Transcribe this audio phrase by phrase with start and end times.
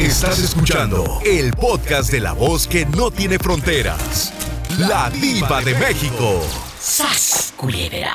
[0.00, 4.32] Estás escuchando el podcast de la voz que no tiene fronteras.
[4.78, 6.40] La diva de México.
[6.78, 8.14] ¡Sas, culebra!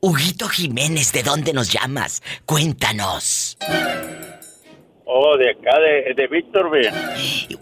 [0.00, 2.22] Huguito Jiménez, ¿de dónde nos llamas?
[2.44, 3.56] Cuéntanos.
[5.06, 6.92] Oh, de acá, de, de Victorville.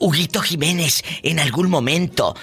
[0.01, 2.35] Huguito Jiménez, en algún momento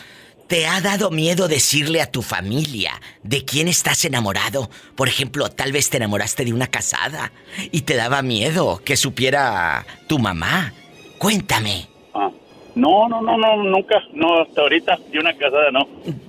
[0.51, 4.69] ¿Te ha dado miedo decirle a tu familia de quién estás enamorado?
[4.97, 7.31] Por ejemplo, tal vez te enamoraste de una casada
[7.71, 10.73] y te daba miedo que supiera tu mamá.
[11.19, 11.87] Cuéntame.
[12.13, 12.29] Ah,
[12.75, 14.01] no, no, no, no, nunca.
[14.13, 15.87] No, hasta ahorita de una casada no.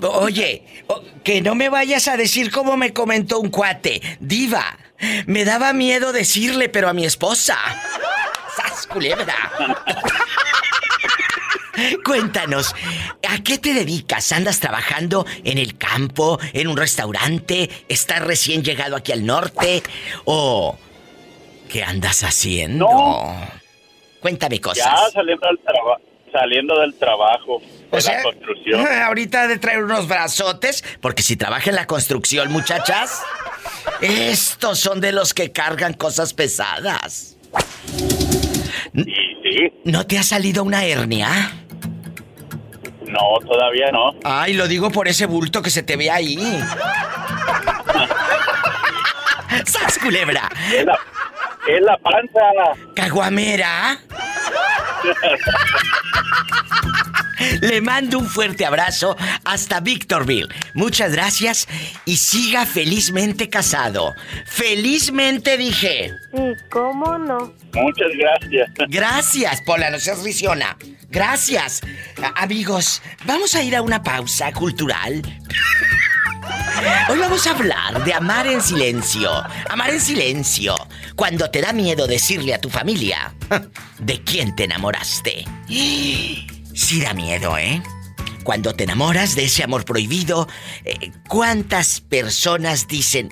[0.08, 0.62] Oye,
[1.24, 4.00] que no me vayas a decir como me comentó un cuate.
[4.20, 4.78] Diva,
[5.26, 7.58] me daba miedo decirle, pero a mi esposa.
[8.54, 9.34] ¡Sas, culebra!
[12.04, 12.74] Cuéntanos,
[13.28, 14.32] ¿a qué te dedicas?
[14.32, 17.70] ¿Andas trabajando en el campo, en un restaurante?
[17.88, 19.82] ¿Estás recién llegado aquí al norte?
[20.24, 20.76] ¿O
[21.70, 22.86] qué andas haciendo?
[24.20, 24.84] Cuéntame cosas.
[24.84, 25.58] Ya saliendo del,
[26.30, 27.62] saliendo del trabajo.
[27.90, 28.86] De la construcción.
[29.04, 33.22] Ahorita de traer unos brazotes, porque si trabaja en la construcción, muchachas,
[34.00, 37.36] estos son de los que cargan cosas pesadas.
[38.94, 39.04] Sí,
[39.42, 39.72] sí.
[39.84, 41.61] ¿No te ha salido una hernia?
[43.12, 44.14] No, todavía no.
[44.24, 46.38] Ay, lo digo por ese bulto que se te ve ahí.
[49.66, 50.48] ¡Sas, culebra!
[50.72, 50.98] Es la,
[51.68, 52.40] es la panza.
[52.94, 53.98] ¿Caguamera?
[57.60, 60.48] Le mando un fuerte abrazo hasta Victorville.
[60.74, 61.68] Muchas gracias
[62.04, 64.14] y siga felizmente casado.
[64.46, 66.12] Felizmente dije.
[66.32, 67.52] ¿Y cómo no?
[67.74, 68.70] Muchas gracias.
[68.88, 70.76] Gracias, Pola, no seas risiona.
[71.08, 71.80] Gracias.
[72.36, 75.22] amigos, vamos a ir a una pausa cultural.
[77.08, 79.30] Hoy vamos a hablar de amar en silencio.
[79.68, 80.74] Amar en silencio.
[81.14, 83.34] Cuando te da miedo decirle a tu familia
[83.98, 85.44] de quién te enamoraste.
[86.74, 87.82] Sí da miedo, ¿eh?
[88.44, 90.48] Cuando te enamoras de ese amor prohibido,
[90.84, 93.28] eh, ¿cuántas personas dicen,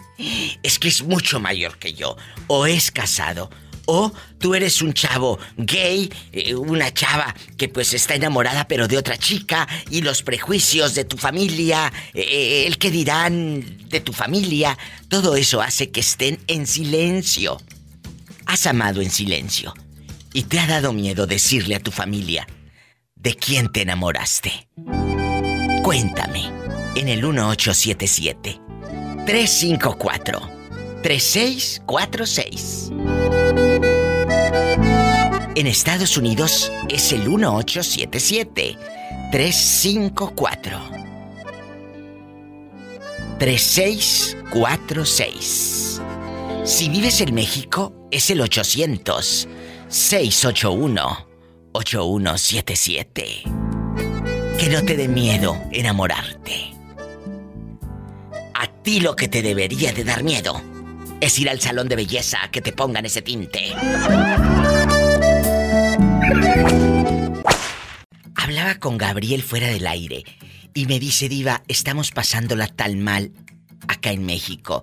[0.62, 2.18] es que es mucho mayor que yo?
[2.48, 3.48] O es casado.
[3.92, 8.96] O tú eres un chavo gay, eh, una chava que pues está enamorada pero de
[8.96, 14.78] otra chica y los prejuicios de tu familia, eh, el que dirán de tu familia,
[15.08, 17.60] todo eso hace que estén en silencio.
[18.46, 19.74] Has amado en silencio
[20.32, 22.46] y te ha dado miedo decirle a tu familia
[23.16, 24.68] ¿De quién te enamoraste?
[25.82, 26.48] Cuéntame
[26.94, 28.60] en el 1877
[29.26, 30.48] 354
[31.02, 32.92] 3646.
[35.60, 38.78] En Estados Unidos es el 1877
[39.30, 40.80] 354
[43.38, 46.00] 3646.
[46.64, 49.48] Si vives en México es el 800
[49.86, 51.26] 681
[51.72, 53.42] 8177.
[54.58, 56.72] Que no te dé miedo enamorarte.
[58.54, 60.58] A ti lo que te debería de dar miedo
[61.20, 63.74] es ir al salón de belleza a que te pongan ese tinte.
[68.34, 70.24] Hablaba con Gabriel fuera del aire
[70.74, 73.32] y me dice, Diva, estamos pasándola tan mal
[73.88, 74.82] acá en México.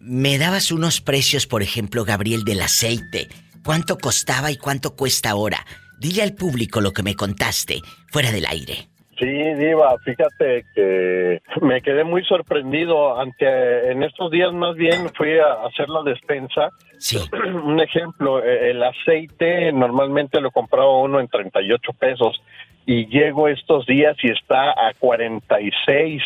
[0.00, 3.28] Me dabas unos precios, por ejemplo, Gabriel, del aceite.
[3.64, 5.66] ¿Cuánto costaba y cuánto cuesta ahora?
[6.00, 8.88] Dile al público lo que me contaste fuera del aire.
[9.18, 15.38] Sí, Diva, fíjate que me quedé muy sorprendido, aunque en estos días más bien fui
[15.38, 16.70] a hacer la despensa.
[16.98, 17.18] Sí.
[17.64, 22.40] Un ejemplo, e, el aceite normalmente lo compraba uno en 38 pesos
[22.86, 26.22] y llego estos días y está a 46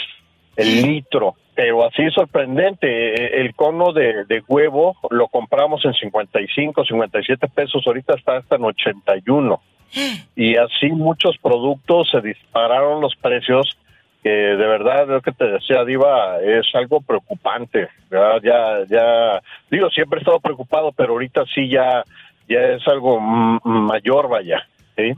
[0.57, 1.37] el litro.
[1.55, 7.83] Pero así sorprendente, e, el cono de, de, huevo lo compramos en 55, 57 pesos,
[7.87, 9.63] ahorita está hasta en 81.
[10.35, 13.79] Y así muchos productos se dispararon los precios,
[14.23, 17.89] que de verdad, lo que te decía Diva, es algo preocupante.
[18.11, 22.05] Ya, ya, digo, siempre he estado preocupado, pero ahorita sí ya,
[22.49, 24.67] ya es algo mayor, vaya.
[24.97, 25.15] ¿sí?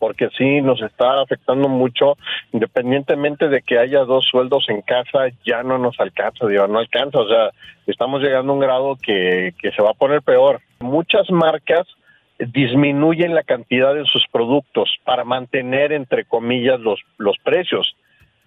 [0.00, 2.16] porque sí nos está afectando mucho,
[2.52, 7.20] independientemente de que haya dos sueldos en casa, ya no nos alcanza, digo, no alcanza,
[7.20, 7.50] o sea,
[7.86, 10.62] estamos llegando a un grado que, que se va a poner peor.
[10.80, 11.86] Muchas marcas
[12.46, 17.96] disminuyen la cantidad de sus productos para mantener, entre comillas, los, los precios.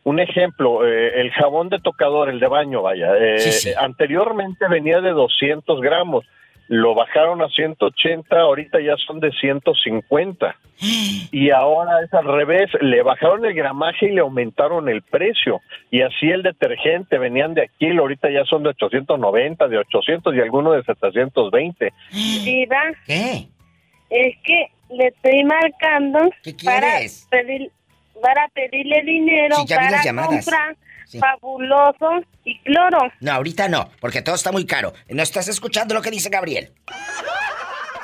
[0.03, 3.39] Un ejemplo, eh, el jabón de tocador, el de baño, vaya, eh,
[3.77, 6.25] anteriormente venía de 200 gramos
[6.67, 10.55] lo bajaron a 180, ahorita ya son de 150.
[11.31, 15.61] Y ahora es al revés, le bajaron el gramaje y le aumentaron el precio.
[15.89, 20.39] Y así el detergente venían de aquí, ahorita ya son de 890, de 800 y
[20.41, 21.91] algunos de 720.
[23.07, 23.47] ¿Qué?
[24.13, 27.27] Es que le estoy marcando ¿Qué para, quieres?
[27.31, 27.71] pedir,
[28.21, 30.45] para pedirle dinero Sí, para llamadas.
[30.45, 30.77] comprar
[31.07, 31.19] Sí.
[31.19, 32.97] fabuloso y cloro.
[33.19, 34.93] No, ahorita no, porque todo está muy caro.
[35.09, 36.71] No estás escuchando lo que dice Gabriel.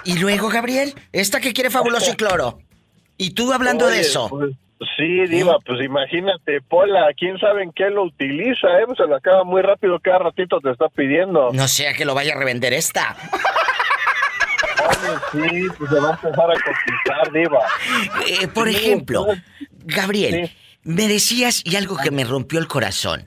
[0.03, 2.59] Y luego, Gabriel, esta que quiere fabuloso y cloro.
[3.17, 4.29] Y tú hablando de eso.
[4.29, 4.51] pues,
[4.97, 8.83] sí, Diva, pues imagínate, Pola, quién sabe en qué lo utiliza, ¿eh?
[8.85, 11.49] Pues se lo acaba muy rápido, cada ratito te está pidiendo.
[11.51, 13.15] No sea que lo vaya a revender esta.
[15.31, 17.59] Sí, pues se va a empezar a cotizar, Diva.
[18.27, 19.25] Eh, por Sí, ejemplo,
[19.85, 20.55] Gabriel, Sí.
[20.83, 23.25] me decías, y algo que me rompió el corazón,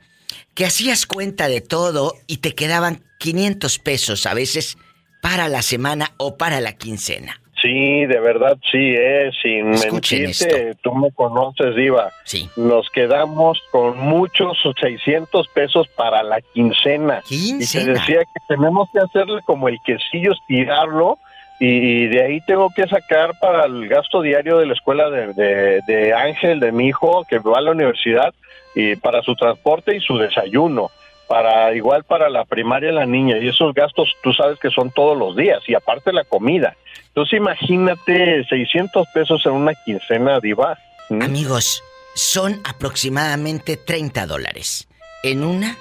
[0.54, 4.76] que hacías cuenta de todo y te quedaban 500 pesos a veces
[5.22, 7.38] para la semana o para la quincena.
[7.62, 12.10] Sí, de verdad, sí, eh, sin Escuchen mentirte, tú me conoces, Diva.
[12.24, 12.50] Sí.
[12.56, 17.22] Nos quedamos con muchos 600 pesos para la quincena.
[17.30, 17.84] Y Quincena.
[17.84, 21.18] te decía que tenemos que hacerle como el quesillo, estirarlo,
[21.60, 25.80] y de ahí tengo que sacar para el gasto diario de la escuela de, de-
[25.86, 28.34] de Ángel, de mi hijo, que va a la universidad,
[28.74, 30.90] y para su transporte y su desayuno.
[31.28, 33.38] Para igual para la primaria de la niña.
[33.38, 35.60] Y esos gastos tú sabes que son todos los días.
[35.66, 36.76] Y aparte la comida.
[37.08, 40.76] Entonces imagínate 600 pesos en una quincena, Diva.
[41.08, 41.22] ¿Mm?
[41.22, 41.82] Amigos,
[42.14, 44.88] son aproximadamente 30 dólares
[45.22, 45.76] en una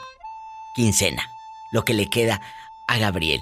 [0.76, 1.24] quincena,
[1.72, 2.40] lo que le queda
[2.88, 3.42] a Gabriel.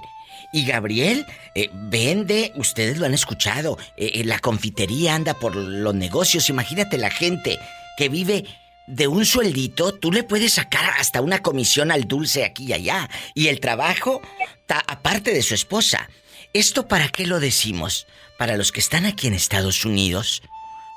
[0.51, 1.25] Y Gabriel
[1.55, 6.49] eh, vende, ustedes lo han escuchado, eh, eh, la confitería anda por los negocios.
[6.49, 7.59] Imagínate la gente
[7.97, 8.45] que vive
[8.87, 13.07] de un sueldito, tú le puedes sacar hasta una comisión al dulce aquí y allá.
[13.35, 14.21] Y el trabajo,
[14.65, 16.09] ta- aparte de su esposa.
[16.53, 18.07] ¿Esto para qué lo decimos?
[18.39, 20.41] Para los que están aquí en Estados Unidos,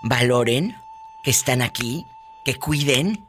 [0.02, 0.74] valoren
[1.24, 2.06] que están aquí,
[2.46, 3.22] que cuiden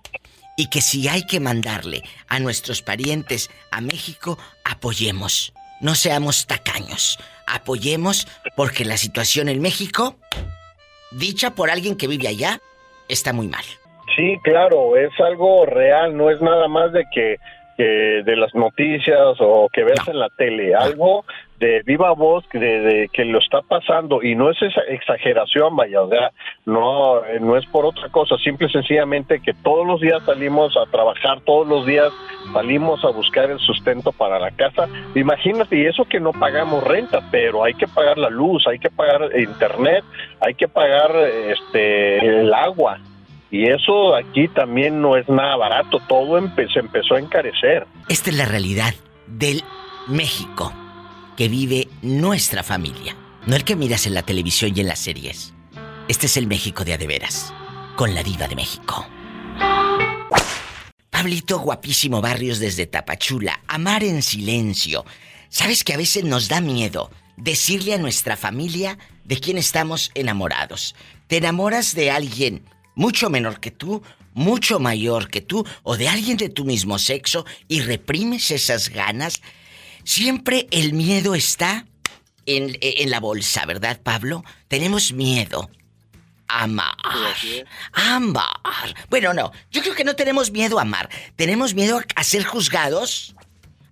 [0.56, 5.52] y que si hay que mandarle a nuestros parientes a México, apoyemos.
[5.84, 7.20] No seamos tacaños.
[7.46, 8.26] Apoyemos
[8.56, 10.16] porque la situación en México,
[11.12, 12.62] dicha por alguien que vive allá,
[13.10, 13.66] está muy mal.
[14.16, 17.36] Sí, claro, es algo real, no es nada más de que,
[17.78, 20.14] que de las noticias o que veas No.
[20.14, 21.26] en la tele, algo
[21.60, 26.02] de viva voz de, de que lo está pasando y no es esa exageración, vaya,
[26.02, 26.32] o sea,
[26.66, 30.76] no, eh, no es por otra cosa, simple y sencillamente que todos los días salimos
[30.76, 32.12] a trabajar, todos los días
[32.52, 34.90] salimos a buscar el sustento para la casa.
[35.16, 38.90] Imagínate, y eso que no pagamos renta, pero hay que pagar la luz, hay que
[38.90, 40.04] pagar internet,
[40.42, 43.00] hay que pagar este el agua.
[43.54, 46.40] Y eso aquí también no es nada barato, todo
[46.74, 47.86] se empezó a encarecer.
[48.10, 48.96] Esta es la realidad
[49.28, 49.64] del
[50.08, 50.74] México
[51.38, 53.16] que vive nuestra familia.
[53.46, 55.54] No el que miras en la televisión y en las series.
[56.08, 57.54] Este es el México de a de veras,
[57.96, 59.06] con la diva de México.
[61.12, 65.06] Pablito, guapísimo Barrios desde Tapachula, amar en silencio.
[65.50, 70.96] ¿Sabes que a veces nos da miedo decirle a nuestra familia de quién estamos enamorados?
[71.28, 72.64] Te enamoras de alguien
[72.96, 74.04] mucho menor que tú,
[74.34, 79.42] mucho mayor que tú, o de alguien de tu mismo sexo y reprimes esas ganas.
[80.04, 81.86] Siempre el miedo está
[82.46, 84.44] en, en la bolsa, ¿verdad, Pablo?
[84.68, 85.70] Tenemos miedo.
[86.48, 86.96] a Amar.
[87.94, 88.96] Amar.
[89.10, 89.52] Bueno, no.
[89.72, 91.10] Yo creo que no tenemos miedo a amar.
[91.36, 93.36] Tenemos miedo a ser juzgados.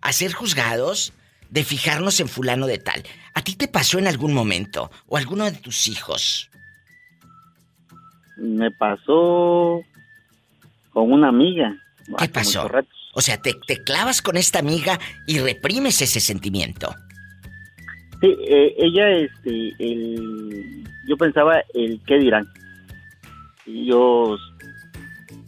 [0.02, 1.14] A ser juzgados
[1.50, 3.04] de fijarnos en fulano de tal.
[3.34, 4.92] ¿A ti te pasó en algún momento?
[5.08, 6.51] ¿O alguno de tus hijos?
[8.42, 9.82] Me pasó
[10.92, 11.78] con una amiga.
[12.18, 12.68] ¿Qué pasó?
[13.14, 16.90] O sea, te, te clavas con esta amiga y reprimes ese sentimiento.
[18.20, 22.48] Sí, eh, ella, este, el, yo pensaba el qué dirán.
[23.66, 24.38] Y yo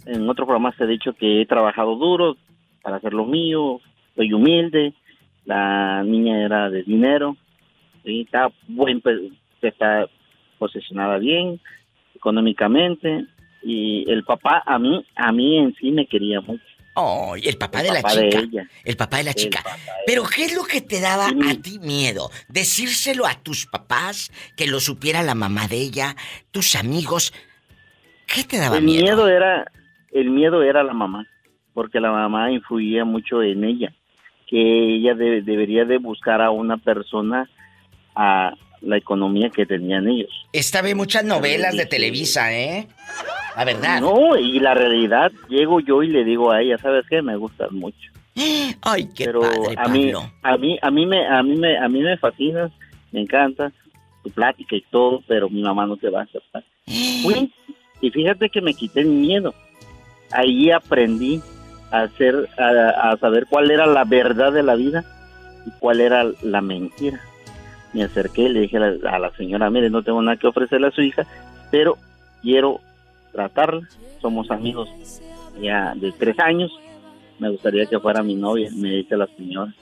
[0.06, 2.38] en otros programas he dicho que he trabajado duro
[2.84, 3.80] para hacer lo mío,
[4.16, 4.94] soy humilde,
[5.46, 7.38] la niña era de dinero,
[8.04, 9.02] y está buen,
[9.62, 10.08] está
[10.60, 11.60] posesionada bien
[12.24, 13.26] económicamente
[13.62, 16.64] y el papá a mí, a mí en sí me quería mucho.
[16.96, 18.40] Oh, el papá El de la chica.
[18.40, 18.68] ella.
[18.86, 19.64] El papá de la El chica.
[20.06, 21.40] Pero ¿qué es lo que te daba Sí.
[21.50, 22.30] a ti miedo?
[22.50, 26.16] Decírselo a tus papás, que lo supiera la mamá de ella,
[26.52, 27.34] tus amigos.
[28.28, 29.04] ¿Qué te daba el miedo?
[29.04, 29.66] miedo era
[30.12, 31.26] el miedo era la mamá
[31.74, 33.92] porque la mamá influía mucho en ella
[34.48, 37.50] que ella de- debería de buscar a una persona
[38.16, 38.54] a
[38.84, 41.90] la economía que tenían ellos Esta ve muchas novelas de Sí.
[41.90, 42.88] Televisa, ¿eh?
[43.56, 44.02] La verdad.
[44.02, 47.72] no y la realidad llego yo y le digo a ella sabes qué me gustas
[47.72, 48.12] mucho
[48.82, 50.32] Ay, qué pero padre, a mí Pablo.
[50.42, 52.72] a mí a mí me a mí me a mí me fascinas
[53.12, 53.72] me encanta
[54.24, 56.64] tu plática y todo pero mi mamá no te va a aceptar
[57.24, 57.52] Fui
[58.02, 59.54] y fíjate que me quité el miedo.
[60.32, 61.40] Ahí aprendí
[61.90, 65.06] a hacer, a, a saber cuál era la verdad de la vida
[65.66, 67.22] y cuál era la mentira.
[67.94, 70.48] Me acerqué y le dije a la, a la señora, mire, no tengo nada que
[70.48, 71.26] ofrecerle a su hija,
[71.72, 71.98] pero
[72.42, 72.80] quiero
[73.32, 73.88] tratarla,
[74.22, 74.90] somos amigos
[75.62, 76.72] ya de tres años,
[77.40, 79.74] me gustaría que fuera mi novia, me dice la señora.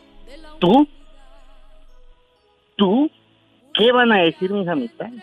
[0.59, 0.87] ¿Tú?
[2.75, 3.09] ¿Tú?
[3.73, 5.21] ¿Qué van a decir mis amistades?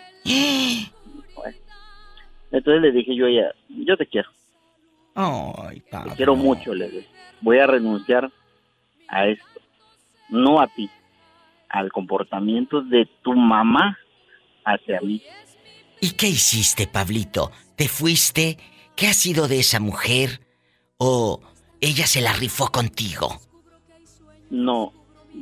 [1.35, 1.57] Bueno,
[2.53, 4.31] entonces le dije yo a ella, yo te quiero,
[5.21, 7.09] Ay, te quiero mucho, le dije.
[7.41, 8.31] Voy a renunciar
[9.09, 9.61] a esto,
[10.29, 10.89] no a ti,
[11.69, 13.99] al comportamiento de tu mamá
[14.65, 15.23] hacia mí.
[16.01, 17.51] ¿Y qué hiciste, Pablito?
[17.77, 18.59] ¿Te fuiste?
[18.97, 20.41] ¿Qué ha sido de esa mujer?
[20.99, 21.41] ¿O
[21.81, 23.41] ella se la rifó contigo?
[24.51, 24.93] No,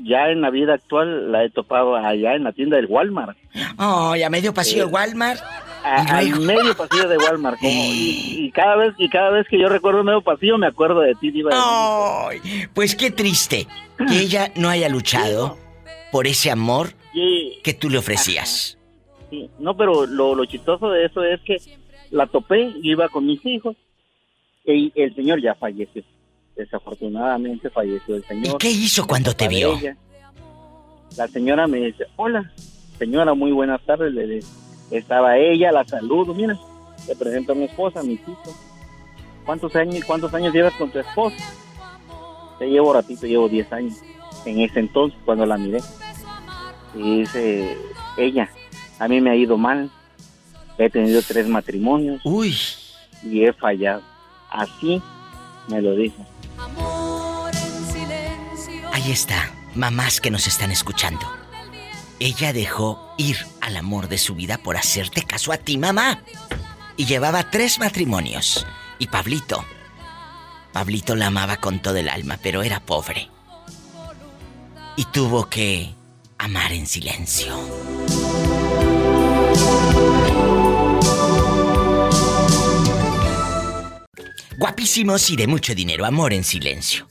[0.04, 3.36] ya en la vida actual la he topado allá en la tienda del Walmart.
[3.78, 5.40] Ay, a medio pasillo Eh, de Walmart.
[5.84, 9.56] A- ¿Y medio pasillo de Walmart como, y, y cada vez y cada vez que
[9.60, 11.52] yo recuerdo medio pasillo me acuerdo de ti Diva.
[11.54, 12.40] Ay,
[12.74, 13.68] pues qué triste
[14.08, 15.56] que ella no haya luchado
[16.12, 18.78] por ese amor Y- que tú le ofrecías.
[19.30, 21.56] sí, no pero lo, lo chistoso de eso es que
[22.10, 23.76] la topé yo iba con mis hijos
[24.64, 26.02] y el señor ya falleció
[26.56, 29.76] desafortunadamente falleció el ¿Y señor qué hizo cuando te vio?
[29.78, 29.96] ella.
[31.16, 32.50] la señora me dice hola
[32.98, 34.46] señora muy buenas tardes le digo.
[34.90, 36.58] estaba ella la saludo mira
[37.08, 38.54] le presento a mi esposa a mis hijos
[39.44, 41.36] cuántos años cuántos años llevas con tu esposa
[42.58, 43.94] te llevo ratito llevo 10 años
[44.46, 45.80] en ese entonces cuando la miré
[46.94, 47.76] y dice
[48.16, 48.48] ella
[48.98, 49.90] a mí me ha ido mal
[50.78, 52.56] he tenido tres matrimonios Uy,
[53.22, 54.02] y he fallado
[54.50, 55.02] así
[55.68, 56.24] me lo dijo
[59.06, 61.20] ahí está, mamás que nos están escuchando.
[62.18, 66.22] Ella dejó ir al amor de su vida por hacerte caso a ti, mamá.
[66.96, 68.66] Y llevaba tres matrimonios.
[68.98, 69.64] Y Pablito,
[70.72, 73.28] Pablito la amaba con todo el alma, pero era pobre.
[74.98, 75.94] Y tuvo que
[76.38, 77.54] amar en silencio.
[84.56, 87.06] Guapísimos y de mucho dinero, amor en silencio.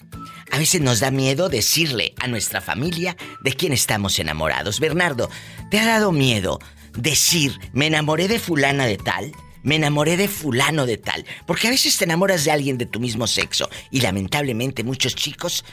[0.51, 4.79] A veces nos da miedo decirle a nuestra familia de quién estamos enamorados.
[4.79, 5.29] Bernardo,
[5.69, 6.59] ¿te ha dado miedo
[6.97, 9.31] decir, me enamoré de fulana de tal?
[9.61, 11.23] Me enamoré de fulano de tal.
[11.45, 15.63] Porque a veces te enamoras de alguien de tu mismo sexo y lamentablemente muchos chicos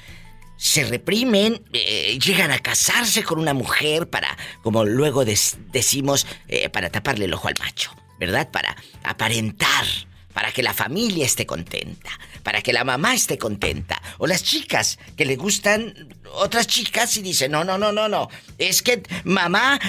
[0.63, 6.89] se reprimen, eh, llegan a casarse con una mujer para, como luego decimos, eh, para
[6.89, 7.91] taparle el ojo al macho,
[8.21, 8.49] ¿verdad?
[8.49, 9.85] Para aparentar,
[10.33, 12.11] para que la familia esté contenta,
[12.45, 14.01] para que la mamá esté contenta.
[14.19, 18.29] O las chicas que le gustan otras chicas y dicen, no, no, no, no, no,
[18.57, 19.81] es que mamá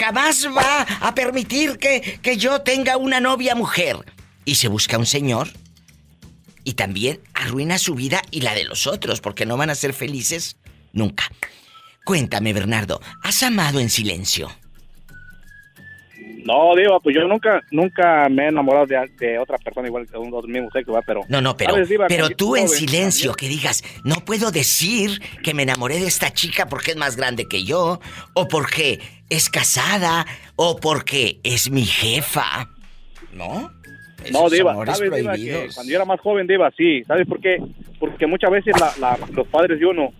[0.00, 3.96] jamás va a permitir que, que yo tenga una novia mujer.
[4.44, 5.48] Y se busca un señor
[6.68, 9.94] y también arruina su vida y la de los otros, porque no van a ser
[9.94, 10.58] felices
[10.92, 11.24] nunca.
[12.04, 14.50] Cuéntame, Bernardo, ¿has amado en silencio?
[16.44, 20.18] No, Diva, pues yo nunca, nunca me he enamorado de, de otra persona igual que
[20.18, 21.00] un mismo sexo, ¿va?
[21.00, 21.22] pero...
[21.30, 22.04] No, no, pero, ¿sabes, Diva?
[22.06, 26.66] pero tú en silencio, que digas, no puedo decir que me enamoré de esta chica
[26.66, 27.98] porque es más grande que yo,
[28.34, 32.68] o porque es casada, o porque es mi jefa.
[33.32, 33.70] ¿No?
[34.32, 34.38] No,
[34.70, 37.02] amores ¿sabes, Diva, que cuando yo era más joven, Diva, sí.
[37.04, 37.56] ¿Sabes por qué?
[38.00, 40.10] Porque muchas veces la- la- los padres de uno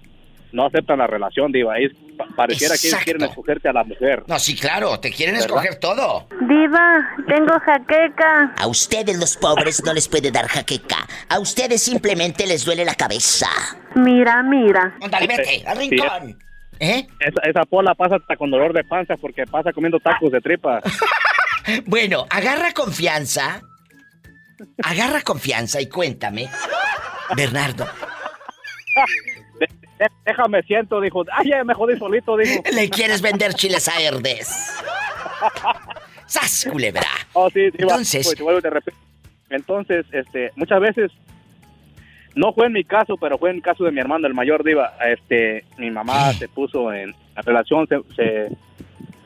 [0.53, 1.79] no aceptan la relación, Diva.
[1.79, 3.05] Es, pa- pareciera que ellos Exacto.
[3.05, 4.23] quieren escogerte a la mujer.
[4.27, 5.49] No, sí, claro, te quieren ¿Verdad?
[5.49, 6.27] escoger todo.
[6.49, 8.55] Diva, tengo jaqueca.
[8.57, 11.07] A ustedes los pobres no les puede dar jaqueca.
[11.29, 13.49] A ustedes simplemente les duele la cabeza.
[13.97, 14.95] Mira, mira.
[15.03, 15.91] Ándale, vete, al Sí.
[15.91, 16.39] rincón.
[16.81, 17.07] ¿Eh?
[17.21, 20.81] Esa, esa pola pasa hasta con dolor de panza porque pasa comiendo tacos de tripa.
[21.85, 23.61] Bueno, agarra confianza.
[24.83, 26.49] Agarra confianza y cuéntame.
[27.37, 27.87] Bernardo,
[30.25, 31.25] déjame siento, dijo.
[31.33, 32.63] Ay, ya me jodí solito, dijo.
[32.73, 34.77] ¿le quieres vender chiles a Herdes?
[36.27, 37.03] ¡Sas, culebra!
[37.33, 37.75] Oh, sí, Diva.
[37.93, 38.85] Entonces- Pues.
[39.51, 41.11] Entonces, este, muchas veces,
[42.35, 44.63] no fue en mi caso, pero fue en el caso de mi hermano, el mayor
[44.63, 44.95] Diva.
[45.07, 48.49] Este, mi mamá se puso en la relación, se, se-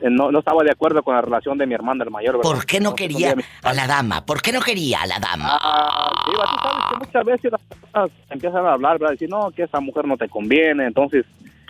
[0.09, 2.37] no, no estaba de acuerdo con la relación de mi hermano, el mayor.
[2.37, 2.51] ¿verdad?
[2.51, 4.25] ¿Por qué no quería a la dama?
[4.25, 5.57] ¿Por qué no quería a la dama?
[5.61, 9.13] Ah, Diva, tú sabes que muchas veces las personas empiezan a hablar, ¿verdad?
[9.13, 10.85] Decir, no, que esa mujer no te conviene.
[10.85, 11.25] Entonces,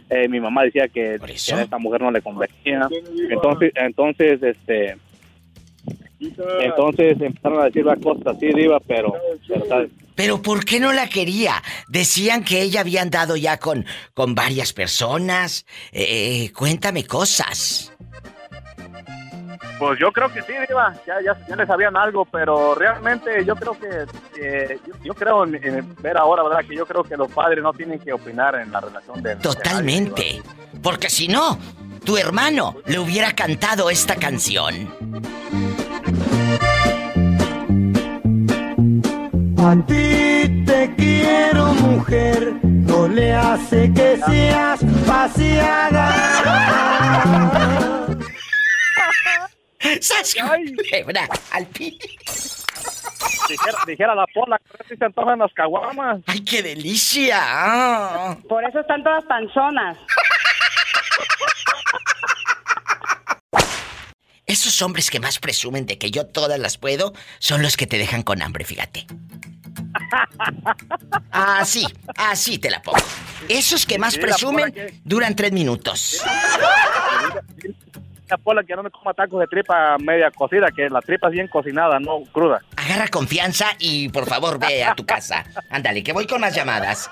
[0.09, 2.87] eh, mi mamá decía que, a esta mujer no le convenía.
[3.29, 4.97] Entonces, entonces, este...
[6.61, 9.13] Entonces empezaron a decir las cosas así, Diva, pero...
[9.47, 9.91] pero ¿sabes?
[10.15, 11.61] ¿Pero por qué no la quería?
[11.87, 15.65] Decían que ella había andado ya con, con varias personas.
[15.91, 17.92] Eh, cuéntame cosas.
[19.85, 23.53] Pues yo creo que sí, Diva, ya, ya, ya le sabían algo, pero realmente yo
[23.53, 24.05] creo que,
[24.41, 26.61] eh, yo, yo creo en, en ver ahora, ¿verdad?
[26.65, 29.31] Que yo creo que los padres no tienen que opinar en la relación de...
[29.31, 30.41] de nadie, Totalmente.
[30.81, 31.59] Porque si no,
[32.05, 34.87] tu hermano le hubiera cantado esta canción?
[39.57, 46.13] A ti te quiero, mujer, no le hace que seas paseada.
[50.01, 50.35] ¡Sas!
[50.35, 51.97] Culebra, al pi.
[53.49, 56.21] Dijera, dijera la pola, si se antojan las caguamas.
[56.27, 58.37] ¡Ay, qué delicia!
[58.47, 59.97] Por eso están todas panzonas.
[64.45, 67.97] Esos hombres que más presumen de que yo todas las puedo son los que te
[67.97, 69.07] dejan con hambre, fíjate.
[71.31, 71.85] Así,
[72.15, 72.97] así te la pongo.
[73.49, 76.21] Esos que más presumen duran tres minutos.
[78.33, 81.33] La pola que no me coma tacos de tripa media cocida, que la tripa es
[81.33, 82.63] bien cocinada, no cruda.
[82.77, 85.45] Agarra confianza y por favor ve a tu casa.
[85.69, 87.11] Ándale, que voy con más llamadas.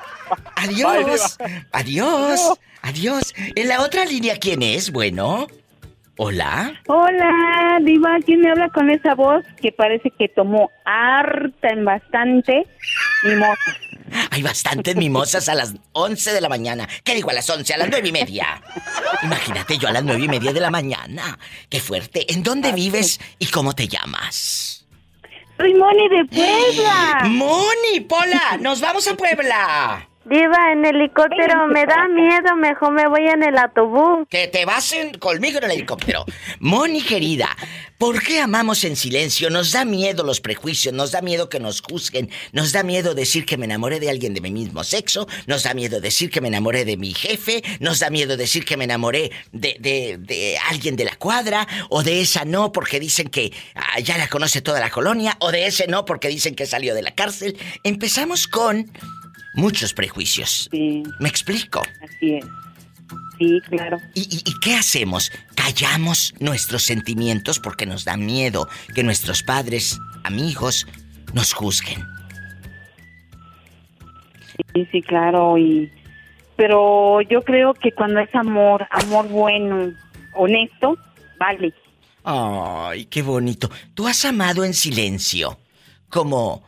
[0.56, 1.38] Adiós.
[1.74, 2.60] Adiós.
[2.82, 3.36] Adiós.
[3.56, 4.92] En la otra línea, ¿quién es?
[4.92, 5.46] Bueno.
[6.18, 6.74] Hola.
[6.88, 12.66] Hola, Diva, ¿quién me habla con esa voz que parece que tomó harta en bastante
[13.24, 13.78] mimosa?
[14.30, 16.88] Hay bastantes mimosas a las 11 de la mañana.
[17.04, 17.74] ¿Qué digo a las 11?
[17.74, 18.62] A las nueve y media.
[19.24, 21.38] Imagínate yo a las nueve y media de la mañana.
[21.70, 22.32] Qué fuerte.
[22.34, 24.86] ¿En dónde vives y cómo te llamas?
[25.58, 27.22] Soy Moni de Puebla.
[27.26, 30.08] Moni, Pola, nos vamos a Puebla.
[30.24, 34.28] Diva, en helicóptero me da miedo, mejor me voy en el autobús.
[34.30, 36.26] Que te vas en- conmigo en el helicóptero.
[36.60, 37.50] Moni querida,
[37.98, 39.50] ¿por qué amamos en silencio?
[39.50, 43.48] Nos da miedo los prejuicios, nos da miedo que nos juzguen, nos da miedo decir
[43.48, 46.50] que me enamoré de alguien de mi mismo sexo, nos da miedo decir que me
[46.50, 50.96] enamoré de mi jefe, nos da miedo decir que me enamoré de, de- de alguien
[50.98, 54.80] de la cuadra, o de esa no porque dicen que ah, ya la conoce toda
[54.82, 57.58] la colonia, o de ese no porque dicen que salió de la cárcel.
[57.84, 58.92] Empezamos con
[59.54, 60.68] muchos prejuicios.
[60.72, 61.82] Sí, ¿Me explico?
[62.04, 62.46] así es.
[63.38, 63.98] Sí, claro.
[64.14, 65.32] ¿Y, y- y qué hacemos?
[65.56, 70.86] Callamos nuestros sentimientos porque nos da miedo que nuestros padres, amigos,
[71.34, 72.06] nos juzguen.
[74.74, 75.58] Sí, sí, claro.
[75.58, 75.92] Y
[76.56, 79.92] pero yo creo que cuando es amor, amor bueno,
[80.36, 80.98] honesto,
[81.40, 81.74] vale.
[82.24, 83.72] Ay, qué bonito.
[83.96, 85.58] Tú has amado en silencio,
[86.10, 86.64] como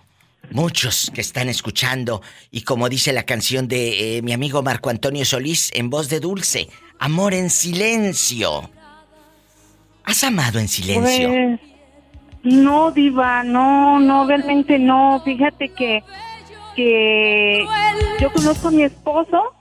[0.54, 5.26] muchos que están escuchando y como dice la canción de eh, mi amigo Marco Antonio
[5.26, 8.70] Solís en voz de Dulce, amor en silencio.
[10.04, 11.30] ¿Has amado en silencio?
[11.30, 11.60] Pues,
[12.44, 15.22] no, diva, no, no, realmente no.
[15.24, 16.04] Fíjate que,
[16.76, 17.66] que
[18.20, 19.54] yo conozco a mi esposo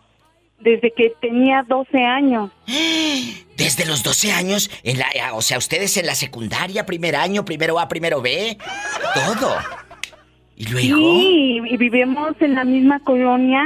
[0.59, 2.51] desde que tenía 12 años.
[3.55, 7.45] Desde los 12 años, en la, eh, o sea, ustedes en la secundaria, primer año,
[7.45, 8.59] primero A, primero B,
[9.15, 9.57] todo.
[10.63, 13.65] Y luego, Sí, y vivimos en la misma colonia,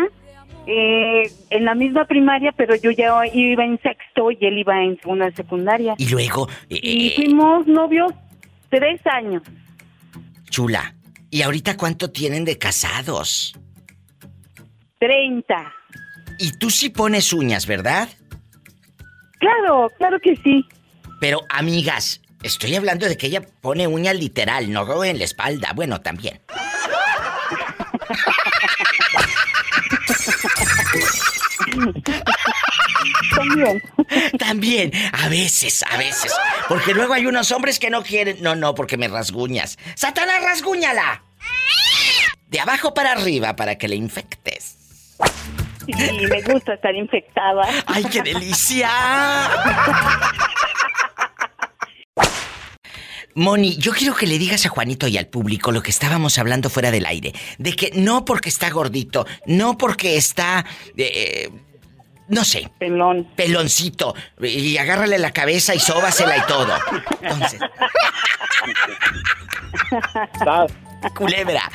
[0.67, 4.99] eh, en la misma primaria, pero yo ya iba en sexto y él iba en
[5.01, 5.95] segunda secundaria.
[5.99, 8.13] y luego, eh, Y eh, fuimos novios
[8.71, 9.43] tres años.
[10.49, 10.95] chula.
[11.31, 13.55] ¿Y ahorita cuánto tienen de casados?
[14.99, 15.73] 30.
[16.39, 18.09] Y tú sí pones uñas, ¿verdad?
[19.39, 20.65] Claro, claro que sí.
[21.21, 25.73] Pero, amigas, estoy hablando de que ella pone uñas literal, no en la espalda.
[25.75, 26.41] Bueno, también.
[33.35, 33.83] También.
[34.39, 36.33] También, a veces, a veces.
[36.69, 38.39] Porque luego hay unos hombres que no quieren.
[38.41, 39.79] No, no, porque me rasguñas.
[39.95, 41.23] ¡Satanás, rasguñala!
[42.49, 44.77] De abajo para arriba para que le infectes.
[45.87, 47.69] Sí, me gusta estar infectada.
[47.87, 48.91] ¡Ay, qué delicia!
[53.37, 56.71] Moni, yo quiero que le digas a Juanito y al público lo que estábamos hablando
[56.71, 57.35] fuera del aire.
[57.59, 60.65] De que no porque está gordito, no porque está...
[60.97, 61.51] eh,
[62.29, 63.29] no sé, Pelón.
[63.37, 66.77] peloncito, y agárrale la cabeza y sóbasela y todo.
[67.21, 67.61] Entonces,
[71.15, 71.71] culebra.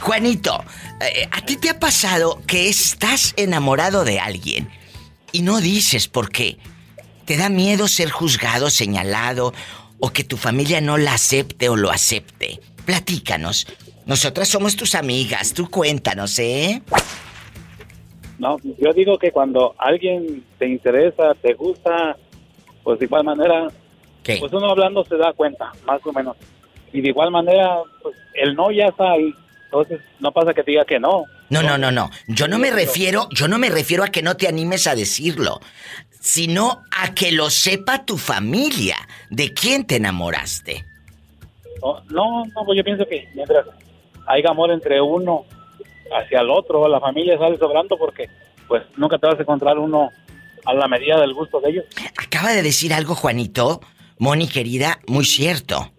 [0.00, 0.62] Juanito,
[1.00, 4.68] eh, ¿a ti te ha pasado que estás enamorado de alguien
[5.32, 6.58] y no dices por qué?
[7.24, 9.54] ¿Te da miedo ser juzgado, señalado
[10.04, 12.60] o que tu familia no la acepte o lo acepte?
[12.84, 13.66] Platícanos.
[14.04, 16.82] Nosotras somos tus amigas, tú cuéntanos, ¿eh?
[18.38, 22.18] No, yo digo que cuando alguien te interesa, te gusta,
[22.82, 23.68] pues de igual manera,
[24.22, 24.36] ¿Qué?
[24.38, 26.36] pues uno hablando se da cuenta, más o menos.
[26.92, 29.32] Y de igual manera, pues el no ya está ahí.
[29.64, 31.24] Entonces, no pasa que te diga que no.
[31.48, 32.10] No, no, no, no.
[32.28, 35.60] Yo no me refiero, yo no me refiero a que no te animes a decirlo,
[36.24, 38.96] sino a que lo sepa tu familia
[39.28, 40.86] de quién te enamoraste.
[41.82, 43.66] No, no, no, pues yo pienso que mientras
[44.26, 45.44] haya amor entre uno
[46.18, 48.30] hacia el otro, la familia sale sobrando porque
[48.66, 50.08] pues nunca te vas a encontrar uno
[50.64, 51.84] a la medida del gusto de ellos.
[52.16, 53.80] Acaba de decir algo, Juanito,
[54.18, 55.92] Moni querida, muy cierto.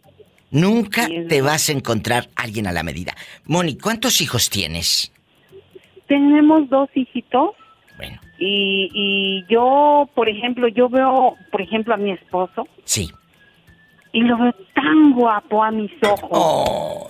[0.49, 3.13] Nunca te vas a encontrar alguien a la medida.
[3.45, 5.11] Moni, ¿cuántos hijos tienes?
[6.07, 7.51] Tenemos dos hijitos.
[7.97, 8.24] Bueno.
[8.37, 12.67] Y, y yo, por ejemplo, yo veo, por ejemplo, a mi esposo.
[12.83, 13.09] Sí.
[14.11, 16.29] Y lo veo tan guapo a mis ojos.
[16.31, 17.09] Oh.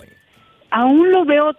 [0.70, 1.52] Aún lo veo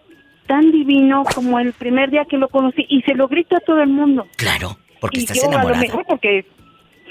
[0.46, 3.82] tan divino como el primer día que lo conocí y se lo grito a todo
[3.82, 4.26] el mundo.
[4.38, 5.82] Claro, porque y estás yo a lo enamorada.
[5.82, 6.46] mejor porque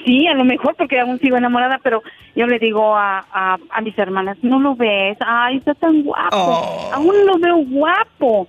[0.05, 2.03] sí, a lo mejor porque aún sigo enamorada, pero
[2.35, 6.37] yo le digo a, a, a mis hermanas, no lo ves, ay, está tan guapo,
[6.37, 6.91] Oh.
[6.95, 8.49] aún lo veo guapo.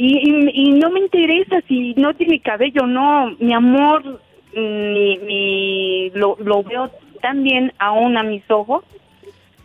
[0.00, 4.22] Y, y, y no me interesa si no tiene cabello, no, mi amor,
[4.54, 6.88] mi, mi, lo, lo veo
[7.20, 8.84] tan bien aún a mis ojos.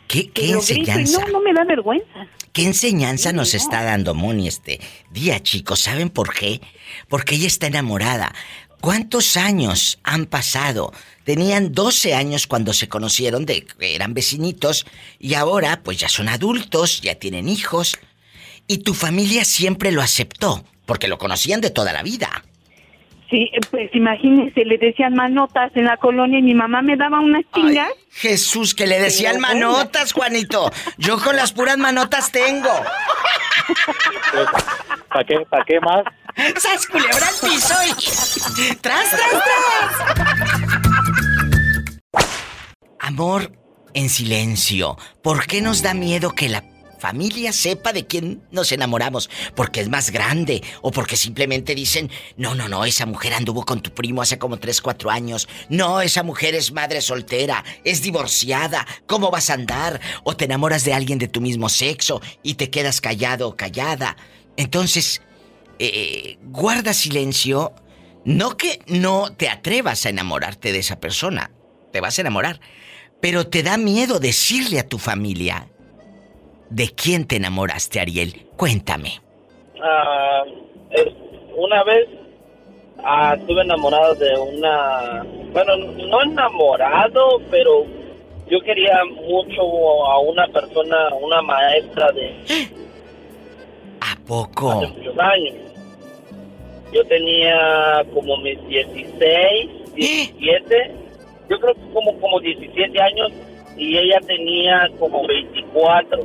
[0.08, 1.22] ¿Qué, grito enseñanza?
[1.28, 2.28] no, no me da vergüenza.
[2.52, 3.58] ¿Qué enseñanza Sí, nos no.
[3.58, 4.80] está dando Moni este
[5.12, 5.82] día, chicos?
[5.82, 6.62] ¿Saben por qué?
[7.10, 8.34] Porque ella está enamorada.
[8.82, 10.94] ¿Cuántos años han pasado?
[11.26, 14.86] Tenían 12 años cuando se conocieron, de, eran vecinitos,
[15.20, 17.98] y ahora pues ya son adultos, ya tienen hijos.
[18.68, 22.44] Y tu familia siempre lo aceptó, porque lo conocían de toda la vida.
[23.30, 27.44] Sí, pues imagínese, le decían manotas en la colonia y mi mamá me daba unas
[27.52, 27.90] tingas.
[28.12, 30.72] Jesús, que le decían manotas, Juanito.
[30.98, 32.70] Yo con las puras manotas tengo.
[35.10, 36.04] ¿Para qué, para qué más?
[36.58, 38.76] ¡Sas culebra al piso y...
[38.82, 40.74] ¡Tras, tras, tras!
[43.00, 43.52] Amor
[43.96, 44.98] en silencio.
[45.24, 46.64] ¿Por qué nos da miedo que la
[47.04, 49.30] familia sepa de quién nos enamoramos?
[49.58, 53.82] Porque es más grande o porque simplemente dicen, no, no, no, esa mujer anduvo con
[53.82, 55.50] tu primo hace como 3, 4 años.
[55.68, 58.88] No, esa mujer es madre soltera, es divorciada.
[59.06, 60.00] ¿Cómo vas a andar?
[60.24, 64.16] O te enamoras de alguien de tu mismo sexo y te quedas callado o callada.
[64.56, 65.22] Entonces,
[65.80, 67.74] eh, guarda silencio.
[68.24, 71.52] No que no te atrevas a enamorarte de esa persona.
[71.92, 72.62] Te vas a enamorar.
[73.20, 75.68] Pero te da miedo decirle a tu familia
[76.74, 78.34] de quién te enamoraste, Ariel.
[78.58, 79.12] Cuéntame.
[79.82, 80.44] Ah,
[80.92, 81.14] es-
[81.56, 82.08] una vez
[83.04, 87.86] ah, estuve enamorado de una, bueno, no enamorado, pero
[88.50, 89.62] yo quería mucho
[90.08, 92.34] a una persona, una maestra de
[94.02, 94.74] ¿A poco?
[94.82, 95.56] muchos años.
[96.92, 100.92] Yo tenía como mis 16, 17,
[101.50, 103.32] yo creo que como, como 17 años
[103.78, 106.20] y ella tenía como 24,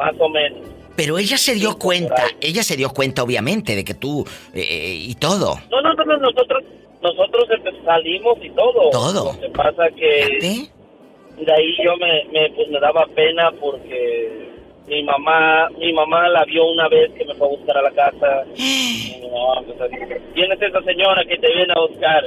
[0.00, 0.60] más o menos.
[0.96, 5.14] Pero ella se dio cuenta, ella se dio cuenta obviamente de que tú eh, y
[5.14, 5.58] todo.
[5.70, 6.62] No, no, no, no, nosotros,
[7.02, 8.90] nosotros empe- salimos y todo.
[8.90, 9.32] Todo.
[9.34, 10.38] Lo que pasa que
[11.38, 14.50] de ahí yo me, me, pues me daba pena porque
[14.88, 17.90] mi mamá, mi mamá la vio una vez que me fue a buscar a la
[17.92, 18.44] casa.
[18.56, 22.24] Y mi mamá empezó a decir, ¿quién es esa señora que te viene a buscar?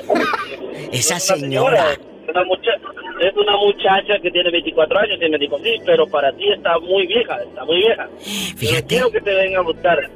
[0.92, 1.86] Esa "Es una señora.
[2.30, 2.80] una, mucha-
[3.34, 6.78] es una muchacha que tiene 24 años y me dijo, sí, pero para ti está
[6.80, 8.08] muy vieja, está muy vieja.
[8.58, 8.88] Fíjate.
[8.88, 10.10] quiero que te venga a buscar.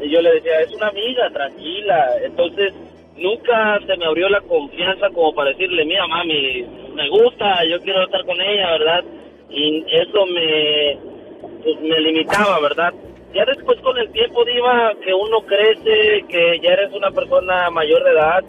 [0.00, 2.06] Y yo le decía, es una amiga, tranquila.
[2.24, 2.72] Entonces,
[3.16, 8.04] nunca se me abrió la confianza como para decirle, mira, mami, me gusta, yo quiero
[8.04, 9.04] estar con ella, ¿verdad?
[9.50, 10.98] Y eso me,
[11.62, 12.92] pues, me limitaba, ¿verdad?
[13.34, 18.02] Ya después con el tiempo, Diva, que uno crece, que ya eres una persona mayor
[18.04, 18.44] de edad,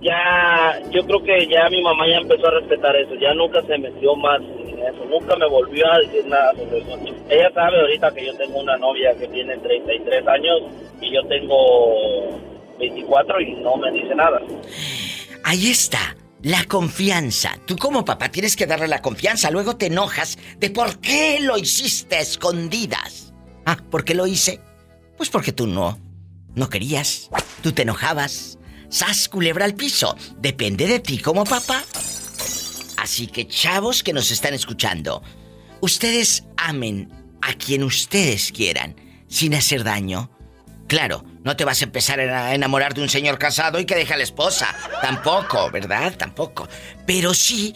[0.00, 3.78] ya, yo creo que ya mi mamá ya empezó a respetar eso, ya nunca se
[3.78, 6.98] metió más en eso, nunca me volvió a decir nada sobre eso.
[7.28, 10.62] Ella sabe ahorita que yo tengo una novia que tiene 33 años
[11.00, 12.38] y yo tengo
[12.78, 14.40] 24 y no me dice nada.
[15.44, 16.16] Ahí está.
[16.42, 17.58] La confianza.
[17.66, 19.50] Tú como papá tienes que darle la confianza.
[19.50, 23.34] Luego te enojas de por qué lo hiciste a escondidas.
[23.66, 24.60] Ah, ¿por qué lo hice?
[25.16, 25.98] Pues porque tú no.
[26.54, 27.28] No querías.
[27.60, 28.57] Tú te enojabas.
[28.88, 30.16] Sas culebra al piso.
[30.38, 31.84] Depende de ti como papá.
[32.96, 35.22] Así que chavos que nos están escuchando,
[35.80, 38.96] ustedes amen a quien ustedes quieran,
[39.28, 40.30] sin hacer daño.
[40.88, 44.14] Claro, no te vas a empezar a enamorar de un señor casado y que deja
[44.14, 44.74] a la esposa.
[45.02, 46.16] Tampoco, ¿verdad?
[46.16, 46.66] Tampoco.
[47.06, 47.74] Pero sí,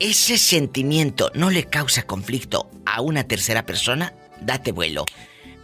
[0.00, 5.04] ese sentimiento no le causa conflicto a una tercera persona, date vuelo.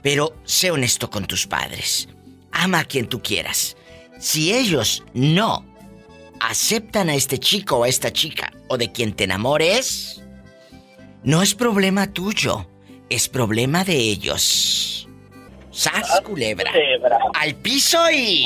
[0.02, 2.08] Pero sé honesto con tus padres.
[2.52, 3.76] Ama a quien tú quieras.
[4.18, 5.64] Si ellos no
[6.40, 10.22] aceptan a este chico o a esta chica o de quien te enamores,
[11.22, 12.66] no es problema tuyo,
[13.08, 15.08] es problema de ellos.
[15.70, 16.72] ¡Sas, culebra!
[17.34, 18.44] Al piso y...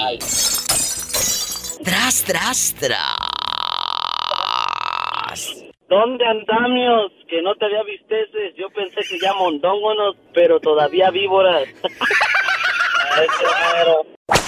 [1.82, 2.98] Tras, tras, tras.
[5.88, 7.12] ¿Dónde andamios?
[7.28, 8.54] Que no te había visteces.
[8.56, 11.66] Yo pensé que ya mondóngonos, pero todavía víboras.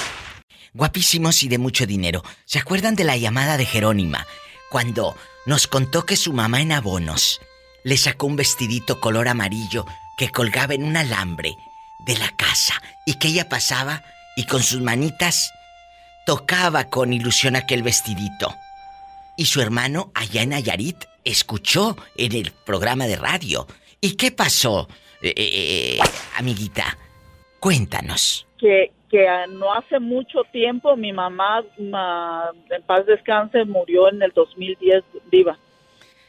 [0.75, 2.25] Guapísimos y de mucho dinero.
[2.45, 4.27] ¿Se acuerdan de la llamada de Jerónima?
[4.71, 7.41] Cuando nos contó que su mamá en abonos
[7.85, 9.87] le sacó un vestidito color amarillo
[10.19, 11.57] que colgaba en un alambre
[12.07, 12.75] de la casa
[13.07, 14.03] y que ella pasaba
[14.37, 15.53] y con sus manitas
[16.27, 18.53] tocaba con ilusión aquel vestidito.
[19.37, 23.69] Y su hermano allá en Ayarit escuchó en el programa de radio.
[24.01, 24.89] ¿Y qué pasó,
[25.23, 25.99] eh, eh, eh,
[26.37, 26.99] amiguita?
[27.61, 28.47] Cuéntanos.
[28.59, 34.33] Que, que no hace mucho tiempo mi mamá, ma- en paz descanse, murió en el
[34.33, 35.57] 2010, viva.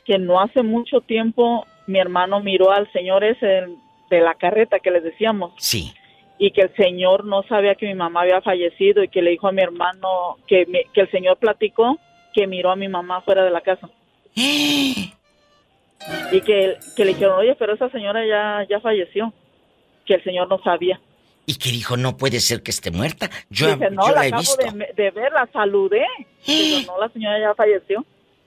[0.06, 3.66] Que no hace mucho tiempo mi hermano miró al señor ese
[4.12, 5.54] de la carreta que les decíamos.
[5.58, 5.92] Sí.
[6.38, 9.48] y que el señor no sabía que mi mamá había fallecido y que le dijo
[9.48, 11.98] a mi hermano que, mi- que el señor platicó
[12.34, 13.90] que miró a mi mamá fuera de la casa.
[14.36, 15.12] y
[16.42, 19.34] que, que le dijeron, oye, pero esa señora ya, ya falleció.
[20.06, 21.00] Que el señor no sabía.
[21.46, 23.30] Y que dijo, no puede ser que esté muerta.
[23.50, 24.72] Yo, Dice, no, yo la la he acabo visto.
[24.72, 26.06] de, de ver, la saludé.
[26.46, 28.06] Pero no, la señora ya falleció.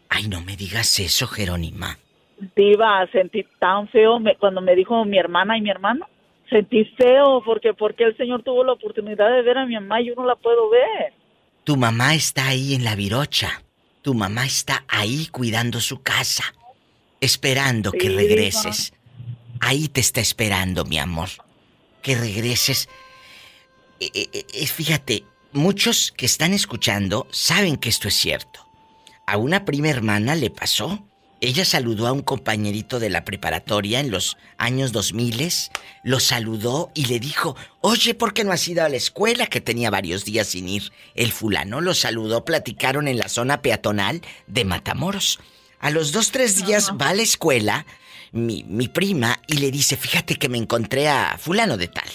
[0.08, 1.98] Ay, no me digas eso, Jerónima.
[2.56, 6.06] Diva, sentí tan feo me- cuando me dijo mi hermana y mi hermano.
[6.50, 10.06] Sentí feo porque porque el señor tuvo la oportunidad de ver a mi mamá y
[10.06, 11.12] yo no la puedo ver.
[11.64, 13.62] Tu mamá está ahí en la virocha.
[14.02, 16.44] Tu mamá está ahí cuidando su casa.
[17.20, 18.92] Esperando que regreses.
[19.60, 21.28] Ahí te está esperando, mi amor.
[22.08, 22.88] Que regreses.
[24.00, 28.66] Eh, eh, eh, fíjate, muchos que están escuchando saben que esto es cierto.
[29.26, 31.06] A una prima hermana le pasó.
[31.42, 35.52] Ella saludó a un compañerito de la preparatoria en los años 2000,
[36.02, 39.46] lo saludó y le dijo, oye, ¿por qué no has ido a la escuela?
[39.46, 40.90] Que tenía varios días sin ir.
[41.14, 45.40] El fulano lo saludó, platicaron en la zona peatonal de Matamoros.
[45.78, 47.84] A los dos, tres días va a la escuela
[48.32, 52.08] mi, mi prima y le dice, fíjate que me encontré a fulano de tal,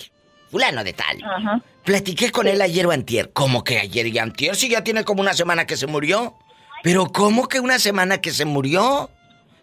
[0.51, 1.17] fulano de tal.
[1.23, 1.61] Ajá.
[1.83, 3.31] Platiqué con él ayer o antier.
[3.33, 4.55] ¿Cómo que ayer y antier?
[4.55, 6.37] Si ya tiene como una semana que se murió.
[6.81, 9.09] Pero ¿cómo que una semana que se murió?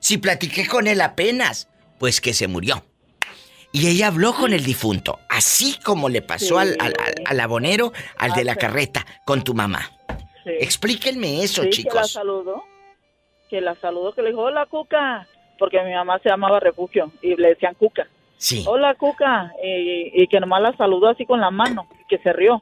[0.00, 1.68] Si platiqué con él apenas.
[1.98, 2.84] Pues que se murió.
[3.72, 7.92] Y ella habló con el difunto, así como le pasó al, al, al- al abonero,
[8.18, 9.92] al de la carreta, con tu mamá.
[10.42, 10.50] Sí.
[10.60, 12.12] Explíquenme eso, Sí, Que la chicos.
[12.12, 12.64] saludó.
[13.48, 15.26] Que la saludó, que le dijo, hola, Cuca.
[15.60, 18.08] Porque mi mamá se llamaba Refugio y le decían Cuca.
[18.38, 18.64] Sí.
[18.66, 19.52] Hola, Cuca.
[19.62, 22.60] Y, y que nomás la saludó así con la mano y que se rió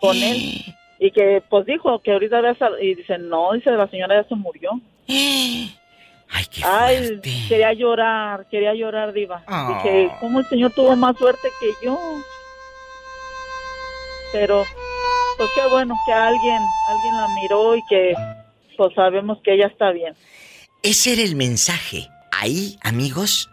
[0.00, 0.64] con él.
[1.02, 4.34] Y que, pues dijo que ahorita había Y dice, no, dice, la señora ya se
[4.34, 4.72] murió.
[5.08, 9.42] Ay, qué Ay, quería llorar, quería llorar, Diva.
[9.46, 9.80] Ah.
[9.82, 11.98] Dije, ¿cómo el señor tuvo más suerte que yo?
[14.30, 14.62] Pero,
[15.38, 18.14] pues qué bueno que alguien, alguien la miró y que,
[18.76, 20.14] pues sabemos que ella está bien.
[20.82, 22.08] Ese era el mensaje.
[22.30, 23.50] Ahí, amigos,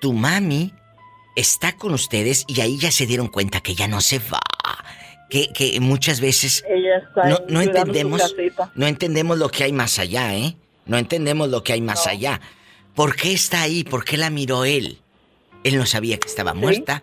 [0.00, 0.72] tu mami
[1.36, 4.40] está con ustedes y ahí ya se dieron cuenta que ya no se va.
[5.28, 6.64] Que, que muchas veces
[7.28, 8.34] no, no entendemos
[8.76, 10.56] no entendemos lo que hay más allá, ¿eh?
[10.84, 12.40] No entendemos lo que hay más allá.
[12.94, 13.82] ¿Por qué está ahí?
[13.82, 15.00] ¿Por qué la miró él?
[15.64, 17.02] Él no sabía que estaba muerta.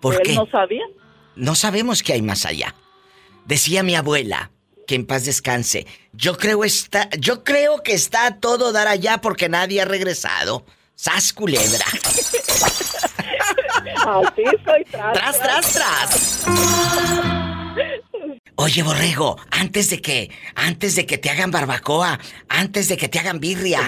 [0.00, 0.34] ¿Por Él qué?
[0.34, 0.84] no sabía.
[1.36, 2.74] No sabemos qué hay más allá.
[3.46, 4.50] Decía mi abuela,
[4.86, 9.20] que en paz descanse, yo creo está, yo creo que está a todo dar allá
[9.20, 10.64] porque nadie ha regresado.
[10.94, 11.84] ¡Sas culebra!
[14.90, 15.12] Tras.
[15.12, 16.46] ¡Tras, tras, tras!
[18.56, 22.18] Oye, borrego, antes de que, antes de que te hagan barbacoa,
[22.48, 23.80] antes de que te hagan birria.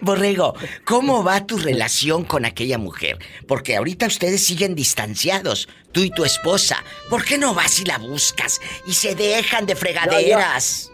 [0.00, 3.18] Borrego, ¿cómo va tu relación con aquella mujer?
[3.46, 6.82] Porque ahorita ustedes siguen distanciados, tú y tu esposa.
[7.10, 10.92] ¿Por qué no vas y la buscas y se dejan de fregaderas?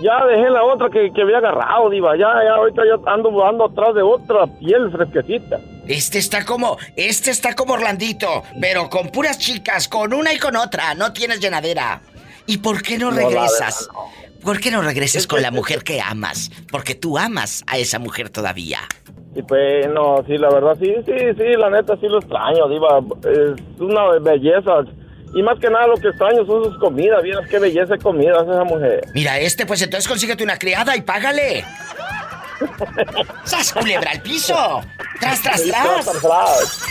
[0.00, 2.16] Ya dejé la otra que, que había agarrado, Diva.
[2.16, 5.60] Ya, ya, ahorita ya ando, ando atrás de otra piel fresquecita.
[5.86, 10.56] Este está como, este está como Orlandito, pero con puras chicas, con una y con
[10.56, 12.00] otra, no tienes llenadera.
[12.46, 13.88] ¿Y por qué no regresas?
[14.42, 16.50] ¿Por qué no regresas con la mujer que amas?
[16.70, 18.80] Porque tú amas a esa mujer todavía.
[19.34, 23.00] Y pues, no, sí, la verdad, sí, sí, sí, la neta, sí lo extraño, Diva.
[23.24, 24.84] Es una belleza.
[25.34, 27.22] Y más que nada lo que extraño son sus comidas.
[27.22, 29.00] Vieras qué belleza de comidas esa mujer.
[29.14, 31.64] Mira, este, pues entonces consíguete una criada y págale.
[33.44, 34.54] ¡Sas culebra al piso!
[35.18, 36.04] ¡Tras, tras, Sí, tras!
[36.04, 36.86] tras, tras.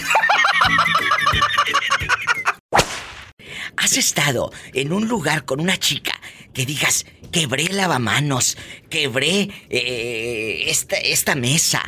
[3.78, 6.14] ¿Has estado en un lugar con una chica
[6.54, 8.58] que digas, quebré lavamanos,
[8.90, 11.82] quebré eh, esta, esta mesa?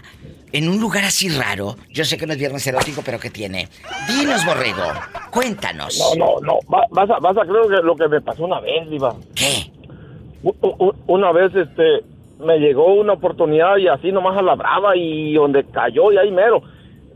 [0.51, 1.77] En un lugar así raro.
[1.89, 3.69] Yo sé que no es viernes erótico, pero ¿qué tiene?
[4.07, 4.83] Dinos, borrego.
[5.31, 5.99] Cuéntanos.
[6.15, 6.59] No, no, no.
[6.71, 9.15] Va- vas, a, vas a creer que lo que me pasó una vez, Diva.
[9.33, 9.71] ¿Qué?
[11.07, 12.03] una vez, este,
[12.39, 16.31] me llegó una oportunidad y así nomás a la brava y donde cayó y ahí
[16.31, 16.61] mero.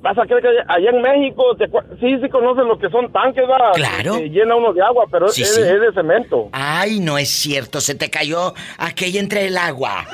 [0.07, 1.65] Vas a creer que allá en México, te
[1.99, 3.71] sí, sí conocen lo que son tanques, ¿verdad?
[3.75, 4.15] Claro.
[4.17, 5.61] Que llena uno de agua, pero Sí, es, sí.
[5.61, 6.49] es de cemento.
[6.53, 10.05] Ay, no es cierto, se te cayó aquella entre el agua.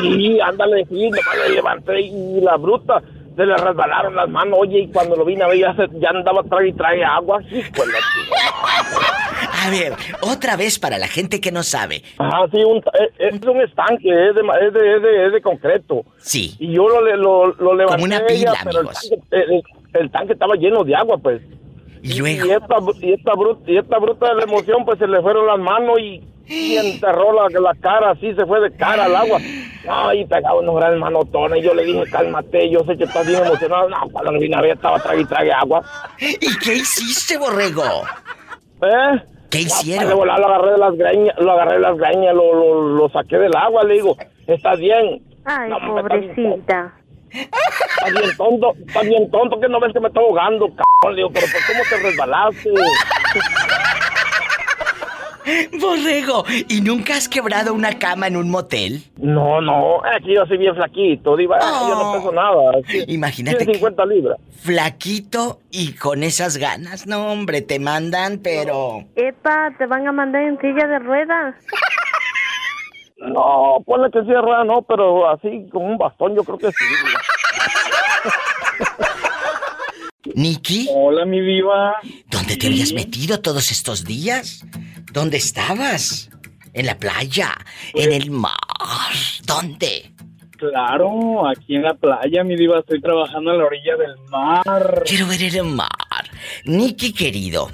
[0.00, 3.02] Sí, ándale, sí, nomás le levanté y la bruta
[3.36, 6.08] se le resbalaron las manos, oye, y cuando lo vine a ver ya, se- ya
[6.08, 7.98] andaba trae y trae agua, hijo de la.
[9.66, 12.02] A ver, otra vez para la gente que no sabe.
[12.18, 16.04] Ajá, sí, un, es, es un estanque, es de, es de, de, es de concreto.
[16.18, 16.54] Sí.
[16.60, 19.10] Y yo lo, lo, lo levanté una a ella, pila, pero el amigos.
[19.10, 19.62] tanque, el,
[20.00, 21.42] el tanque estaba lleno de agua, pues.
[22.02, 22.46] Y luego.
[22.46, 25.46] Y esta, y esta, bruta, y esta bruta de la emoción, pues se le fueron
[25.48, 29.40] las manos y, y enterró la, la cara, así se fue de cara al agua.
[29.88, 31.58] Ay, pegaba unos grandes manotones.
[31.58, 33.88] Y yo le dije, cálmate, yo sé que estás bien emocionado.
[33.88, 35.82] No, cuando vine a ver, estaba trague y trague agua.
[36.20, 37.82] ¿Y qué hiciste, borrego?
[38.82, 39.22] ¿Eh?
[39.56, 40.26] ¿Qué hicieron?
[40.26, 43.56] lo agarré de las greñas, lo agarré de las greñas, lo, lo, lo saqué del
[43.56, 44.16] agua, le digo,
[44.46, 45.22] ¿estás bien?
[45.44, 46.92] Ay, No, hombre, está bien pobrecita.
[47.30, 51.16] Estás bien tonto, estás bien tonto, que no ves que me estoy ahogando, cabrón.
[51.16, 52.70] Le digo, pero ¿por cómo te resbalaste?
[55.80, 59.02] Borrego, ¿y nunca has quebrado una cama en un motel?
[59.16, 62.72] No, no, aquí yo soy bien flaquito, diva, yo no peso nada.
[62.88, 64.38] sí, Imagínate 150 libras.
[64.60, 67.06] Flaquito y con esas ganas.
[67.06, 69.04] No, hombre, te mandan, pero.
[69.14, 71.54] Epa, te van a mandar en silla de ruedas.
[73.18, 76.84] No, ponle que cierra, no, pero así con un bastón yo creo que sí.
[80.34, 80.88] ¿Niki?
[80.92, 81.96] Hola, mi diva.
[82.30, 84.64] ¿Dónde te habías metido todos estos días?
[85.12, 86.30] ¿Dónde estabas?
[86.72, 87.56] ¿En la playa?
[87.94, 88.52] ¿En el mar?
[89.44, 90.12] ¿Dónde?
[90.58, 95.02] Claro, aquí en la playa, mi diva, estoy trabajando en la orilla del mar.
[95.04, 95.88] Quiero ver el mar.
[96.64, 97.70] Nicky querido,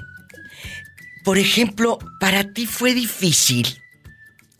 [1.23, 3.81] por ejemplo, para ti fue difícil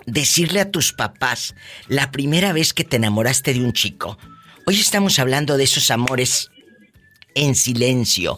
[0.06, 1.56] decirle a tus papás
[1.88, 4.18] la primera vez que te enamoraste de un chico.
[4.66, 6.50] Hoy estamos hablando de esos amores
[7.36, 8.38] en silencio,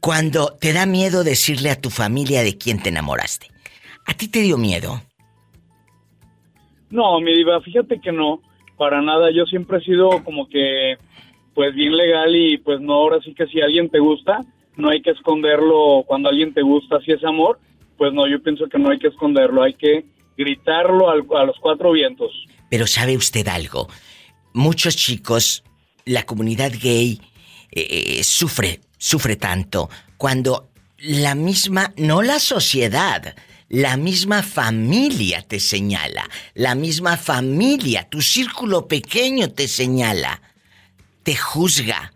[0.00, 3.51] cuando te da miedo decirle a tu familia de quién te enamoraste.
[4.06, 5.00] ¿A ti te dio miedo?
[6.90, 8.40] No, mi diva, fíjate que no,
[8.76, 9.30] para nada.
[9.34, 10.96] Yo siempre he sido como que,
[11.54, 14.40] pues bien legal y pues no, ahora sí que si alguien te gusta,
[14.76, 17.58] no hay que esconderlo cuando alguien te gusta, si es amor,
[17.96, 20.04] pues no, yo pienso que no hay que esconderlo, hay que
[20.36, 22.30] gritarlo al- a los cuatro vientos.
[22.68, 23.88] Pero ¿sabe usted algo?
[24.54, 25.62] Muchos chicos,
[26.04, 27.20] la comunidad gay,
[27.70, 29.88] eh, eh, sufre, sufre tanto
[30.18, 33.34] cuando la misma, no la sociedad,
[33.72, 40.42] la misma familia te señala, la misma familia, tu círculo pequeño te señala,
[41.22, 42.12] te juzga.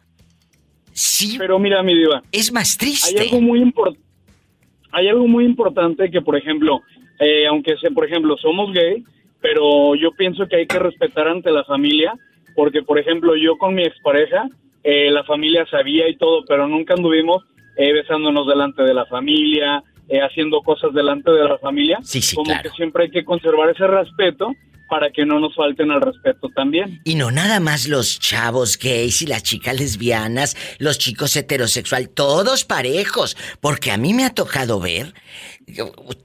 [0.93, 1.37] Sí.
[1.39, 2.23] Pero mira, mi diva.
[2.31, 3.19] Es más triste.
[3.19, 4.01] Hay algo muy importante.
[4.93, 6.83] Hay algo muy importante que, por ejemplo,
[7.21, 9.03] eh, aunque sea, por ejemplo, somos gay,
[9.41, 12.13] pero yo pienso que hay que respetar ante la familia,
[12.55, 14.47] porque, por ejemplo, yo con mi expareja,
[14.85, 17.45] eh, la familia sabía y todo, pero nunca anduvimos
[17.79, 21.99] eh, besándonos delante de la familia, eh, haciendo cosas delante de la familia.
[22.03, 22.63] Sí, sí, Como claro.
[22.71, 24.53] que siempre hay que conservar ese respeto
[24.89, 27.01] para que no nos falten al respeto también.
[27.05, 32.65] Y no nada más los chavos gays y las chicas lesbianas, los chicos heterosexuales, todos
[32.65, 35.15] parejos, porque a mí me ha tocado ver,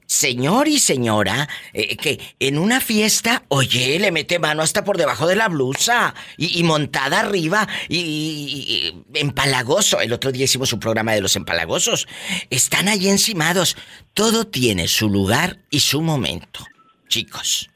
[0.06, 5.26] señor y señora, eh, que en una fiesta, oye, le mete mano hasta por debajo
[5.26, 10.00] de la blusa y, montada arriba y, y- y empalagoso.
[10.00, 12.06] El otro día hicimos un programa de los empalagosos.
[12.50, 13.76] Están ahí encimados.
[14.14, 16.64] Todo tiene su lugar y su momento,
[17.08, 17.68] chicos.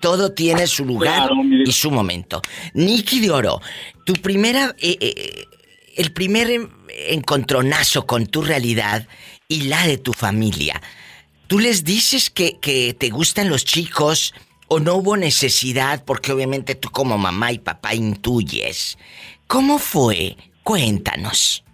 [0.00, 2.40] Todo tiene su lugar Claro, y su momento.
[2.74, 3.60] Nicky de Oro,
[4.04, 4.74] tu primera.
[4.80, 5.44] eh, eh,
[5.96, 6.70] el primer en-
[7.08, 9.08] encontronazo con tu realidad
[9.48, 10.80] y la de tu familia.
[11.48, 14.34] ¿Tú les dices que, que te gustan los chicos
[14.68, 18.96] o no hubo necesidad porque obviamente tú como mamá y papá intuyes?
[19.48, 20.36] ¿Cómo fue?
[20.62, 21.64] Cuéntanos.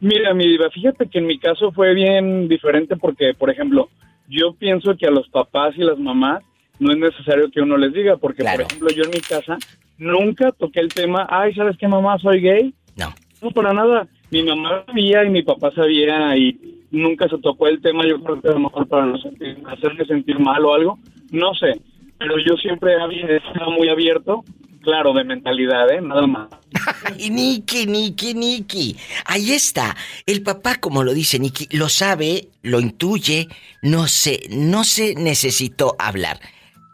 [0.00, 3.90] Mira, mi diva, fíjate que en mi caso fue bien diferente porque, por ejemplo,
[4.28, 6.42] yo pienso que a los papás y las mamás
[6.78, 9.56] no es necesario que uno les diga, porque, por ejemplo, yo en mi casa
[9.98, 12.18] nunca toqué el tema, ay, ¿sabes qué, mamá?
[12.18, 12.74] Soy gay.
[12.96, 13.14] No.
[13.42, 14.06] No, para nada.
[14.30, 16.58] Mi mamá sabía y mi papá sabía y
[16.90, 20.04] nunca se tocó el tema, yo creo que a lo mejor para no sentir- hacerme
[20.04, 20.98] sentir mal o algo,
[21.30, 21.80] no sé.
[22.18, 24.44] Pero yo siempre había sido muy abierto,
[24.82, 26.00] claro, de mentalidad, ¿eh?
[26.00, 26.48] Nada más.
[27.18, 28.96] Y Nicky, Nicky, Nicky.
[29.24, 29.96] Ahí está.
[30.26, 33.48] El papá, como lo dice Nicky, lo sabe, lo intuye,
[33.82, 36.38] no se, no se necesitó hablar.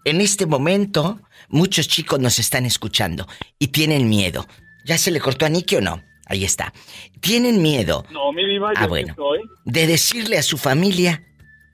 [0.04, 3.26] En este momento, muchos chicos nos están escuchando
[3.58, 4.46] y tienen miedo.
[4.84, 6.02] ¿Ya se le cortó a Nicky o no?
[6.26, 6.72] Ahí está.
[7.20, 9.08] Tienen miedo No, mi diva, yo Ah, bueno.
[9.10, 9.40] estoy.
[9.64, 11.22] de decirle a su familia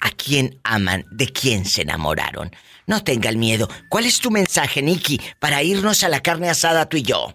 [0.01, 2.51] a quién aman, de quién se enamoraron.
[2.87, 3.68] No tengan miedo.
[3.89, 7.35] ¿Cuál es tu mensaje, Nicky, para irnos a la carne asada tú y yo?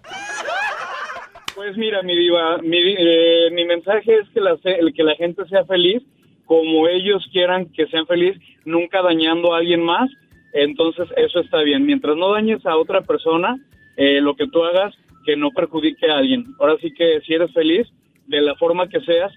[1.56, 5.44] Pues mira, mi diva, mi, eh, mi mensaje es que la, el que la gente
[5.50, 6.02] sea feliz
[6.46, 10.10] como ellos quieran que sean feliz, nunca dañando a alguien más.
[10.56, 11.86] Entonces eso está bien.
[11.86, 13.58] Mientras no dañes a otra persona,
[13.98, 14.96] eh, lo que tú hagas
[15.26, 16.46] que no perjudique a alguien.
[16.60, 17.88] Ahora sí que si eres feliz,
[18.28, 19.34] de la forma que seas,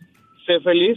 [0.47, 0.97] sé feliz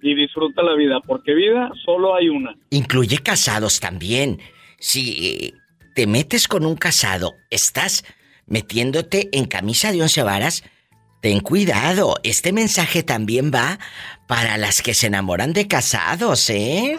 [0.00, 2.56] y disfruta la vida, porque vida solo hay una.
[2.70, 4.38] Incluye casados también.
[4.78, 5.54] Si eh,
[5.94, 8.04] te metes con un casado, estás
[8.46, 10.64] metiéndote en camisa de once varas,
[11.20, 12.14] ten cuidado.
[12.22, 13.78] Este mensaje también va
[14.26, 16.96] para las que se enamoran de casados, ¿eh?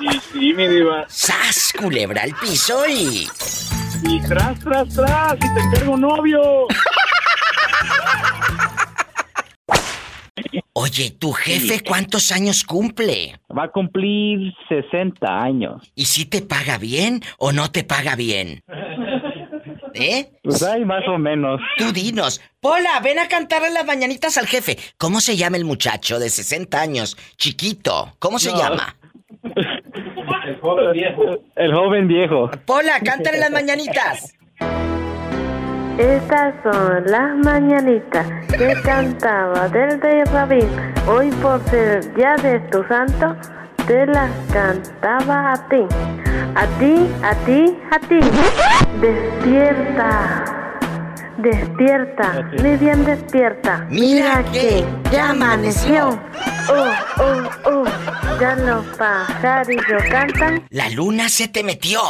[0.00, 1.04] Y sí, mi diva.
[1.08, 3.28] ¡Sas, culebra al piso y...
[4.02, 6.66] Y tras, tras, tras, y te encargo novio.
[10.72, 13.38] Oye, ¿tu jefe cuántos años cumple?
[13.56, 15.92] Va a cumplir 60 años.
[15.94, 18.62] ¿Y si te paga bien o no te paga bien?
[19.94, 20.32] ¿Eh?
[20.42, 21.60] Pues hay más o menos.
[21.78, 22.40] Tú dinos.
[22.60, 24.76] Pola, ven a cantarle las mañanitas al jefe.
[24.98, 27.16] ¿Cómo se llama el muchacho de 60 años?
[27.36, 28.12] Chiquito.
[28.18, 28.58] ¿Cómo se No.
[28.58, 28.96] llama?
[29.44, 31.22] El joven viejo.
[31.56, 32.50] El joven viejo.
[32.66, 34.34] Pola, cántale las mañanitas.
[35.98, 38.26] Estas son las mañanitas
[38.56, 40.68] que cantaba del rey Rabín.
[41.06, 43.36] Hoy por ser día de tu santo,
[43.86, 45.86] te las cantaba a ti.
[46.56, 48.20] A ti, a ti, a ti.
[49.00, 50.44] Despierta.
[51.38, 53.86] Despierta, muy bien despierta.
[53.90, 56.18] Mira que ya amaneció.
[56.70, 57.84] Oh, oh, oh,
[58.40, 60.66] ya los pajarillos cantan.
[60.70, 62.00] La luna se te metió.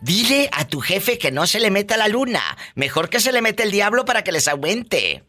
[0.00, 2.40] Dile a tu jefe que no se le meta la luna.
[2.74, 5.24] Mejor que se le mete el diablo para que les aumente.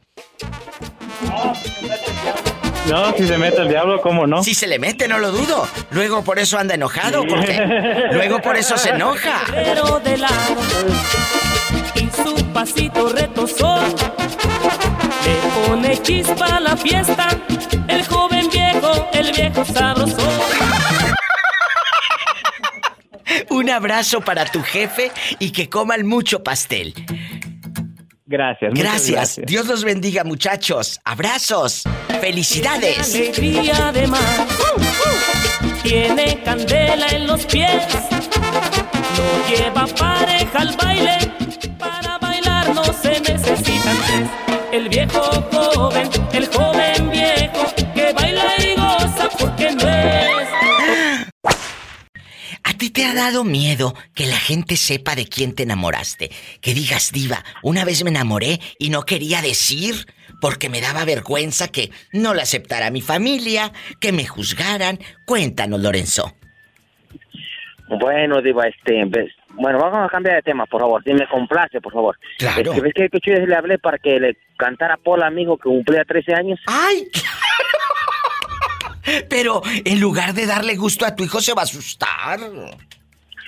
[2.89, 4.43] No, si se mete el diablo, ¿cómo no?
[4.43, 5.68] Si se le mete, no lo dudo.
[5.91, 7.62] Luego por eso anda enojado, porque
[8.12, 9.41] luego por eso se enoja.
[9.52, 10.56] Pero de lado
[11.95, 13.84] y su pasito retozón
[15.26, 17.30] le pone chispa a la fiesta
[17.88, 18.47] el joven
[18.80, 20.17] viejo, el viejo sabroso.
[23.49, 26.93] Un abrazo para tu jefe y que coman mucho pastel.
[28.25, 28.71] Gracias.
[28.71, 29.41] muchas Gracias.
[29.45, 30.99] Dios los bendiga, muchachos.
[31.03, 31.84] Abrazos.
[32.19, 33.15] Felicidades.
[33.15, 34.47] Alegría de mar
[35.84, 37.84] tiene candela en los pies.
[39.17, 41.17] No lleva pareja al baile.
[41.80, 44.30] Para bailar no se necesitan tres.
[44.71, 45.21] El viejo
[45.51, 47.07] joven, el joven
[52.88, 56.29] ti te ha dado miedo que la gente sepa de quién te enamoraste?
[56.61, 59.95] Que digas, diva, una vez me enamoré y no quería decir
[60.41, 64.99] porque me daba vergüenza que no la aceptara mi familia, que me juzgaran.
[65.25, 66.33] Cuéntanos, Lorenzo.
[67.89, 71.03] Bueno, Diva, este, ves, bueno, vamos a cambiar de tema, por favor.
[71.03, 72.17] Si me complace, por favor.
[72.38, 72.71] Claro.
[72.73, 76.03] Es que ves que le hablé para que le cantara a Paul, amigo, que cumplía
[76.05, 76.59] 13 años.
[76.67, 77.07] ¡Ay!
[79.30, 82.39] Pero en lugar de darle gusto a tu hijo se va a asustar.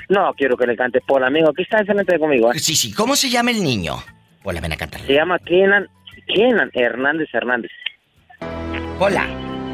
[0.09, 1.49] No, quiero que le cante Paul, amigo.
[1.49, 2.51] Aquí está enfrente conmigo.
[2.51, 2.59] ¿eh?
[2.59, 2.91] Sí, sí.
[2.93, 3.97] ¿Cómo se llama el niño?
[4.43, 5.01] Hola, ven a cantar.
[5.01, 5.87] Se llama Kenan,
[6.33, 7.71] Kenan Hernández Hernández.
[8.99, 9.27] Hola.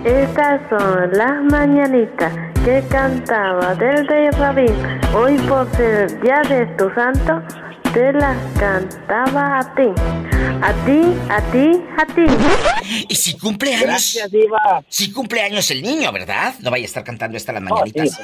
[0.03, 2.31] Estas son las mañanitas
[2.63, 4.75] que cantaba del rey Rabín.
[5.15, 7.41] Hoy por ser día de tu santo,
[7.93, 9.89] te las cantaba a ti.
[10.61, 12.74] A ti, a ti, a ti.
[13.07, 13.85] Y si cumple años.
[13.85, 14.83] Gracias, Diva.
[14.87, 16.55] Si cumple años el niño, ¿verdad?
[16.59, 18.19] No vaya a estar cantando esta las mañanitas.
[18.19, 18.23] eh,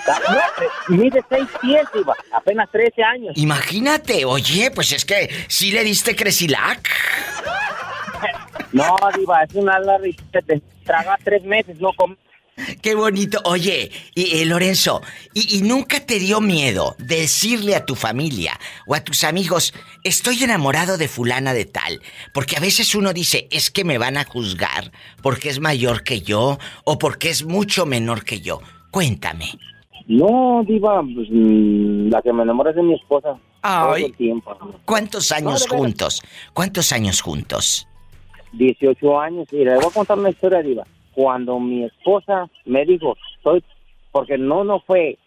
[0.89, 2.15] mide 6 pies, Diva.
[2.33, 3.33] Apenas 13 años.
[3.37, 6.89] Imagínate, oye, pues es que sí le diste Cresilac.
[8.73, 12.17] No, Diva, es una larga te traga tres meses, no comer.
[12.81, 13.39] Qué bonito.
[13.45, 15.01] Oye, y, eh, Lorenzo,
[15.33, 19.73] y, y nunca te dio miedo decirle a tu familia o a tus amigos,
[20.03, 22.01] estoy enamorado de fulana de tal?
[22.33, 24.91] Porque a veces uno dice, es que me van a juzgar
[25.23, 28.61] porque es mayor que yo o porque es mucho menor que yo.
[28.91, 29.57] Cuéntame.
[30.07, 33.37] No, Diva, pues, mm, la que me enamora es de mi esposa.
[33.63, 34.05] Ay.
[34.05, 34.57] el tiempo.
[34.85, 36.21] ¿Cuántos años No, juntos?
[36.53, 37.87] ¿Cuántos años juntos?
[38.53, 39.47] 18 años.
[39.51, 40.83] Y le voy a contar una historia, Diva.
[41.13, 43.63] Cuando mi esposa me dijo, soy,
[44.11, 45.17] porque no, no fue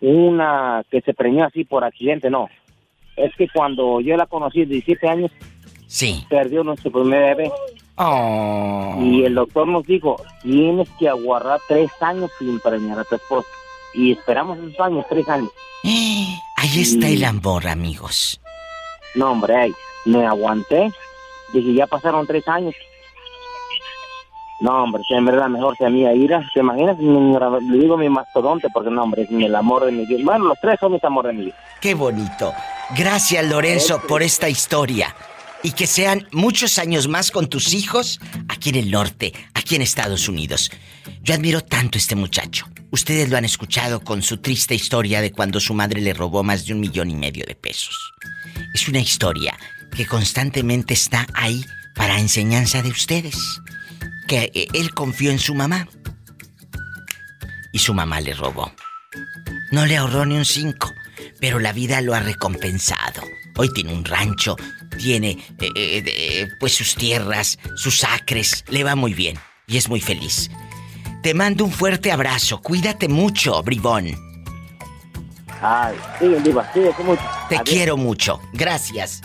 [0.00, 2.48] una que se preñó así por accidente, no.
[3.16, 5.30] Es que cuando yo la conocí, de 17 años,
[5.86, 6.24] Sí.
[6.28, 7.52] perdió nuestro primer bebé.
[7.96, 8.96] Oh.
[9.00, 13.48] Y el doctor nos dijo, tienes que aguardar tres años sin preñar a tu esposa.
[13.94, 15.50] Y esperamos esos años, tres años.
[15.84, 18.40] Ahí está el amor, amigos.
[19.14, 19.72] No, hombre, ay,
[20.06, 20.90] me aguanté.
[21.52, 22.74] Dije, ya pasaron tres años.
[24.60, 26.42] No, hombre, si en verdad mejor sea mía ira.
[26.54, 26.96] ¿Te imaginas?
[26.98, 30.20] Le digo mi mastodonte porque no, hombre, es el amor de mi vida.
[30.24, 31.56] Bueno, los tres son mis amores de mi vida.
[31.80, 32.52] Qué bonito.
[32.96, 35.14] Gracias, Lorenzo, por esta historia.
[35.64, 39.82] y que sean muchos años más con tus hijos aquí en el norte, aquí en
[39.82, 40.70] Estados Unidos.
[41.22, 42.66] Yo admiro tanto a este muchacho.
[42.90, 46.66] Ustedes lo han escuchado con su triste historia de cuando su madre le robó más
[46.66, 48.12] de un millón y medio de pesos.
[48.74, 49.56] Es una historia
[49.96, 51.64] que constantemente está ahí
[51.96, 53.62] para enseñanza de ustedes.
[54.26, 55.88] Que eh, él confió en su mamá
[57.72, 58.72] y su mamá le robó.
[59.70, 60.92] No le ahorró ni un cinco,
[61.40, 63.22] pero la vida lo ha recompensado.
[63.56, 64.56] Hoy tiene un rancho,
[64.98, 70.00] tiene eh, eh, pues sus tierras, sus acres, le va muy bien y es muy
[70.00, 70.50] feliz.
[71.22, 74.14] Te mando un fuerte abrazo, cuídate mucho, bribón.
[75.60, 77.22] Ay, sí, Diva, sí, mucho.
[77.48, 79.22] Te quiero mucho, gracias.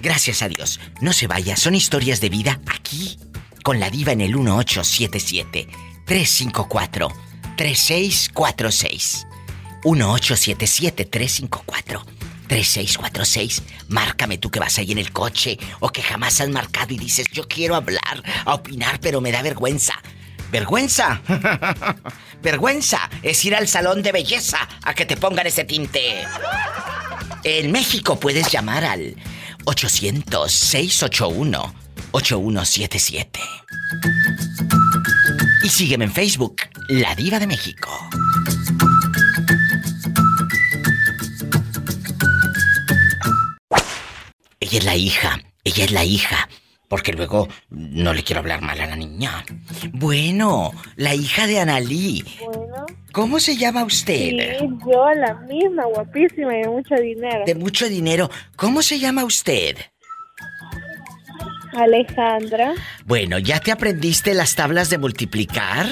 [0.00, 0.78] Gracias a Dios.
[1.00, 3.18] No se vaya, son historias de vida aquí,
[3.66, 5.66] con la diva en el 1877
[6.04, 7.08] 354
[7.56, 9.26] 3646.
[9.82, 12.06] 1877 354
[12.46, 13.62] 3646.
[13.88, 17.26] Márcame tú que vas ahí en el coche o que jamás has marcado y dices,
[17.32, 19.94] yo quiero hablar, a opinar, pero me da vergüenza.
[20.52, 21.20] ¿Vergüenza?
[22.42, 26.22] Vergüenza es ir al salón de belleza a que te pongan ese tinte.
[27.42, 29.16] En México puedes llamar al
[32.16, 33.40] 800-681-8177.
[35.62, 37.90] Y sígueme en Facebook, La Diva de México.
[44.60, 46.48] Ella es la hija, ella es la hija.
[46.88, 49.44] Porque luego no le quiero hablar mal a la niña.
[49.92, 52.24] Bueno, la hija de Analí.
[52.44, 52.86] Bueno.
[53.12, 54.58] ¿Cómo se llama usted?
[54.60, 57.44] Sí, yo la misma, guapísima y de mucho dinero.
[57.44, 58.30] De mucho dinero.
[58.54, 59.76] ¿Cómo se llama usted?
[61.76, 62.74] Alejandra.
[63.04, 65.86] Bueno, ¿ya te aprendiste las tablas de multiplicar?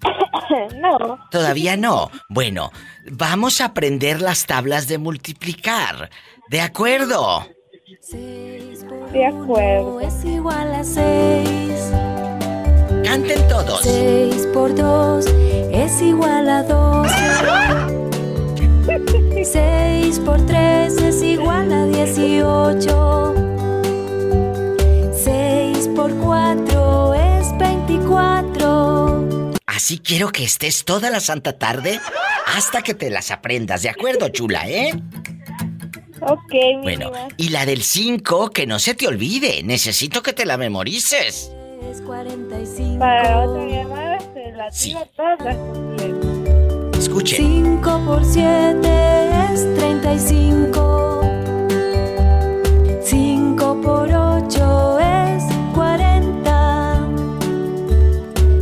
[0.80, 1.18] no.
[1.30, 2.10] Todavía no.
[2.28, 2.72] Bueno,
[3.10, 6.10] vamos a aprender las tablas de multiplicar.
[6.48, 7.46] ¿De acuerdo?
[9.12, 10.00] De acuerdo.
[10.00, 11.92] Es igual a 6.
[13.04, 13.82] Canten todos.
[13.82, 15.26] 6 por 2
[15.72, 18.04] es igual a 12.
[18.88, 23.34] 6 por 3 es igual a 18.
[25.12, 29.52] 6 por 4 es 24.
[29.66, 32.00] Así quiero que estés toda la santa tarde
[32.56, 34.98] hasta que te las aprendas, ¿de acuerdo, chula, eh?
[36.22, 39.62] Ok, mi Bueno, y la del 5, que no se te olvide.
[39.64, 41.52] Necesito que te la memorices.
[41.90, 42.98] Es 45.
[42.98, 44.96] Para otra llamada se la Sí.
[45.14, 45.56] todas.
[46.98, 47.36] Escuchen.
[47.36, 48.80] 5 por 7
[49.52, 51.22] es 35.
[53.04, 55.44] 5 por 8 es
[55.74, 57.08] 40.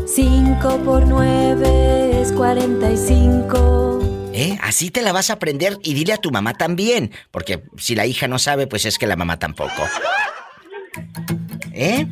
[0.07, 4.31] 5 por 9 es 45.
[4.35, 4.59] ¿Eh?
[4.61, 7.13] Así te la vas a aprender y dile a tu mamá también.
[7.31, 9.83] Porque si la hija no sabe, pues es que la mamá tampoco.
[11.73, 12.07] ¿Eh?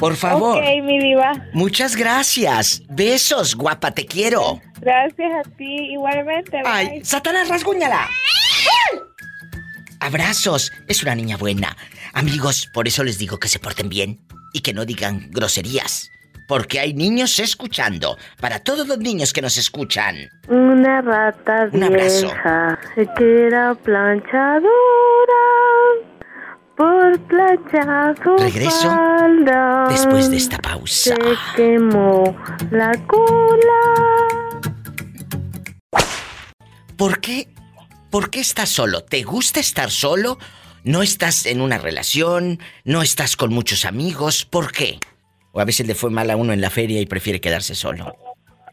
[0.00, 0.56] Por favor.
[0.58, 1.32] Ok, mi diva.
[1.52, 2.82] Muchas gracias.
[2.88, 4.60] Besos, guapa, te quiero.
[4.80, 6.58] Gracias a ti igualmente.
[6.64, 7.04] Ay, bye.
[7.04, 8.08] Satanás, rasguñala.
[10.00, 10.72] Abrazos.
[10.88, 11.76] Es una niña buena.
[12.14, 14.20] Amigos, por eso les digo que se porten bien
[14.54, 16.10] y que no digan groserías.
[16.48, 18.16] Porque hay niños escuchando.
[18.40, 20.16] Para todos los niños que nos escuchan.
[20.48, 22.26] Una rata Un abrazo.
[22.26, 22.78] vieja
[23.16, 24.64] que era planchadora
[26.80, 27.20] por
[28.22, 29.86] su Regreso falda.
[29.90, 31.14] Después de esta pausa.
[31.14, 32.34] Se quemó
[32.70, 33.80] la cola.
[36.96, 37.48] ¿Por qué?
[38.10, 39.02] ¿Por qué estás solo?
[39.02, 40.38] ¿Te gusta estar solo?
[40.82, 42.58] ¿No estás en una relación?
[42.84, 44.46] ¿No estás con muchos amigos?
[44.46, 44.98] ¿Por qué?
[45.52, 48.16] O a veces le fue mal a uno en la feria y prefiere quedarse solo.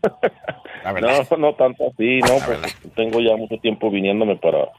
[1.02, 4.70] No, no tanto así, no, pues tengo ya mucho tiempo viniéndome para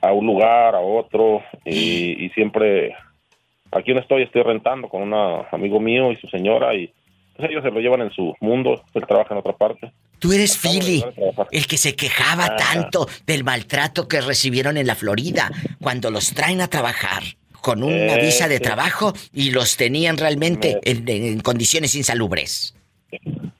[0.00, 2.94] a un lugar, a otro, y, y siempre
[3.70, 5.14] aquí donde estoy estoy rentando con un
[5.52, 6.92] amigo mío y su señora y
[7.36, 9.92] pues ellos se lo llevan en su mundo, él trabaja en otra parte.
[10.18, 11.04] Tú eres Philly,
[11.52, 16.60] el que se quejaba tanto del maltrato que recibieron en la Florida cuando los traen
[16.60, 17.22] a trabajar
[17.60, 22.74] con una Eh, visa de trabajo y los tenían realmente en, en condiciones insalubres.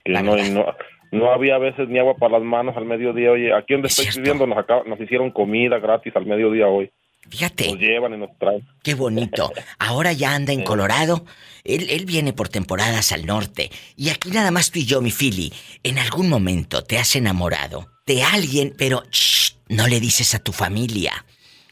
[0.05, 0.75] No, no,
[1.11, 3.31] no había a veces ni agua para las manos al mediodía.
[3.31, 6.91] Oye, aquí donde estoy viviendo nos, nos hicieron comida gratis al mediodía hoy.
[7.29, 7.67] Fíjate.
[7.67, 8.65] Nos llevan y nos traen.
[8.83, 9.51] Qué bonito.
[9.77, 11.25] Ahora ya anda en Colorado.
[11.63, 13.69] Él, él viene por temporadas al norte.
[13.95, 15.51] Y aquí nada más tú y yo, mi Philly.
[15.83, 20.51] En algún momento te has enamorado de alguien, pero shh, no le dices a tu
[20.51, 21.25] familia.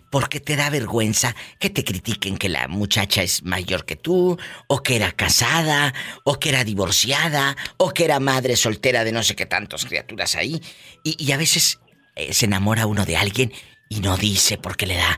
[0.10, 4.38] Porque te da vergüenza que te critiquen que la muchacha es mayor que tú,
[4.68, 5.94] o que era casada,
[6.24, 10.36] o que era divorciada, o que era madre soltera de no sé qué tantas criaturas
[10.36, 10.62] ahí.
[11.04, 11.80] Y, y a veces
[12.16, 13.52] eh, se enamora uno de alguien
[13.90, 15.18] y no dice porque le da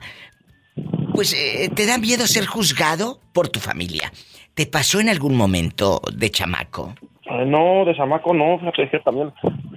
[1.13, 4.09] pues eh, te da miedo ser juzgado por tu familia.
[4.53, 6.95] ¿Te pasó en algún momento de chamaco?
[7.25, 9.33] Eh, no, de chamaco no, fíjate que también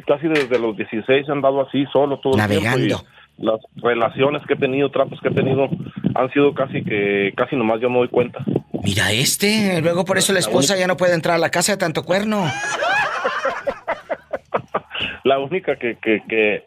[0.06, 2.64] casi desde los 16 he andado así solo todo el tiempo.
[2.64, 2.86] Navegando.
[2.86, 5.68] Y las relaciones que he tenido, tratos que he tenido,
[6.14, 8.44] han sido casi que, casi nomás yo me doy cuenta.
[8.84, 11.78] Mira este, luego por eso la esposa ya no puede entrar a la casa de
[11.78, 12.44] tanto cuerno.
[15.24, 16.64] La única que, que, que,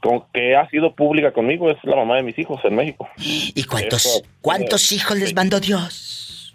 [0.00, 3.08] con- que ha sido pública conmigo es la mamá de mis hijos en México.
[3.18, 6.54] ¿Y cuántos, Eso, cuántos hijos les mandó Dios?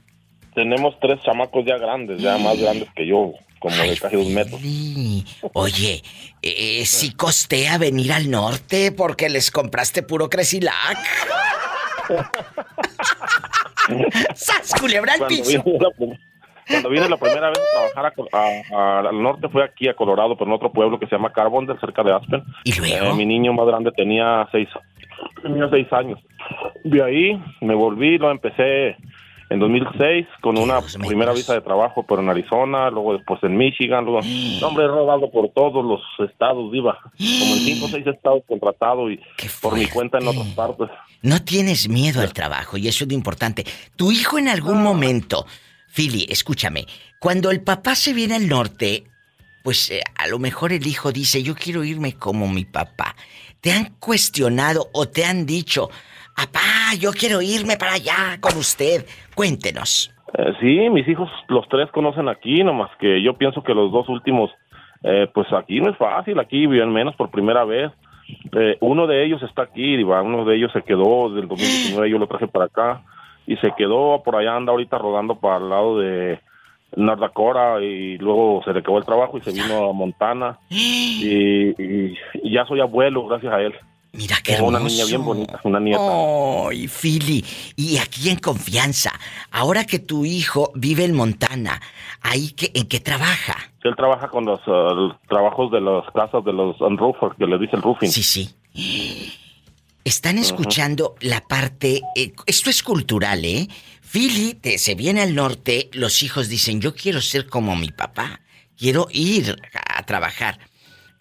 [0.53, 4.61] Tenemos tres chamacos ya grandes, ya más grandes que yo, como de casi dos metros.
[4.61, 5.25] Sí.
[5.53, 6.03] Oye,
[6.41, 10.97] eh, si costea venir al norte porque les compraste puro Cresilac.
[14.35, 15.63] ¡Sas, culebra al Cuando piso!
[15.63, 16.17] vine, la, prim-
[16.67, 19.93] cuando vine la primera vez a trabajar a a- a- al norte fue aquí a
[19.93, 22.43] Colorado, pero en otro pueblo que se llama Carbondale, cerca de Aspen.
[22.65, 23.11] ¿Y luego?
[23.11, 24.67] Eh, mi niño más grande tenía seis,
[25.41, 26.19] tenía seis años.
[26.83, 28.95] De ahí me volví, lo empecé
[29.49, 34.05] en 2006 con una primera visa de trabajo, pero en Arizona, luego después en Michigan,
[34.05, 34.19] luego,
[34.61, 38.43] no, hombre, he rodado por todos los estados, iba, como en cinco o seis estados
[38.47, 39.19] contratado y
[39.61, 40.89] por mi cuenta en otras partes.
[41.21, 43.65] No tienes miedo al trabajo y eso es lo importante.
[43.95, 45.45] Tu hijo en algún momento,
[45.87, 46.85] Philly, escúchame,
[47.19, 49.05] cuando el papá se viene al norte,
[49.63, 53.15] pues eh, a lo mejor el hijo dice, yo quiero irme como mi papá.
[53.61, 55.89] ¿Te han cuestionado o te han dicho,
[56.37, 59.05] papá, yo quiero irme para allá con usted?
[59.35, 60.13] Cuéntenos.
[60.37, 64.07] Eh, sí, mis hijos, los tres conocen aquí, nomás que yo pienso que los dos
[64.09, 64.51] últimos,
[65.03, 67.91] eh, pues aquí no es fácil, aquí viven menos por primera vez.
[68.51, 72.17] Eh, uno de ellos está aquí, Diva, uno de ellos se quedó del 2019, yo
[72.19, 73.01] lo traje para acá
[73.47, 76.39] y se quedó por allá, anda ahorita rodando para el lado de
[76.97, 81.69] North Dakota y luego se le acabó el trabajo y se vino a Montana y,
[81.81, 83.73] y- y ya soy abuelo gracias a él.
[84.17, 84.95] Mira qué Tengo una hermoso.
[84.95, 86.67] niña bien bonita, una nieta.
[86.69, 87.45] Ay, Philly.
[87.75, 89.11] Y aquí en confianza,
[89.51, 91.79] ahora que tu hijo vive en Montana,
[92.21, 93.55] ¿ahí que, en qué trabaja?
[93.83, 97.75] Él trabaja con los eh, trabajos de las casas de los roofers, que le dice
[97.75, 98.09] el roofing.
[98.11, 98.53] Sí, sí.
[100.03, 102.01] Están escuchando la parte...
[102.15, 103.67] eh, esto es cultural, ¿eh?
[104.01, 108.39] Philly te- se viene al norte, los hijos dicen, yo quiero ser como mi papá,
[108.77, 110.59] quiero ir a, a trabajar.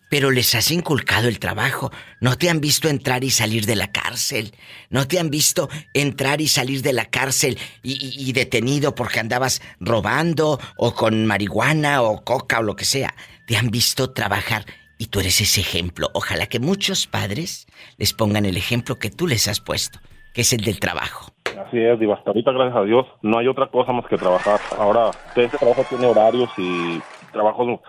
[0.09, 1.91] Pero les has inculcado el trabajo.
[2.21, 4.53] No te han visto entrar y salir de la cárcel.
[4.89, 10.59] No te han visto entrar y salir de la cárcel y, detenido porque andabas robando
[10.77, 13.15] o con marihuana o coca o lo que sea.
[13.47, 14.65] Te han visto trabajar
[14.99, 16.09] y tú eres ese ejemplo.
[16.15, 17.67] Ojalá que muchos padres
[17.99, 19.99] les pongan el ejemplo que tú les has puesto,
[20.35, 21.33] que es el del trabajo.
[21.67, 22.23] Así es, Diva.
[22.25, 24.61] Ahorita, gracias a Dios, no hay otra cosa más que trabajar.
[24.79, 27.01] Ahora, este trabajo tiene horarios y
[27.33, 27.81] trabajos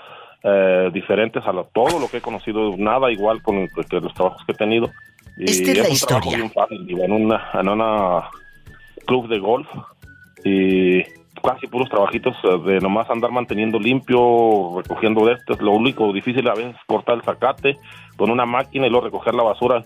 [0.43, 2.75] eh, diferentes a lo- todo lo que he conocido.
[2.77, 4.89] Nada igual con que los trabajos que he tenido.
[5.37, 6.37] Y Esta es la un historia.
[6.37, 8.29] bien fácil, en una, en una
[9.05, 9.67] club de golf
[10.43, 11.03] y
[11.43, 15.61] casi puros trabajitos eh, de nomás andar manteniendo limpio, recogiendo de estos.
[15.61, 17.77] Lo único difícil a veces es cortar el zacate
[18.15, 19.83] con una máquina y luego recoger la basura.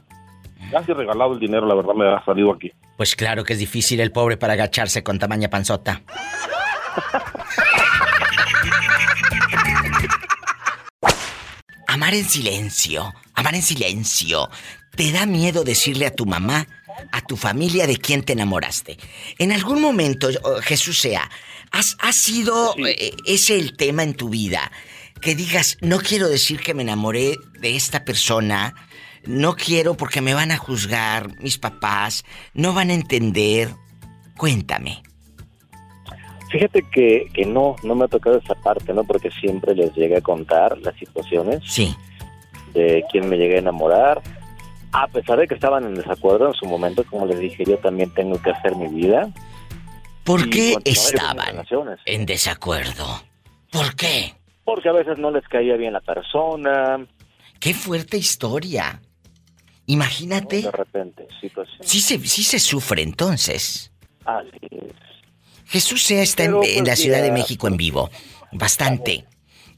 [0.72, 2.72] Casi regalado el dinero, la verdad me ha salido aquí.
[2.96, 6.02] Pues claro que es difícil el pobre para agacharse con tamaña panzota.
[11.92, 14.50] Amar en silencio, amar en silencio.
[14.96, 16.66] ¿Te da miedo decirle a tu mamá,
[17.12, 18.98] a tu familia de quién te enamoraste?
[19.38, 20.30] En algún momento,
[20.62, 21.30] Jesús sea,
[21.70, 24.72] ¿has, ha sido eh, ese el tema en tu vida?
[25.20, 28.74] Que digas, no quiero decir que me enamoré de esta persona,
[29.26, 32.24] no quiero porque me van a juzgar mis papás,
[32.54, 33.76] no van a entender.
[34.38, 35.04] Cuéntame.
[36.52, 39.04] Fíjate que, que no, no me ha tocado esa parte, ¿no?
[39.04, 41.96] Porque siempre les llegué a contar las situaciones Sí.
[42.74, 44.22] de quién me llegué a enamorar.
[44.92, 48.14] A pesar de que estaban en desacuerdo en su momento, como les dije, yo también
[48.14, 49.30] tengo que hacer mi vida.
[50.26, 51.64] ¿Por Y qué estaban
[52.06, 53.06] en desacuerdo?
[53.72, 54.34] ¿Por qué?
[54.66, 57.06] Porque a veces no les caía bien la persona.
[57.60, 59.00] Qué fuerte historia.
[59.86, 60.62] Imagínate.
[60.62, 61.52] De repente, sí.
[61.82, 63.92] Sí se, sí se sufre entonces.
[64.26, 64.94] Así es.
[65.72, 67.32] Jesús sea está en, la Ciudad de.
[67.32, 68.10] México en vivo.
[68.52, 69.24] Bastante.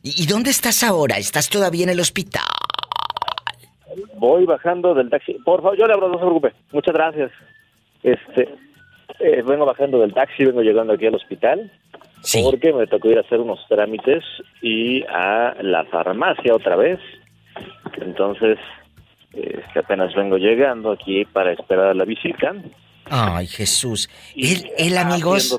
[0.01, 1.17] ¿Y, y dónde estás ahora?
[1.17, 2.43] ¿Estás todavía en el hospital?
[4.17, 5.33] Voy bajando del taxi.
[5.45, 6.53] Por favor, yo le abro, no se preocupe.
[6.71, 7.31] Muchas gracias.
[8.01, 8.49] Este,
[9.19, 11.71] eh, vengo bajando del taxi, vengo llegando aquí al hospital.
[12.43, 14.23] Porque me tocó ir a hacer unos trámites
[14.61, 16.99] y a la farmacia otra vez.
[18.01, 18.57] Entonces,
[19.33, 22.55] eh, apenas vengo llegando aquí para esperar a la visita.
[23.05, 24.09] Ay, Jesús.
[24.35, 25.55] Él, él, amigos,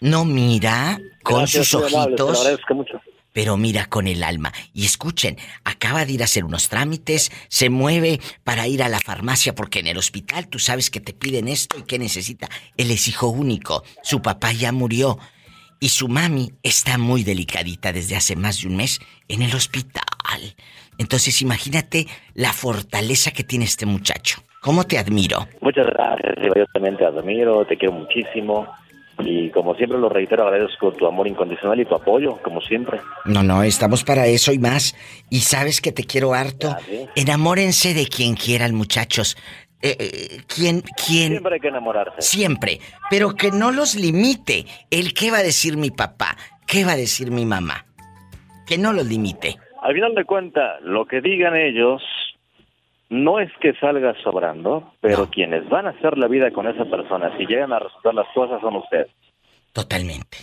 [0.00, 2.40] no mira con Gracias, sus amable, ojitos.
[2.40, 3.00] agradezco mucho.
[3.32, 4.52] pero mira con el alma.
[4.72, 9.00] Y escuchen, acaba de ir a hacer unos trámites, se mueve para ir a la
[9.00, 12.48] farmacia porque en el hospital tú sabes que te piden esto y que necesita.
[12.76, 15.18] Él es hijo único, su papá ya murió
[15.80, 20.04] y su mami está muy delicadita desde hace más de un mes en el hospital.
[20.98, 24.42] Entonces imagínate la fortaleza que tiene este muchacho.
[24.66, 25.46] ¿Cómo te admiro?
[25.60, 26.34] Muchas gracias.
[26.56, 28.66] Yo también te admiro, te quiero muchísimo.
[29.20, 32.98] Y como siempre lo reitero, agradezco tu amor incondicional y tu apoyo, como siempre.
[33.26, 34.96] No, no, estamos para eso y más.
[35.30, 36.70] Y sabes que te quiero harto.
[36.70, 37.10] Gracias.
[37.14, 39.36] Enamórense de quien quieran, muchachos.
[39.82, 41.28] Eh, eh, ¿quién, quién?
[41.28, 42.20] Siempre hay que enamorarse.
[42.20, 42.80] Siempre.
[43.08, 44.64] Pero que no los limite.
[44.90, 46.36] El qué va a decir mi papá,
[46.66, 47.86] qué va a decir mi mamá.
[48.66, 49.58] Que no los limite.
[49.80, 52.02] Al final de cuentas, lo que digan ellos
[53.08, 57.36] no es que salga sobrando, pero quienes van a hacer la vida con esa persona,
[57.36, 59.08] si llegan a resultar las cosas, son ustedes.
[59.72, 60.38] Totalmente.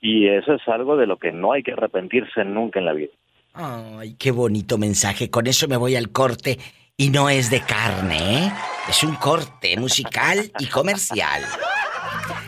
[0.00, 3.12] Y eso es algo de lo que no hay que arrepentirse nunca en la vida.
[3.54, 5.30] Ay, qué bonito mensaje.
[5.30, 6.58] Con eso me voy al corte.
[6.96, 8.52] Y no es de carne, ¿eh?
[8.88, 11.42] Es un corte musical y comercial.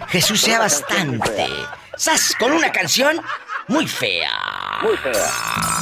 [0.08, 1.46] Jesús sea bastante.
[1.96, 2.34] ¡Sas!
[2.38, 3.16] Con una canción
[3.68, 4.30] muy fea.
[4.82, 5.79] Muy fea.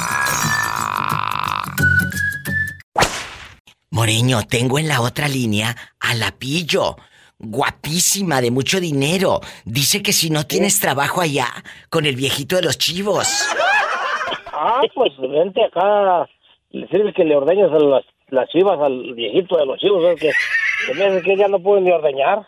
[3.99, 6.95] Moreño, tengo en la otra línea a la Pillo.
[7.37, 9.41] Guapísima, de mucho dinero.
[9.65, 11.47] Dice que si no tienes trabajo allá,
[11.89, 13.27] con el viejito de los chivos.
[14.53, 16.29] Ah, pues vente acá.
[16.69, 20.01] Le sirve que le ordeñes a las, las chivas al viejito de los chivos.
[20.13, 20.31] Es que,
[20.93, 22.47] que que ya no pueden ni ordeñar.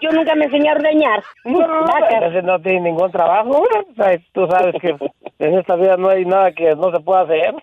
[0.00, 1.22] Yo nunca me enseñé a ordeñar.
[1.44, 2.32] Vacas.
[2.32, 3.62] Ese no tiene ningún trabajo.
[3.62, 4.96] O sea, Tú sabes que
[5.38, 7.54] en esta vida no hay nada que no se pueda hacer.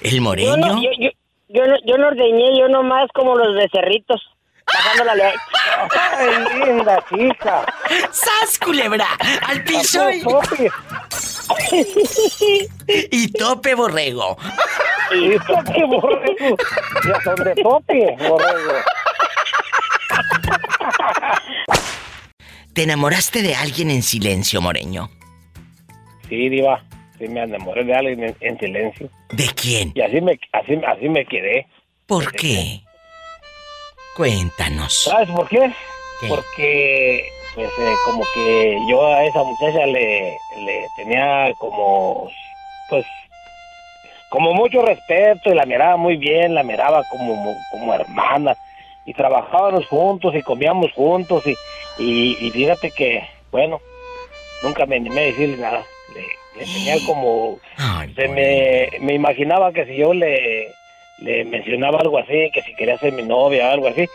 [0.00, 0.56] El Yo moreño.
[0.56, 1.10] no, yo, yo,
[1.48, 4.20] yo no, yo no ordeñé, yo nomás como los becerritos.
[4.66, 5.38] Bajando la leche.
[6.16, 7.66] Ay, linda chica.
[8.10, 9.06] ¡Sas, culebra!
[9.46, 10.10] ¡Al piso!
[10.10, 10.22] Y,
[13.10, 14.38] y tope borrego.
[15.12, 16.56] Y tope borrego.
[17.06, 18.72] Ya son de tope, borrego.
[22.72, 25.10] ¿Te enamoraste de alguien en silencio, Moreño?
[26.28, 26.82] Sí, diva.
[27.18, 29.08] Sí me enamoré de alguien en, en silencio.
[29.30, 29.92] ¿De quién?
[29.94, 31.66] Y así me, así, así me quedé.
[32.06, 32.80] ¿Por qué?
[34.16, 35.04] Cuéntanos.
[35.04, 35.72] ¿Sabes por qué?
[36.28, 42.30] Porque, pues, eh, como que yo a esa muchacha le, le tenía como,
[42.88, 43.04] pues,
[44.28, 48.56] como mucho respeto y la miraba muy bien, la miraba como, como hermana
[49.06, 51.54] y trabajábamos juntos y comíamos juntos y,
[51.98, 53.80] y, y fíjate que, bueno,
[54.62, 55.82] nunca me animé a decirle nada.
[56.14, 56.24] Le,
[56.56, 57.58] le tenía como,
[58.14, 60.68] se me, me imaginaba que si yo le,
[61.18, 64.06] le mencionaba algo así, que si quería ser mi novia o algo así,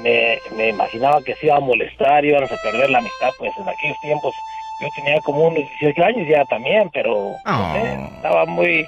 [0.00, 3.68] me, me imaginaba que se iba a molestar, íbamos a perder la amistad, pues en
[3.68, 4.34] aquellos tiempos
[4.80, 8.86] yo tenía como unos 18 años ya también, pero no sé, estaba muy,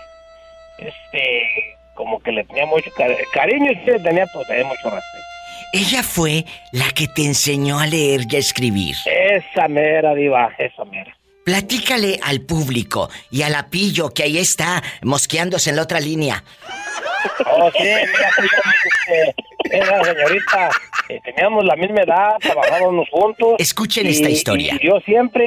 [0.79, 5.25] este, como que le tenía mucho cari- cariño y le tenía, pues, tenía mucho respeto.
[5.75, 8.95] Ella fue la que te enseñó a leer y a escribir.
[9.07, 11.15] Esa mera, diva, esa mera.
[11.45, 16.45] Platícale al público y a la Pillo, que ahí está, mosqueándose en la otra línea.
[17.47, 17.89] Oh, sí,
[19.71, 20.71] esa señorita,
[21.09, 23.55] eh, teníamos la misma edad, trabajábamos juntos.
[23.59, 24.77] Escuchen esta historia.
[24.81, 25.47] y yo siempre,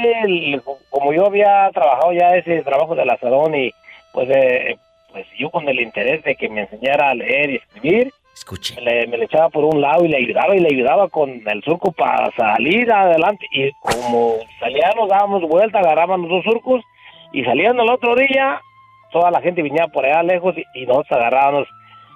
[0.89, 3.73] como yo había trabajado ya ese trabajo del asadón y
[4.11, 4.77] pues, eh,
[5.11, 8.75] pues yo con el interés de que me enseñara a leer y escribir, Escuchen.
[8.83, 11.29] Me, le, me le echaba por un lado y le ayudaba y le ayudaba con
[11.47, 16.83] el surco para salir adelante y como salíamos, dábamos vuelta, agarrábamos dos surcos
[17.31, 18.61] y salían el otro día,
[19.11, 21.67] toda la gente venía por allá lejos y, y nosotros agarrábamos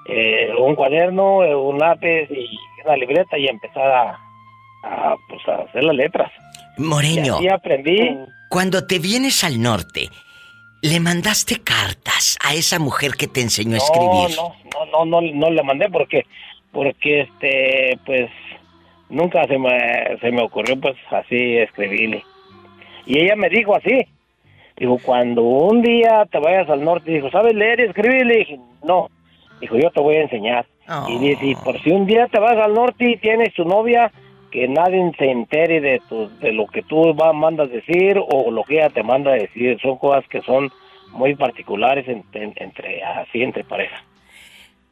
[0.07, 4.19] eh, un cuaderno, eh, un lápiz y una libreta y empezar a,
[4.83, 6.31] a, pues, a hacer las letras.
[6.77, 8.17] Moreño, Y así aprendí.
[8.49, 10.09] cuando te vienes al norte,
[10.81, 14.37] ¿le mandaste cartas a esa mujer que te enseñó a escribir?
[14.37, 14.53] No,
[14.85, 16.25] no, no, no, no, le mandé porque,
[16.71, 18.29] porque este, pues,
[19.09, 22.23] nunca se me, se me ocurrió, pues, así escribirle.
[23.05, 24.05] Y ella me dijo así,
[24.77, 28.25] dijo, cuando un día te vayas al norte, dijo, ¿sabes leer y escribir?
[28.25, 29.09] Le dije, no.
[29.59, 30.65] Dijo, yo te voy a enseñar.
[31.07, 34.11] Y dice, por si un día te vas al norte y tienes tu novia,
[34.51, 38.63] que nadie se entere de, tu, de lo que tú va, mandas decir o lo
[38.63, 39.79] que ella te manda decir.
[39.81, 40.71] Son cosas que son
[41.11, 44.03] muy particulares en- en- entre, así, entre pareja.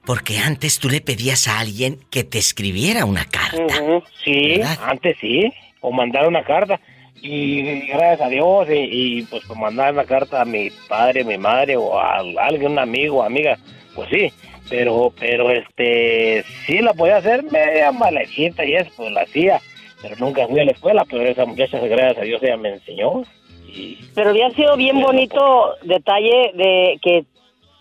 [0.06, 3.58] Porque antes tú le pedías a alguien que te escribiera una carta.
[3.82, 5.52] Ujú, Sí, antes sí,
[5.82, 6.80] o mandar una carta.
[7.22, 8.74] Y gracias a Dios, y,
[9.20, 12.80] y, pues por mandar una carta a mi padre, mi madre, o a alguien, un
[12.80, 13.58] amigo, amiga,
[13.96, 14.32] pues sí.
[14.70, 19.60] Pero, pero este, sí la podía hacer media malejita y eso, pues la hacía.
[20.02, 23.24] Pero nunca fui a la escuela, pero esa muchacha, gracias a Dios, ella me enseñó.
[24.14, 27.26] Pero había sido bien bonito detalle de que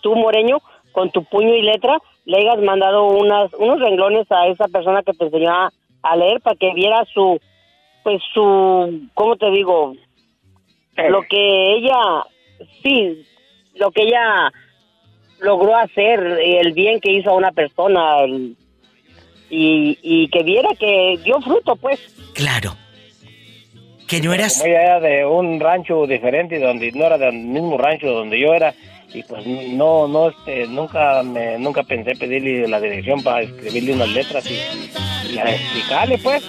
[0.01, 0.59] tú, Moreño,
[0.91, 5.13] con tu puño y letra, le hayas mandado unas, unos renglones a esa persona que
[5.13, 5.71] te enseñó a,
[6.03, 7.39] a leer para que viera su,
[8.03, 9.93] pues su, ¿cómo te digo?
[11.09, 12.23] Lo que ella,
[12.81, 13.23] sí,
[13.75, 14.51] lo que ella
[15.39, 18.25] logró hacer, el bien que hizo a una persona,
[19.49, 21.99] y, y que viera que dio fruto, pues.
[22.33, 22.75] Claro.
[24.07, 24.57] Que no eras...
[24.57, 28.53] Como ella era de un rancho diferente, donde no era del mismo rancho donde yo
[28.53, 28.73] era,
[29.13, 34.09] y pues no, no, este, nunca me, nunca pensé pedirle la dirección para escribirle unas
[34.09, 36.43] letras y, y a explicarle, pues.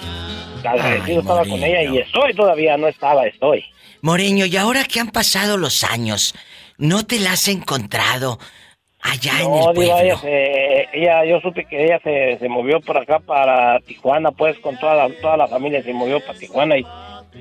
[0.63, 3.63] Agradecido estaba con ella y estoy todavía, no estaba, estoy.
[4.01, 6.35] Moreño, y ahora que han pasado los años,
[6.77, 8.39] ¿no te la has encontrado
[9.01, 9.99] allá en No, el digo, pueblo?
[9.99, 14.57] ella, se- ella, yo supe que ella se, se movió por acá para Tijuana, pues
[14.59, 16.85] con toda la, toda la familia se movió para Tijuana y,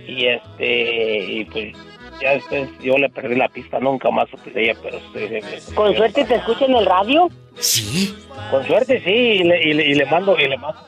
[0.06, 1.72] y este, y pues
[2.20, 5.74] ya después yo le perdí la pista, nunca más supe de ella, pero sí.
[5.74, 7.28] Con suerte te escucha en el radio.
[7.58, 8.16] Sí.
[8.50, 10.80] Con suerte sí, y le, y le, y le mando, y le mando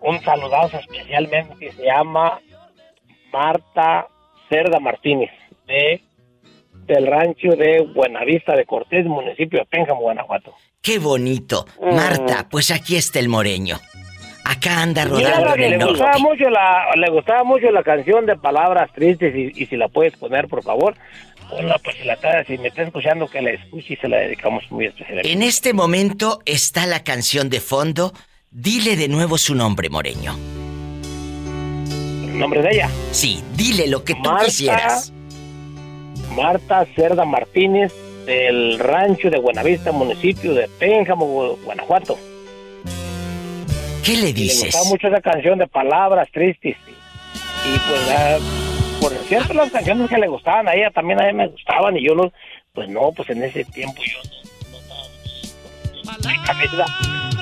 [0.00, 2.38] un saludazo especialmente que se llama
[3.32, 4.06] Marta
[4.48, 5.30] Cerda Martínez,
[5.66, 6.00] de
[6.86, 10.54] del rancho de Buenavista de Cortés, municipio de Pénjamo, Guanajuato.
[10.82, 11.66] Qué bonito.
[11.80, 13.78] Marta, pues aquí está el Moreño.
[14.44, 16.22] Acá anda rodando en el le gustaba norte.
[16.22, 20.16] mucho la le gustaba mucho la canción de palabras tristes y, y si la puedes
[20.16, 20.94] poner por favor
[21.50, 24.18] ponla pues si la está- si me está escuchando que la escuche y se la
[24.18, 28.12] dedicamos muy especialmente En este momento está la canción de fondo.
[28.52, 30.36] Dile de nuevo su nombre, Moreño.
[32.24, 35.12] el nombre de ella Sí, dile lo que tú Marta- quisieras.
[36.36, 37.92] Marta Cerda Martínez
[38.26, 42.18] del rancho de Buenavista municipio de Pénjamo Gu- Guanajuato
[44.04, 44.64] ¿Qué le dices?
[44.64, 48.38] gustaba mucho esa canción de palabras tristes y, y, pues ah,
[49.00, 52.06] por cierto las canciones que le gustaban a ella también a mí me gustaban y
[52.06, 52.32] yo no
[52.72, 54.18] pues no pues en ese tiempo yo
[56.04, 56.86] no, no estaba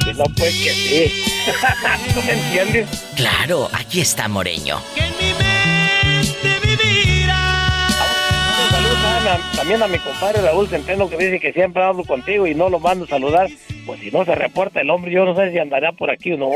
[0.04, 1.12] que no pues que sí
[2.14, 3.12] ¿tú me entiendes?
[3.16, 4.78] Claro, aquí está Moreño.
[4.78, 5.43] Saludos también
[9.26, 12.68] a, también a mi compadre Raúl Centeno que dice que siempre hablo contigo y no
[12.68, 13.48] lo mando a saludar.
[13.86, 16.36] Pues si no se reporta el hombre, yo no sé si andará por aquí o
[16.36, 16.50] no.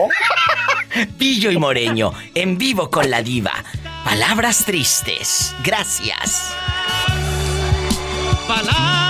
[1.18, 3.52] Pillo y Moreño, en vivo con la diva.
[4.04, 5.54] Palabras tristes.
[5.62, 6.56] Gracias.
[8.46, 9.08] Palabras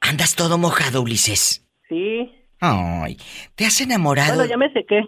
[0.00, 1.64] Andas todo mojado, Ulises.
[1.88, 2.43] Sí.
[2.66, 3.18] Ay,
[3.54, 4.36] ¿te has enamorado?
[4.36, 5.02] Bueno, ya me sequé.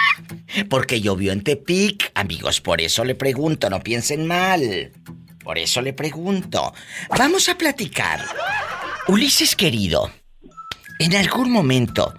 [0.70, 4.90] Porque llovió en Tepic, amigos, por eso le pregunto, no piensen mal.
[5.42, 6.72] Por eso le pregunto.
[7.10, 8.24] Vamos a platicar.
[9.06, 10.10] Ulises querido,
[10.98, 12.14] ¿en algún momento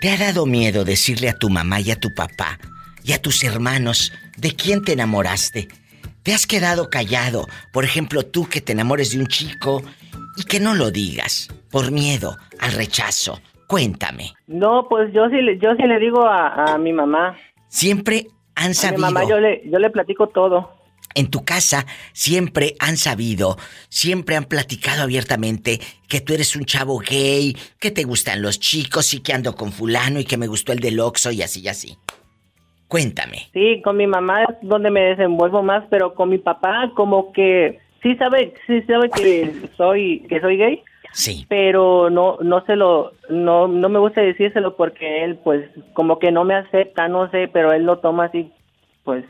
[0.00, 2.60] te ha dado miedo decirle a tu mamá y a tu papá
[3.02, 5.66] y a tus hermanos de quién te enamoraste?
[6.22, 7.48] ¿Te has quedado callado?
[7.72, 9.82] Por ejemplo, tú que te enamores de un chico
[10.36, 13.40] y que no lo digas por miedo al rechazo.
[13.68, 14.32] Cuéntame.
[14.48, 17.36] No, pues yo sí, le- yo sí le digo a, a mi mamá.
[17.68, 19.00] Siempre han A mi sabido.
[19.02, 20.76] mamá yo le, yo le platico todo.
[21.14, 23.56] En tu casa siempre han sabido,
[23.88, 29.12] siempre han platicado abiertamente que tú eres un chavo gay, que te gustan los chicos
[29.14, 31.68] y que ando con fulano y que me gustó el del Oxxo y así y
[31.68, 31.96] así.
[32.88, 33.48] Cuéntame.
[33.52, 37.78] Sí, con mi mamá es donde me desenvuelvo más, pero con mi papá como que
[38.02, 40.82] sí sabe, sí sabe que soy que soy gay.
[41.12, 41.46] Sí.
[41.48, 46.30] Pero no no se lo no no me gusta decírselo porque él pues como que
[46.30, 48.52] no me acepta, no sé, pero él lo toma así
[49.04, 49.24] pues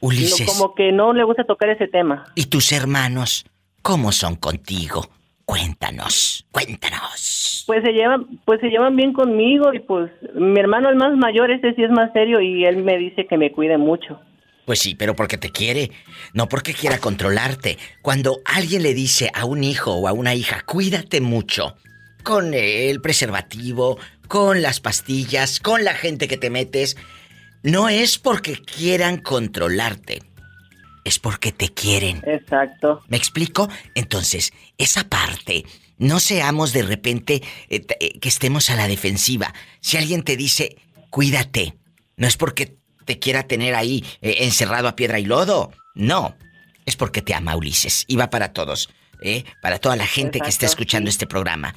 [0.00, 0.46] Ulises.
[0.46, 2.24] como que no le gusta tocar ese tema.
[2.34, 3.46] ¿Y tus hermanos
[3.82, 5.06] cómo son contigo?
[5.44, 7.64] Cuéntanos, cuéntanos.
[7.66, 11.50] Pues se llevan pues se llevan bien conmigo y pues mi hermano el más mayor
[11.50, 14.20] ese sí es más serio y él me dice que me cuide mucho.
[14.64, 15.90] Pues sí, pero porque te quiere,
[16.34, 17.78] no porque quiera controlarte.
[18.00, 21.76] Cuando alguien le dice a un hijo o a una hija, cuídate mucho,
[22.22, 23.98] con el preservativo,
[24.28, 26.96] con las pastillas, con la gente que te metes,
[27.62, 30.22] no es porque quieran controlarte,
[31.04, 32.22] es porque te quieren.
[32.24, 33.02] Exacto.
[33.08, 33.68] ¿Me explico?
[33.94, 35.64] Entonces, esa parte,
[35.98, 39.52] no seamos de repente eh, eh, que estemos a la defensiva.
[39.80, 40.76] Si alguien te dice,
[41.10, 41.74] cuídate,
[42.16, 45.72] no es porque te quiera tener ahí eh, encerrado a piedra y lodo.
[45.94, 46.36] No,
[46.86, 48.04] es porque te ama Ulises.
[48.08, 48.88] Y va para todos,
[49.22, 49.44] ¿eh?
[49.60, 51.74] Para toda la gente que está escuchando este programa.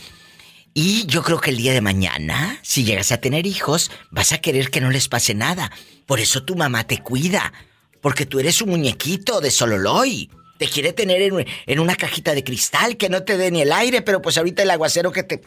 [0.74, 4.40] Y yo creo que el día de mañana, si llegas a tener hijos, vas a
[4.40, 5.72] querer que no les pase nada.
[6.06, 7.54] Por eso tu mamá te cuida.
[8.02, 10.30] Porque tú eres un muñequito de Sololoy.
[10.58, 13.72] Te quiere tener en, en una cajita de cristal que no te dé ni el
[13.72, 15.42] aire, pero pues ahorita el aguacero que te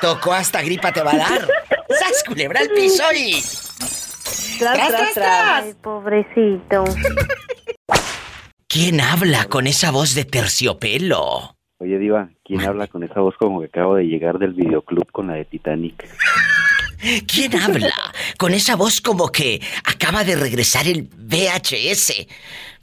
[0.00, 1.48] tocó hasta gripa te va a dar.
[1.88, 2.24] ¡Sas!
[2.26, 3.42] Culebra al piso y.
[4.60, 5.64] Tras, tras, tras.
[5.64, 6.84] Ay, pobrecito.
[8.68, 11.56] ¿Quién habla con esa voz de terciopelo?
[11.78, 15.28] Oye, Diva, ¿quién habla con esa voz como que acabo de llegar del videoclub con
[15.28, 16.06] la de Titanic?
[17.26, 17.94] ¿Quién habla
[18.36, 22.26] con esa voz como que acaba de regresar el VHS?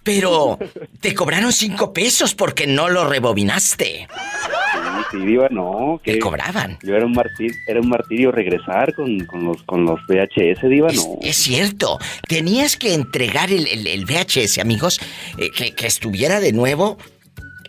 [0.04, 0.58] Pero
[1.00, 4.08] te cobraron cinco pesos porque no lo rebobinaste.
[5.14, 6.00] Diva, no.
[6.04, 6.78] ¿Qué cobraban?
[6.84, 10.90] Yo era un martirio, era un martirio regresar con, con los, con los VHS, Diva,
[10.90, 11.18] Es, no.
[11.22, 12.00] es cierto.
[12.28, 15.00] Tenías que entregar el, el- el VHS, amigos,
[15.38, 16.98] eh, que, que estuviera de nuevo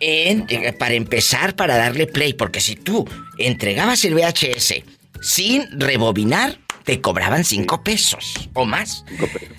[0.01, 2.33] en, eh, para empezar, para darle play.
[2.33, 4.75] Porque si tú entregabas el VHS
[5.21, 9.03] sin rebobinar, te cobraban cinco pesos o más.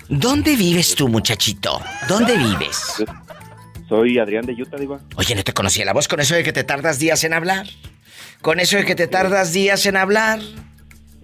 [0.09, 1.79] ¿Dónde vives tú, muchachito?
[2.09, 3.03] ¿Dónde vives?
[3.91, 5.01] Soy Adrián de Utah, Diva.
[5.17, 7.65] Oye, no te conocía la voz con eso de que te tardas días en hablar.
[8.39, 10.39] Con eso de que te tardas días en hablar.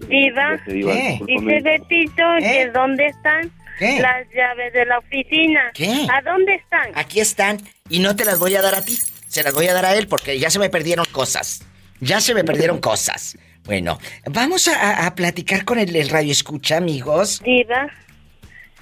[0.06, 1.18] Diva, ¿Qué?
[1.26, 3.98] dice Betito que dónde están ¿Qué?
[4.02, 5.62] las llaves de la oficina.
[5.72, 6.06] ¿Qué?
[6.12, 6.90] ¿A dónde están?
[6.94, 7.56] Aquí están
[7.88, 8.98] y no te las voy a dar a ti.
[9.28, 11.64] Se las voy a dar a él porque ya se me perdieron cosas.
[12.00, 13.38] Ya se me perdieron cosas.
[13.64, 17.40] Bueno, vamos a platicar con el, el radio escucha, amigos.
[17.42, 17.88] Diva,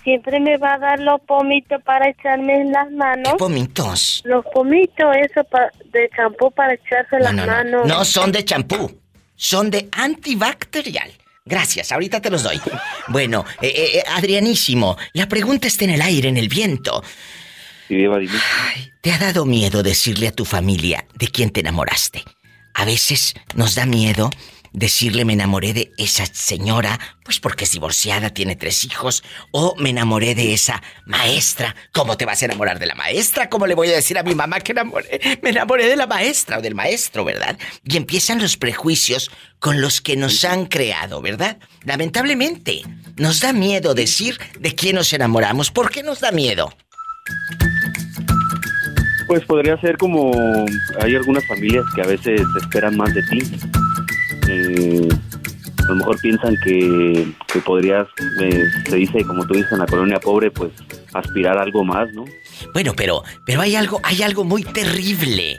[0.07, 3.35] siempre me va a dar los pomitos para echarme en las manos.
[3.37, 4.23] Pomitos.
[4.25, 7.87] Los pomitos, eso pa- de champú para echarse en las No, no, manos.
[7.89, 9.01] no son de champú.
[9.35, 11.11] Son de antibacterial.
[11.45, 12.61] Gracias, ahorita te los doy.
[13.09, 17.03] Bueno, eh, eh, eh, Adrianísimo, la pregunta está en el aire, en el viento.
[17.89, 18.29] Sí, dime.
[19.01, 22.23] ¿Te ha dado miedo decirle a tu familia de quién te enamoraste?
[22.75, 24.31] A veces nos da miedo
[24.77, 29.91] decirle me enamoré de esa señora, pues porque es divorciada, tiene tres hijos, o me
[29.91, 31.75] enamoré de esa maestra.
[31.93, 33.49] ¿Cómo te vas a enamorar de la maestra?
[33.49, 35.41] ¿Cómo le voy a decir a mi mamá que enamoré?
[35.43, 37.59] me enamoré de la maestra o del maestro, verdad?
[37.85, 41.57] Y empiezan los prejuicios con los que nos han creado, ¿verdad?
[41.85, 42.83] Lamentablemente,
[43.17, 45.71] nos da miedo decir de quién nos enamoramos.
[45.71, 46.71] ¿Por qué nos da miedo?
[49.27, 50.33] Pues podría ser como
[51.01, 53.43] hay algunas familias que a veces esperan más de ti.
[54.49, 55.09] Eh,
[55.79, 58.07] a lo mejor piensan que, que podrías,
[58.43, 60.73] eh, se dice como tú dices en la colonia pobre, pues
[61.15, 62.25] aspirar a algo más, ¿no?
[62.73, 65.53] Bueno, pero, pero hay algo, hay algo muy terrible.
[65.53, 65.59] Eh,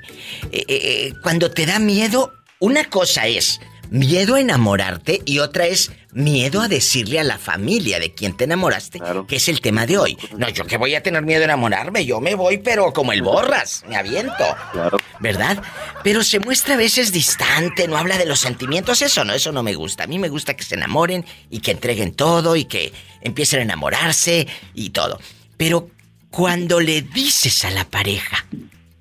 [0.52, 3.60] eh, eh, cuando te da miedo, una cosa es
[3.90, 8.46] miedo a enamorarte y otra es miedo a decirle a la familia de quien te
[8.46, 10.18] enamoraste, que es el tema de hoy.
[10.38, 13.22] No, yo que voy a tener miedo a enamorarme, yo me voy, pero como el
[13.22, 14.46] borras, me aviento.
[14.72, 14.98] Claro.
[15.20, 15.62] ¿Verdad?
[16.04, 19.64] Pero se muestra a veces distante, no habla de los sentimientos, eso no, eso no
[19.64, 20.04] me gusta.
[20.04, 23.64] A mí me gusta que se enamoren y que entreguen todo y que empiecen a
[23.64, 25.20] enamorarse y todo.
[25.58, 25.90] Pero
[26.30, 28.46] cuando le dices a la pareja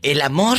[0.02, 0.58] el amor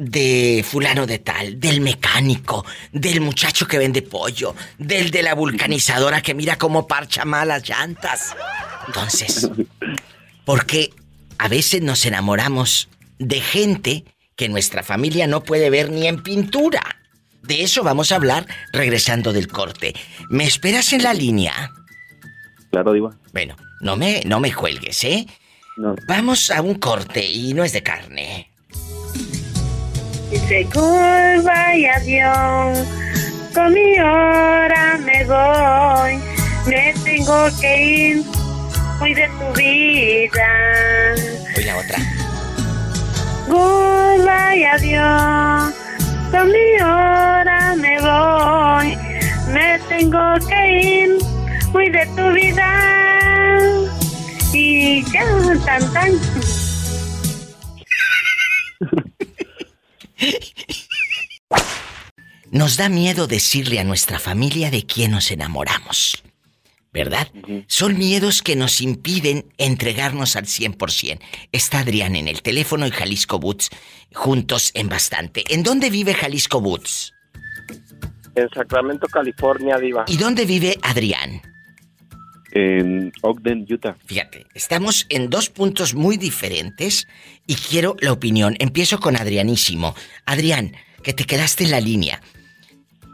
[0.00, 6.22] de fulano de tal, del mecánico, del muchacho que vende pollo, del de la vulcanizadora
[6.22, 8.34] que mira cómo parcha mal las llantas.
[8.86, 9.50] Entonces,
[10.46, 10.90] porque
[11.36, 12.88] a veces nos enamoramos
[13.18, 14.04] de gente
[14.36, 16.80] que nuestra familia no puede ver ni en pintura.
[17.42, 19.92] De eso vamos a hablar regresando del corte.
[20.30, 21.72] ¿Me esperas en la línea?
[22.70, 23.14] Claro, Diva.
[23.34, 25.26] Bueno, no me, no me cuelgues, ¿eh?
[26.08, 28.49] Vamos a un corte y no es de carne.
[30.30, 32.86] Dice curva y adiós,
[33.52, 36.20] con mi hora me voy,
[36.68, 38.24] me tengo que ir,
[39.00, 40.48] muy de tu vida.
[41.52, 41.98] Voy la otra.
[43.48, 45.74] Curva y adiós,
[46.30, 48.96] con mi hora me voy,
[49.52, 51.18] me tengo que ir,
[51.72, 52.68] muy de tu vida.
[54.52, 55.24] Y ya,
[55.66, 56.12] tan tan.
[62.50, 66.22] Nos da miedo decirle a nuestra familia de quién nos enamoramos.
[66.92, 67.28] ¿Verdad?
[67.68, 71.20] Son miedos que nos impiden entregarnos al 100%.
[71.52, 73.70] Está Adrián en el teléfono y Jalisco Boots
[74.12, 75.44] juntos en bastante.
[75.54, 77.14] ¿En dónde vive Jalisco Boots?
[78.34, 80.04] En Sacramento, California, Diva.
[80.08, 81.42] ¿Y dónde vive Adrián?
[82.52, 83.96] En Ogden, Utah.
[84.06, 87.06] Fíjate, estamos en dos puntos muy diferentes
[87.46, 88.56] y quiero la opinión.
[88.58, 89.94] Empiezo con Adrianísimo.
[90.26, 90.72] Adrián,
[91.02, 92.20] que te quedaste en la línea.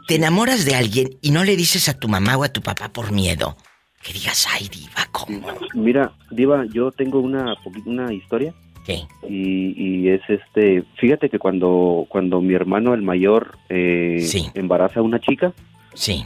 [0.07, 2.89] Te enamoras de alguien y no le dices a tu mamá o a tu papá
[2.89, 3.57] por miedo.
[4.01, 5.47] Que digas, ay, diva, ¿cómo?
[5.73, 8.53] Mira, Diva, yo tengo una, una historia.
[8.85, 9.01] ¿Qué?
[9.27, 15.03] Y, y es este, fíjate que cuando, cuando mi hermano el mayor eh, embaraza a
[15.03, 15.53] una chica,
[15.93, 16.25] sí.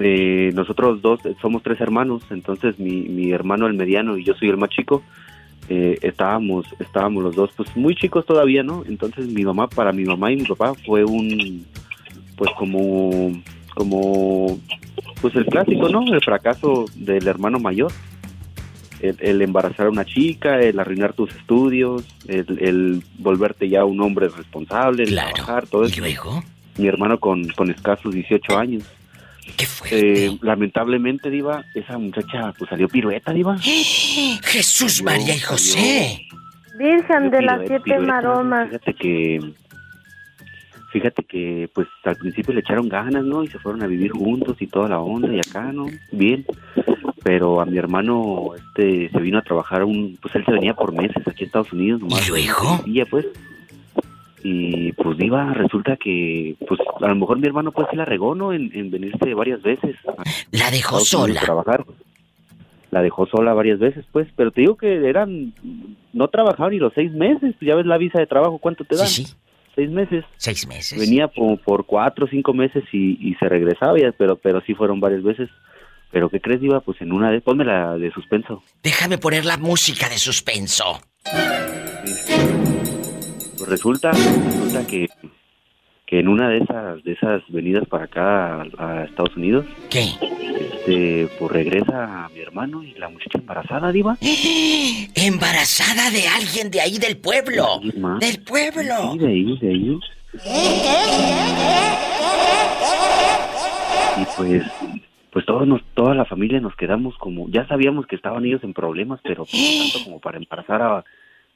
[0.00, 4.48] Eh, nosotros dos somos tres hermanos, entonces mi, mi hermano el mediano y yo soy
[4.48, 5.02] el más chico,
[5.68, 8.82] eh, estábamos, estábamos los dos pues muy chicos todavía, ¿no?
[8.88, 11.66] Entonces mi mamá, para mi mamá y mi papá fue un,
[12.36, 13.30] pues como,
[13.74, 14.58] como,
[15.20, 16.12] pues el clásico, ¿no?
[16.12, 17.92] El fracaso del hermano mayor.
[19.00, 24.00] El, el embarazar a una chica, el arruinar tus estudios, el, el volverte ya un
[24.00, 25.94] hombre responsable, el trabajar, todo eso.
[26.76, 28.84] Mi hermano con, con escasos 18 años.
[29.90, 33.56] Eh, lamentablemente, Diva, esa muchacha pues salió pirueta, Diva.
[34.42, 36.26] Jesús, María y José.
[36.78, 38.68] Virgen de las siete maromas.
[38.68, 39.52] Fíjate que
[40.92, 43.44] fíjate que pues al principio le echaron ganas, ¿no?
[43.44, 45.86] Y se fueron a vivir juntos y toda la onda y acá, ¿no?
[46.10, 46.44] Bien.
[47.22, 50.92] Pero a mi hermano este se vino a trabajar un pues él se venía por
[50.92, 52.26] meses aquí a Estados Unidos nomás.
[52.26, 52.80] ¿Y luego?
[52.86, 53.26] Y pues
[54.42, 58.34] y pues iba, resulta que pues a lo mejor mi hermano pues sí la regó,
[58.34, 58.52] ¿no?
[58.52, 59.96] En, en venirse varias veces.
[60.50, 61.40] La dejó sola.
[61.40, 61.84] Trabajar.
[62.90, 65.54] La dejó sola varias veces, pues, pero te digo que eran,
[66.12, 68.96] no trabajaba ni los seis meses, pues ya ves la visa de trabajo, ¿cuánto te
[68.96, 69.06] dan?
[69.06, 69.34] Sí, sí.
[69.76, 70.24] Seis meses.
[70.36, 70.98] Seis meses.
[70.98, 74.74] Venía por, por cuatro o cinco meses y, y se regresaba, ya, pero, pero sí
[74.74, 75.48] fueron varias veces.
[76.10, 76.80] Pero ¿qué crees, Iba?
[76.80, 77.40] Pues en una de...
[77.40, 78.64] Ponme la de suspenso.
[78.82, 81.00] Déjame poner la música de suspenso.
[83.60, 85.06] Pues resulta, resulta que,
[86.06, 89.66] que en una de esas, de esas venidas para acá a, a Estados Unidos...
[89.90, 90.06] ¿Qué?
[90.58, 94.16] Este, pues regresa mi hermano y la muchacha embarazada, Diva.
[95.14, 97.66] Embarazada de alguien de ahí del pueblo.
[98.18, 99.12] Del pueblo.
[99.12, 99.98] Sí, de ahí, de ahí.
[104.16, 104.62] Y pues,
[105.30, 108.72] pues todos nos, toda la familia nos quedamos como, ya sabíamos que estaban ellos en
[108.72, 111.04] problemas, pero tanto como para embarazar a,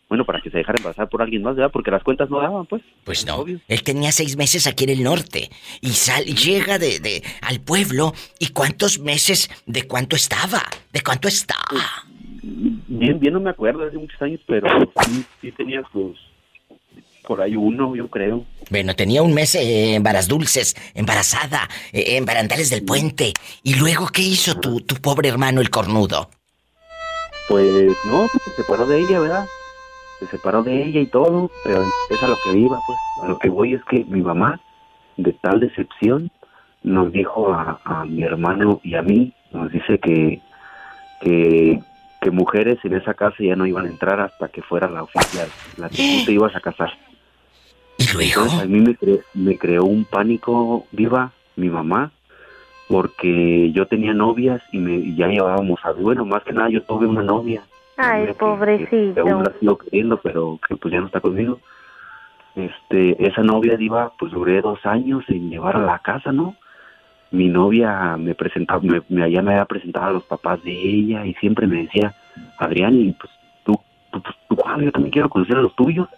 [0.09, 1.73] bueno, para que se dejara embarazar por alguien más, ¿verdad?
[1.73, 2.83] Porque las cuentas no daban, pues.
[3.05, 3.45] Pues no.
[3.69, 5.51] Él tenía seis meses aquí en el norte
[5.81, 11.29] y sal, llega de, de al pueblo y cuántos meses de cuánto estaba, de cuánto
[11.29, 11.57] está.
[12.43, 14.69] Bien, bien no me acuerdo, hace muchos años, pero
[15.05, 16.19] sí, sí tenía sus,
[17.27, 18.45] por ahí uno, yo creo.
[18.71, 23.33] Bueno, tenía un mes eh, en varas dulces, embarazada, eh, en barandales del puente.
[23.63, 26.31] ¿Y luego qué hizo tu, tu pobre hermano el cornudo?
[27.49, 29.47] Pues no, pues, se separó de ella, ¿verdad?
[30.21, 32.99] Se separó de ella y todo, pero es a lo que iba, pues.
[33.23, 34.61] A lo que voy es que mi mamá,
[35.17, 36.31] de tal decepción,
[36.83, 40.41] nos dijo a, a mi hermano y a mí, nos dice que,
[41.21, 41.81] que,
[42.21, 45.49] que mujeres en esa casa ya no iban a entrar hasta que fuera la oficial,
[45.79, 46.93] la que tú te ibas a casar.
[47.99, 48.43] ¿Y luego?
[48.43, 52.11] Entonces, a mí me, cre- me creó un pánico viva mi mamá
[52.89, 56.83] porque yo tenía novias y, me, y ya llevábamos a bueno más que nada yo
[56.83, 57.63] tuve una novia
[57.97, 59.21] Ay, que pobrecito.
[59.21, 61.61] aún la sigo queriendo pero que pues ya no está conmigo.
[62.55, 66.57] Este esa novia diva pues duré dos años en llevar a la casa no
[67.31, 71.27] mi novia me presentaba me, me ya me había presentado a los papás de ella
[71.27, 72.15] y siempre me decía
[72.59, 73.33] Adrián y pues
[73.65, 73.75] tú
[74.13, 76.09] tú, pues, tú, ah, yo también quiero conocer a los tuyos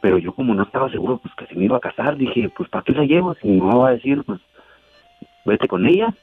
[0.00, 2.70] pero yo como no estaba seguro pues que se me iba a casar dije pues
[2.70, 4.40] para qué la llevo si mamá va a decir pues
[5.44, 6.14] vete con ella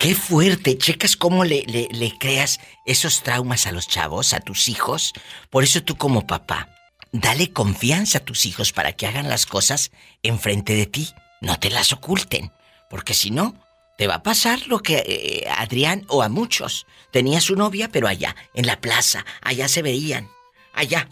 [0.00, 4.70] Qué fuerte, checas cómo le, le, le creas esos traumas a los chavos, a tus
[4.70, 5.12] hijos.
[5.50, 6.70] Por eso tú como papá,
[7.12, 9.90] dale confianza a tus hijos para que hagan las cosas
[10.22, 11.10] enfrente de ti.
[11.42, 12.50] No te las oculten,
[12.88, 13.62] porque si no,
[13.98, 16.86] te va a pasar lo que eh, Adrián o a muchos.
[17.12, 20.30] Tenía su novia, pero allá, en la plaza, allá se veían,
[20.72, 21.10] allá,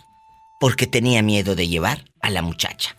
[0.61, 2.97] porque tenía miedo de llevar a la muchacha.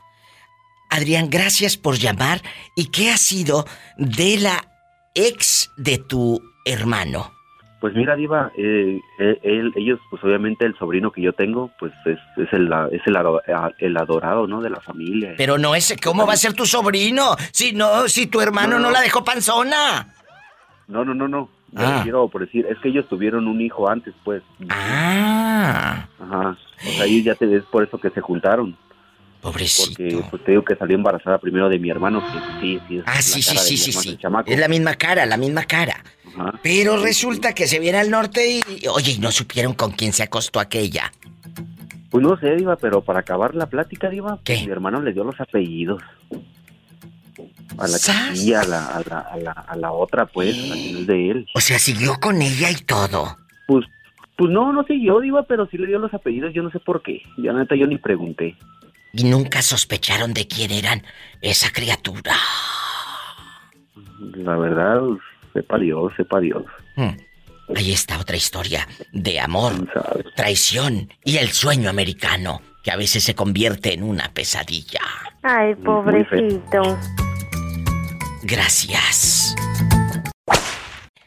[0.91, 2.43] Adrián, gracias por llamar.
[2.75, 3.65] ¿Y qué ha sido
[3.97, 4.69] de la
[5.15, 7.31] ex de tu hermano?
[7.81, 11.93] Pues mira, Diva, eh, eh, él, ellos, pues obviamente el sobrino que yo tengo, pues
[12.05, 13.17] es, es, el, es el,
[13.77, 14.61] el adorado, ¿no?
[14.61, 15.33] De la familia.
[15.37, 17.37] Pero no ese, ¿cómo va a ser tu sobrino?
[17.53, 18.91] Si no, si tu hermano no, No, no.
[18.91, 20.13] la dejó panzona.
[20.87, 21.49] No, no, no, no.
[21.71, 21.97] Me Ah.
[21.97, 24.43] refiero por decir, es que ellos tuvieron un hijo antes, pues.
[24.69, 26.05] Ah.
[26.19, 26.57] Ajá.
[26.85, 28.75] O sea, ellos ya te es por eso que se juntaron.
[29.41, 29.89] Pobrecito.
[29.97, 32.97] Porque pues te digo que salió embarazada primero de mi hermano, que sí, sí.
[32.97, 34.17] Es Ah, sí, sí, sí, sí.
[34.45, 36.03] Es la misma cara, la misma cara.
[36.37, 36.59] Ajá.
[36.61, 40.23] Pero resulta que se viene al norte y, oye, y no supieron con quién se
[40.23, 41.11] acostó aquella.
[42.09, 45.23] Pues no sé, Diva, pero para acabar la plática, Diva, pues, mi hermano le dio
[45.23, 46.01] los apellidos.
[47.77, 50.75] A la chiquilla, a la, a la, a la, a la otra, pues, a la
[50.75, 51.47] no es de él.
[51.55, 53.37] O sea, siguió con ella y todo.
[53.67, 53.85] Pues,
[54.35, 57.01] pues no, no siguió, Diva, pero sí le dio los apellidos, yo no sé por
[57.01, 57.21] qué.
[57.37, 58.55] Ya neta, yo ni pregunté.
[59.13, 61.03] Y nunca sospecharon de quién eran
[61.41, 62.35] esa criatura.
[64.35, 65.01] La verdad,
[65.53, 66.65] sepa Dios, sepa Dios.
[66.95, 67.17] Hmm.
[67.75, 69.73] Ahí está otra historia de amor,
[70.35, 75.01] traición y el sueño americano, que a veces se convierte en una pesadilla.
[75.43, 76.97] Ay, pobrecito.
[78.41, 79.55] Gracias.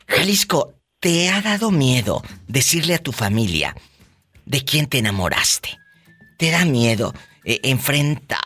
[0.08, 3.74] Jalisco, ¿te ha dado miedo decirle a tu familia
[4.44, 5.78] de quién te enamoraste?
[6.38, 7.12] ¿Te da miedo
[7.44, 8.40] eh, enfrentar?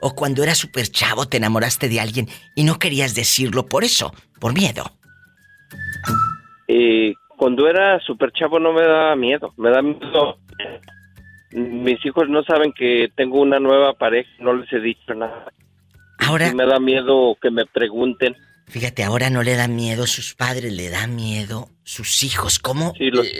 [0.00, 4.12] O cuando eras súper chavo te enamoraste de alguien y no querías decirlo por eso,
[4.40, 4.84] por miedo.
[6.68, 10.38] Eh, cuando era súper chavo no me daba miedo, me da miedo.
[11.52, 15.52] Mis hijos no saben que tengo una nueva pareja, no les he dicho nada.
[16.18, 16.48] Ahora...
[16.48, 18.36] Y me da miedo que me pregunten.
[18.68, 22.94] Fíjate, ahora no le da miedo sus padres, le da miedo sus hijos, como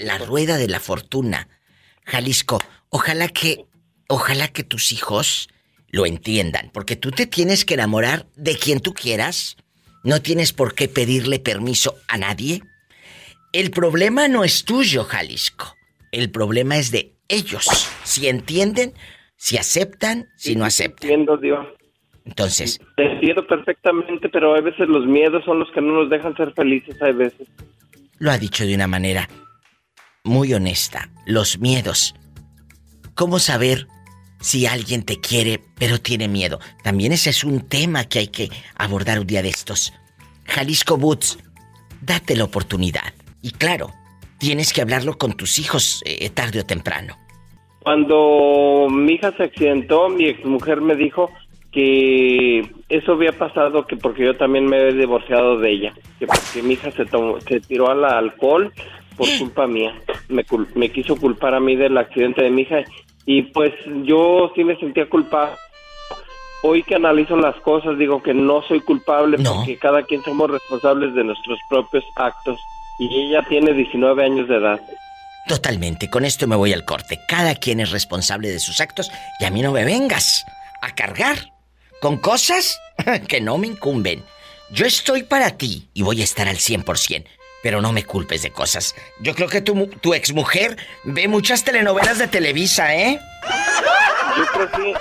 [0.05, 1.49] la rueda de la fortuna.
[2.05, 2.59] Jalisco,
[2.91, 3.65] ojalá que,
[4.09, 5.49] ojalá que tus hijos
[5.91, 9.57] lo entiendan, porque tú te tienes que enamorar de quien tú quieras,
[10.05, 12.63] no tienes por qué pedirle permiso a nadie.
[13.53, 15.77] El problema no es tuyo, Jalisco,
[16.11, 17.67] el problema es de ellos,
[18.05, 18.95] si entienden,
[19.37, 21.11] si aceptan, si no aceptan.
[21.11, 21.67] Entiendo, Dios.
[22.25, 22.81] Entonces.
[22.97, 26.53] Te entiendo perfectamente, pero a veces los miedos son los que no nos dejan ser
[26.53, 27.49] felices, a veces.
[28.19, 29.29] Lo ha dicho de una manera
[30.25, 31.11] muy honesta.
[31.27, 32.15] Los miedos.
[33.15, 33.87] ¿Cómo saber
[34.41, 36.59] si alguien te quiere pero tiene miedo?
[36.83, 39.93] También ese es un tema que hay que abordar un día de estos.
[40.45, 41.39] Jalisco Boots,
[42.01, 43.13] date la oportunidad.
[43.43, 43.91] Y claro,
[44.39, 47.17] tienes que hablarlo con tus hijos eh, tarde o temprano.
[47.81, 51.31] Cuando mi hija se accidentó, mi exmujer me dijo
[51.73, 56.63] que eso había pasado que porque yo también me he divorciado de ella, que porque
[56.63, 57.05] mi hija se,
[57.49, 58.73] se tiró al alcohol
[59.23, 59.95] por culpa mía,
[60.29, 60.45] me,
[60.75, 62.83] me quiso culpar a mí del accidente de mi hija
[63.25, 63.73] y pues
[64.03, 65.55] yo sí me sentía culpable.
[66.65, 71.15] Hoy que analizo las cosas digo que no soy culpable porque cada quien somos responsables
[71.15, 72.59] de nuestros propios actos
[72.99, 74.81] y ella tiene 19 años de edad.
[75.47, 77.21] Totalmente, con esto me voy al corte.
[77.29, 80.45] Cada quien es responsable de sus actos y a mí no me vengas
[80.83, 81.53] a cargar
[82.01, 82.81] con cosas
[83.29, 84.25] que no me incumben.
[84.73, 87.25] Yo estoy para ti y voy a estar al 100%,
[87.63, 88.95] pero no me culpes de cosas.
[89.21, 93.19] Yo creo que tu, tu exmujer ve muchas telenovelas de Televisa, ¿eh?
[94.37, 94.95] Yo creo que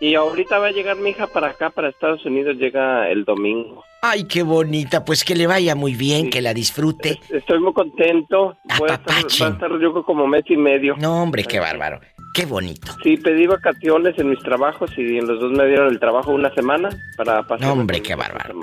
[0.00, 3.84] y, ahorita va a llegar mi hija para acá, para Estados Unidos, llega el domingo.
[4.02, 7.18] Ay, qué bonita, pues que le vaya muy bien, que la disfrute.
[7.30, 8.56] Estoy muy contento.
[8.78, 10.96] Voy a estar, va a estar yo como mes y medio.
[10.96, 12.00] No, hombre, qué bárbaro.
[12.34, 12.94] Qué bonito.
[13.02, 16.52] Sí, pedí vacaciones en mis trabajos y en los dos me dieron el trabajo una
[16.54, 17.66] semana para pasar.
[17.66, 18.60] No, hombre, qué bárbaro.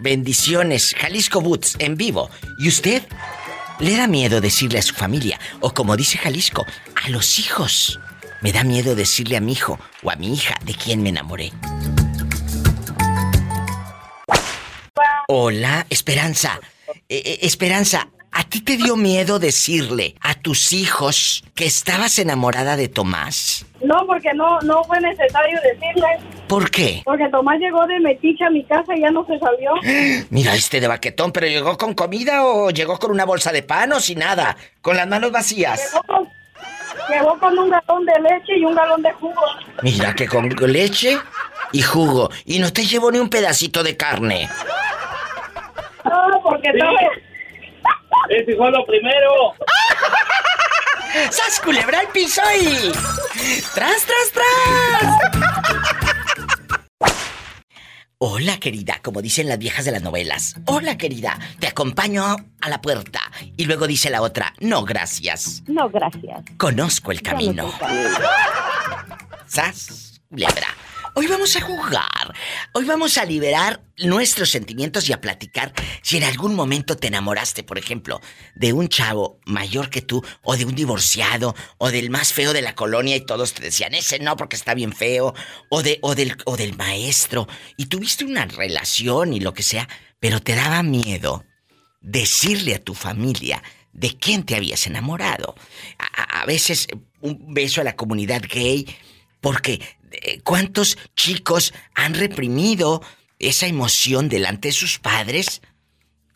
[0.00, 2.30] Bendiciones, Jalisco Boots en vivo.
[2.58, 3.02] ¿Y usted?
[3.80, 5.38] ¿Le da miedo decirle a su familia?
[5.60, 6.64] O como dice Jalisco,
[7.04, 7.98] a los hijos.
[8.42, 11.52] Me da miedo decirle a mi hijo o a mi hija de quién me enamoré.
[15.28, 16.60] Hola, Esperanza.
[17.08, 22.76] Eh, eh, Esperanza, ¿A ti te dio miedo decirle a tus hijos que estabas enamorada
[22.76, 23.66] de Tomás?
[23.82, 26.06] No, porque no, no fue necesario decirle.
[26.46, 27.02] ¿Por qué?
[27.04, 29.72] Porque Tomás llegó de metiche a mi casa y ya no se salió.
[30.30, 33.92] Mira este de baquetón, pero ¿llegó con comida o llegó con una bolsa de pan
[33.92, 34.56] o sin nada?
[34.80, 35.92] Con las manos vacías.
[37.08, 39.42] Llegó con, un galón de leche y un galón de jugo.
[39.82, 41.18] Mira que con leche
[41.72, 42.30] y jugo.
[42.44, 44.48] Y no te llevó ni un pedacito de carne.
[46.04, 47.29] No, porque todo...
[48.28, 49.54] Ese fue lo primero.
[51.30, 52.92] ¡Sas culebra el piso y...
[53.74, 55.16] ¡Tras, tras, tras!
[58.18, 60.54] Hola, querida, como dicen las viejas de las novelas.
[60.66, 63.20] Hola, querida, te acompaño a la puerta.
[63.56, 65.62] Y luego dice la otra, no, gracias.
[65.66, 66.44] No, gracias.
[66.58, 67.72] Conozco el camino.
[69.46, 70.68] ¡Sas, culebra!
[71.14, 72.34] Hoy vamos a jugar.
[72.72, 75.72] Hoy vamos a liberar nuestros sentimientos y a platicar
[76.02, 78.20] si en algún momento te enamoraste, por ejemplo,
[78.54, 82.62] de un chavo mayor que tú, o de un divorciado, o del más feo de
[82.62, 85.34] la colonia y todos te decían, ese no porque está bien feo,
[85.68, 89.88] o, de, o, del, o del maestro, y tuviste una relación y lo que sea,
[90.20, 91.44] pero te daba miedo
[92.00, 93.62] decirle a tu familia
[93.92, 95.54] de quién te habías enamorado.
[95.98, 96.88] A, veces
[97.20, 98.86] un beso a la comunidad gay,
[99.40, 99.80] porque
[100.44, 103.02] ¿Cuántos chicos han reprimido
[103.38, 105.62] esa emoción delante de sus padres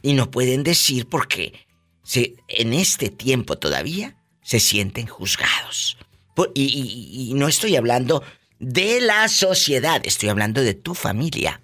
[0.02, 1.52] y no pueden decir porque
[2.02, 5.96] se, en este tiempo todavía se sienten juzgados?
[6.54, 8.22] Y, no estoy hablando
[8.58, 11.60] de la sociedad, estoy hablando de tu familia,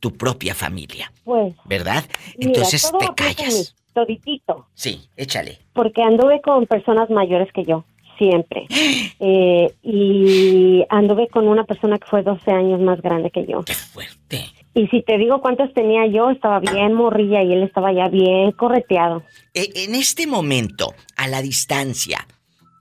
[0.00, 1.12] tu propia familia.
[1.24, 1.54] Pues.
[1.64, 2.04] ¿Verdad?
[2.38, 3.74] Entonces te callas.
[3.92, 4.68] Toditito.
[4.74, 5.58] Sí, échale.
[5.74, 7.84] Porque anduve con personas mayores que yo
[8.18, 8.66] siempre.
[9.24, 13.62] Eh, y anduve con una persona que fue 12 años más grande que yo.
[13.62, 14.46] ¡Qué fuerte!
[14.74, 18.50] Y si te digo cuántos tenía yo, estaba bien morrilla y él estaba ya bien
[18.50, 19.22] correteado.
[19.54, 22.26] E, en este momento, a la distancia,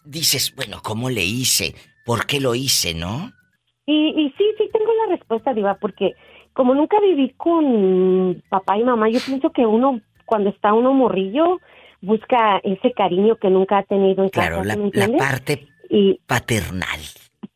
[0.04, 1.76] dices, bueno, ¿cómo le hice?
[2.06, 3.32] ¿Por qué lo hice, no?
[3.86, 6.14] Y, y sí, sí tengo la respuesta, Diva, porque
[6.54, 11.60] como nunca viví con papá y mamá, yo pienso que uno, cuando está uno morrillo,
[12.02, 15.68] busca ese cariño que nunca ha tenido en claro, la, la parte
[16.28, 17.00] paternal,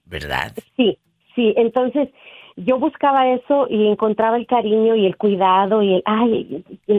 [0.06, 0.52] ¿verdad?
[0.76, 0.98] Sí,
[1.36, 1.54] sí.
[1.58, 2.10] Entonces,
[2.58, 6.94] yo buscaba eso y encontraba el cariño y el cuidado y el, ay, y,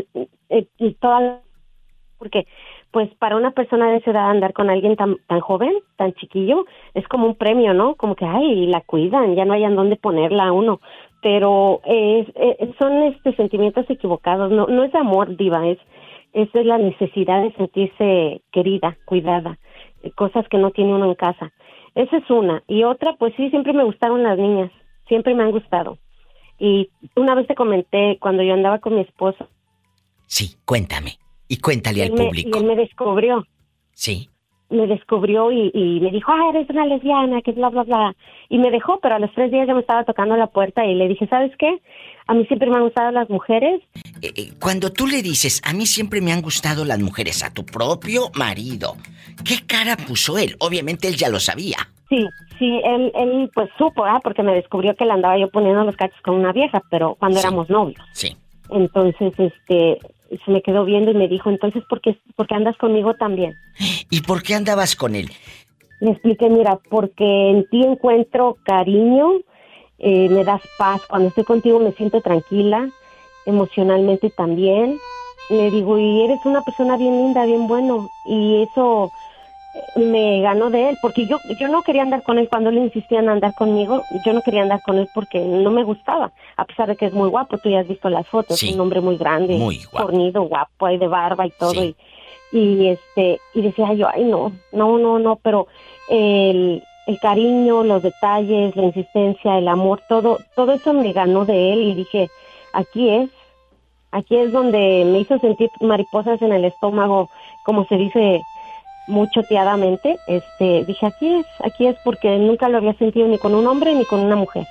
[0.51, 1.41] y- y toda,
[2.19, 2.47] porque
[2.93, 6.65] pues para una persona de esa edad andar con alguien tan, tan joven, tan chiquillo,
[6.95, 7.95] es como un premio, ¿no?
[7.95, 10.81] Como que, ay, la cuidan, ya no hayan dónde ponerla a uno.
[11.21, 12.27] Pero eh,
[12.79, 15.79] son este sentimientos equivocados, no, no es amor, diva, es,
[16.37, 19.59] es de la necesidad de sentirse querida, cuidada,
[20.15, 21.51] cosas que no tiene uno en casa.
[21.95, 22.63] Esa es una.
[22.69, 24.71] Y otra, pues sí, siempre me gustaron las niñas,
[25.09, 25.99] siempre me han gustado.
[26.59, 29.49] Y una vez te comenté, cuando yo andaba con mi esposo,
[30.29, 31.13] Sí, cuéntame.
[31.49, 32.51] Y cuéntale al me- público.
[32.59, 33.45] y él me descubrió.
[33.93, 34.29] Sí.
[34.69, 38.17] me descubrió y, y me dijo, ah, eres una lesbiana, que bla, bla, bla.
[38.49, 40.97] Y me dejó, pero a los tres días ya me estaba tocando la puerta y
[40.97, 41.81] le dije, ¿sabes qué?
[42.29, 43.83] A mí siempre me han gustado las mujeres.
[44.21, 47.53] Eh, eh, Cuando tú le dices, a mí siempre me han gustado las mujeres, a
[47.53, 48.97] tu propio marido,
[49.45, 50.57] ¿qué cara puso él?
[50.59, 51.79] Obviamente él ya lo sabía.
[52.09, 52.25] Sí,
[52.59, 54.21] sí, él, él pues supo, ¿ah?
[54.23, 57.39] Porque me descubrió que le andaba yo poniendo los cachos con una vieja, pero cuando
[57.39, 58.01] éramos novios.
[58.13, 58.37] Sí.
[58.71, 59.99] Entonces, este,
[60.45, 63.55] se me quedó viendo y me dijo, entonces, ¿por qué, por qué andas conmigo también?
[64.11, 65.31] ¿Y por qué andabas con él?
[66.01, 69.41] Le expliqué, mira, porque en ti encuentro cariño,
[69.99, 71.01] eh, me das paz.
[71.09, 72.89] Cuando estoy contigo me siento tranquila,
[73.47, 74.99] emocionalmente también.
[75.51, 78.09] Le digo, y eres una persona bien linda, bien bueno.
[78.27, 79.13] Y eso
[79.97, 82.79] eh, me ganó de él, porque yo, yo no quería andar con él cuando él
[82.79, 84.03] insistía en andar conmigo.
[84.25, 87.13] Yo no quería andar con él porque no me gustaba, a pesar de que es
[87.13, 87.59] muy guapo.
[87.59, 88.75] Tú ya has visto las fotos, Sí.
[88.75, 90.09] un hombre muy grande, Muy guapo.
[90.09, 91.71] fornido, guapo, ahí de barba y todo.
[91.73, 91.95] Sí.
[92.53, 95.67] Y, y este y decía yo ay no no no no pero
[96.09, 101.73] el, el cariño los detalles la insistencia el amor todo todo eso me ganó de
[101.73, 102.29] él y dije
[102.73, 103.31] aquí es
[104.11, 107.31] aquí es donde me hizo sentir mariposas en el estómago
[107.65, 108.43] como se dice
[109.07, 113.55] muy choteadamente este dije aquí es aquí es porque nunca lo había sentido ni con
[113.55, 114.67] un hombre ni con una mujer.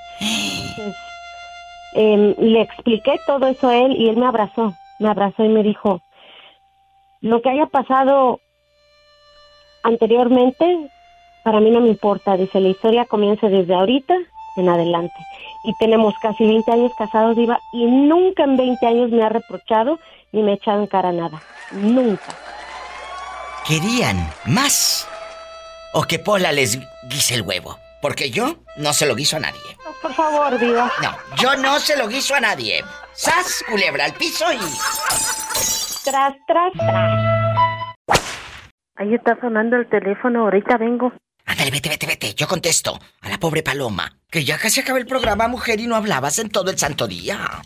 [1.94, 5.64] Em, le expliqué todo eso a él y él me abrazó me abrazó y me
[5.64, 6.02] dijo
[7.22, 8.40] lo que haya pasado
[9.82, 10.92] anteriormente,
[11.46, 12.36] para mí no me importa.
[12.36, 14.16] Dice, la historia comienza desde ahorita
[14.58, 15.14] en adelante.
[15.64, 20.00] Y tenemos casi 20 años casados, Diva, y nunca en 20 años me ha reprochado
[20.32, 21.40] ni me ha echado en cara nada.
[21.72, 22.34] Nunca.
[23.68, 25.08] ¿Querían más?
[25.94, 27.78] ¿O que Pola les guise el huevo?
[28.02, 29.62] Porque yo no se lo guiso a nadie.
[30.02, 30.92] Por favor, Diva.
[31.02, 32.84] No, yo no se lo guiso a nadie.
[33.14, 34.58] ¡Sas, culebra al piso y...
[36.04, 38.20] Tras, tras, tras.
[38.98, 41.12] Ahí está sonando el teléfono, ahorita vengo.
[41.46, 42.34] Ándale, vete, vete, vete.
[42.34, 44.18] Yo contesto a la pobre Paloma.
[44.30, 47.62] Que ya casi acaba el programa, mujer, y no hablabas en todo el santo día.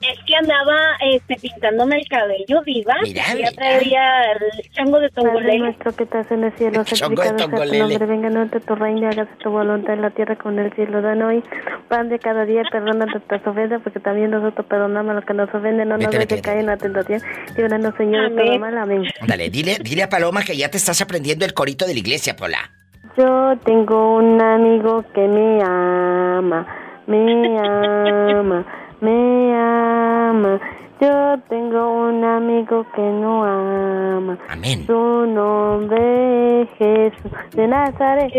[0.00, 2.94] Es que andaba este, pintándome el cabello, diva.
[3.02, 3.50] Mira, ya mira.
[3.52, 5.58] traía el chango de Padre tongolele.
[5.58, 8.74] nuestro que estás en el cielo, Chongo de santificado sea tu nombre, venga nuestro tu
[8.76, 11.02] reino, hágase tu voluntad en la tierra como en el cielo.
[11.02, 11.44] Dan hoy
[11.88, 15.54] pan de cada día, perdona nuestras ofensas, porque también nosotros perdonamos a los que nos
[15.54, 17.20] ofenden, no nos dejes caer en la tentación,
[17.54, 19.02] líbranos Señor de todo mal, amén.
[19.20, 22.36] Ándale, dile, dile a Paloma que ya te estás aprendiendo el corito de la iglesia,
[22.36, 22.79] Pola.
[23.20, 26.64] Yo tengo un amigo que me ama,
[27.06, 28.64] me ama,
[29.02, 30.58] me ama.
[31.00, 34.38] Yo tengo un amigo que no ama.
[34.48, 34.84] Amén.
[34.86, 38.30] Su nombre es Jesús de Nazaret.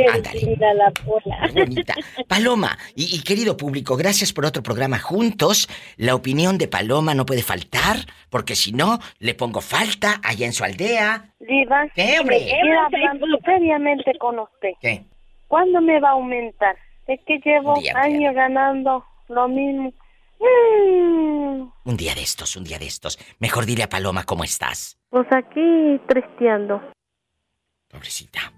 [0.45, 1.49] Mira la pola.
[1.51, 1.95] Qué bonita.
[2.27, 5.67] Paloma, y, y querido público, gracias por otro programa juntos.
[5.97, 7.97] La opinión de Paloma no puede faltar,
[8.29, 11.25] porque si no, le pongo falta allá en su aldea.
[11.39, 12.45] Diva, ¿Qué, hombre?
[12.47, 14.69] quiero hablar seriamente con usted.
[14.79, 15.03] ¿Qué?
[15.47, 16.75] ¿Cuándo me va a aumentar?
[17.07, 19.91] Es que llevo Día, años ganando lo mismo.
[20.41, 21.71] Mm.
[21.83, 23.19] Un día de estos, un día de estos.
[23.39, 24.97] Mejor dile a Paloma cómo estás.
[25.09, 26.81] Pues aquí tristeando.
[27.87, 28.53] Pobrecita.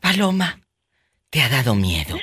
[0.00, 0.60] Paloma,
[1.28, 2.16] ¿te ha dado miedo?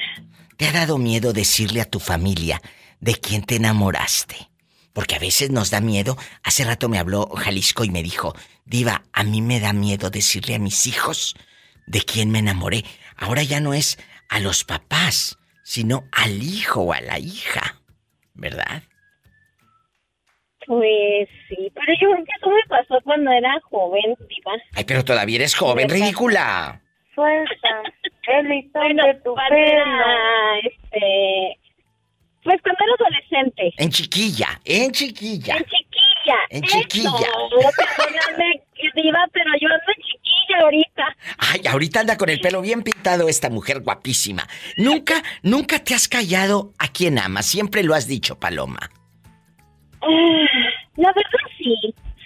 [0.57, 2.61] ¿Te ha dado miedo decirle a tu familia
[2.99, 4.49] de quién te enamoraste?
[4.91, 6.17] Porque a veces nos da miedo.
[6.43, 8.33] Hace rato me habló Jalisco y me dijo,
[8.65, 11.35] Diva, a mí me da miedo decirle a mis hijos
[11.85, 12.83] de quién me enamoré.
[13.15, 13.99] Ahora ya no es
[14.29, 17.81] a los papás, sino al hijo o a la hija.
[18.37, 18.83] ¿Verdad?
[20.65, 24.51] Pues sí, pero yo creo que eso me pasó cuando era joven, diva.
[24.75, 26.81] Ay, pero todavía eres joven, ridícula.
[27.15, 27.83] Suelta
[28.27, 30.05] el listón Bueno, de tu para, pelo.
[30.63, 31.59] este...
[32.43, 33.73] Pues cuando era adolescente.
[33.77, 35.55] En chiquilla, en chiquilla.
[35.57, 36.37] En chiquilla.
[36.49, 36.77] En eso.
[36.79, 37.27] chiquilla.
[37.97, 38.61] Perdóname,
[38.95, 40.16] diva, pero yo ando en chiquilla
[40.53, 41.03] ahorita.
[41.37, 44.47] Ay, ahorita anda con el pelo bien pintado esta mujer guapísima.
[44.77, 47.45] Nunca, nunca te has callado a quien amas.
[47.45, 48.89] Siempre lo has dicho, Paloma.
[50.01, 50.45] Ah,
[50.95, 51.75] La verdad sí,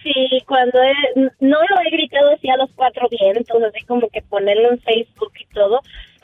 [0.03, 0.13] sí,
[0.47, 4.71] cuando he- no lo he gritado así a los cuatro vientos, así como que ponerlo
[4.71, 5.81] en Facebook y todo,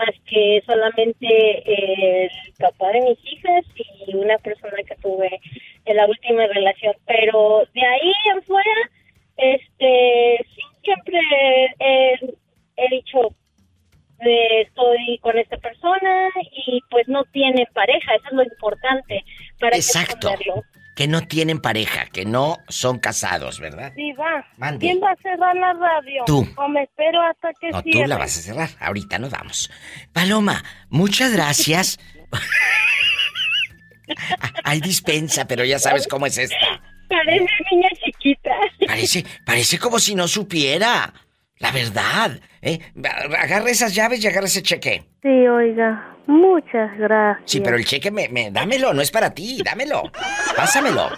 [0.07, 2.29] es que solamente el
[2.59, 3.65] papá de mis hijas
[6.31, 8.89] una relación, pero de ahí en fuera,
[9.37, 11.19] este, sí, siempre
[11.79, 12.13] he,
[12.77, 13.35] he dicho,
[14.19, 16.29] eh, estoy con esta persona
[16.65, 19.23] y pues no tiene pareja, eso es lo importante
[19.59, 20.33] para Exacto.
[20.95, 23.91] Que no tienen pareja, que no son casados, ¿verdad?
[23.95, 24.79] Diva, Mande.
[24.79, 26.23] ¿quién va a cerrar la radio?
[26.25, 26.47] Tú.
[26.57, 28.69] O me espero hasta que No, tú la vas a cerrar.
[28.79, 29.69] Ahorita nos vamos.
[30.11, 31.99] Paloma, muchas gracias.
[34.63, 36.81] Hay dispensa, pero ya sabes cómo es esta.
[37.09, 38.51] Parece niña chiquita.
[38.85, 41.13] Parece, parece como si no supiera.
[41.59, 42.39] La verdad.
[42.61, 42.79] ¿eh?
[43.39, 45.03] Agarra esas llaves y agarra ese cheque.
[45.23, 47.49] Sí, oiga, muchas gracias.
[47.49, 50.03] Sí, pero el cheque me, me- dámelo, no es para ti, dámelo.
[50.55, 51.09] Pásamelo.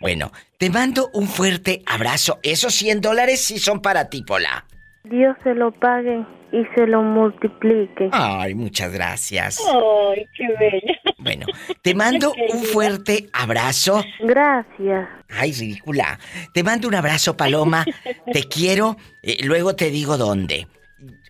[0.00, 2.38] Bueno, te mando un fuerte abrazo.
[2.42, 4.66] Esos 100 dólares sí son para ti, Pola.
[5.04, 8.08] Dios se lo pague y se lo multiplique.
[8.12, 9.58] Ay, muchas gracias.
[9.66, 11.00] Ay, qué bella.
[11.18, 11.46] Bueno,
[11.82, 14.04] te mando un fuerte abrazo.
[14.20, 15.08] Gracias.
[15.30, 16.18] Ay, ridícula.
[16.52, 17.84] Te mando un abrazo, Paloma.
[18.32, 18.96] Te quiero.
[19.22, 20.66] eh, luego te digo dónde.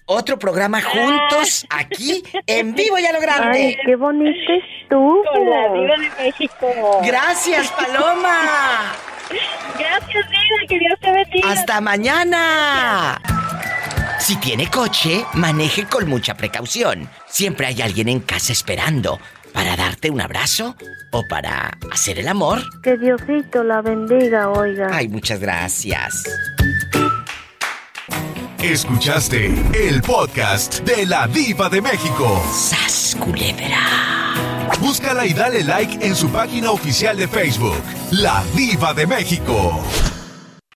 [0.05, 3.59] Otro programa juntos, aquí, en vivo y a lo grande.
[3.59, 5.23] Ay, qué bonita estuvo.
[5.33, 7.01] Con la Diva de México.
[7.07, 8.93] Gracias, Paloma.
[9.79, 11.53] Gracias, Diva, que Dios te bendiga.
[11.53, 13.21] Hasta mañana.
[14.23, 17.11] Si tiene coche, maneje con mucha precaución.
[17.29, 19.19] Siempre hay alguien en casa esperando
[19.53, 20.77] para darte un abrazo
[21.11, 22.63] o para hacer el amor.
[22.85, 24.91] Que Diosito la bendiga, oiga.
[24.93, 26.23] Ay, muchas gracias.
[28.63, 32.41] Escuchaste el podcast de la Diva de México.
[32.55, 34.69] ¡Sas, culebra!
[34.79, 37.83] Búscala y dale like en su página oficial de Facebook,
[38.13, 39.83] La Diva de México.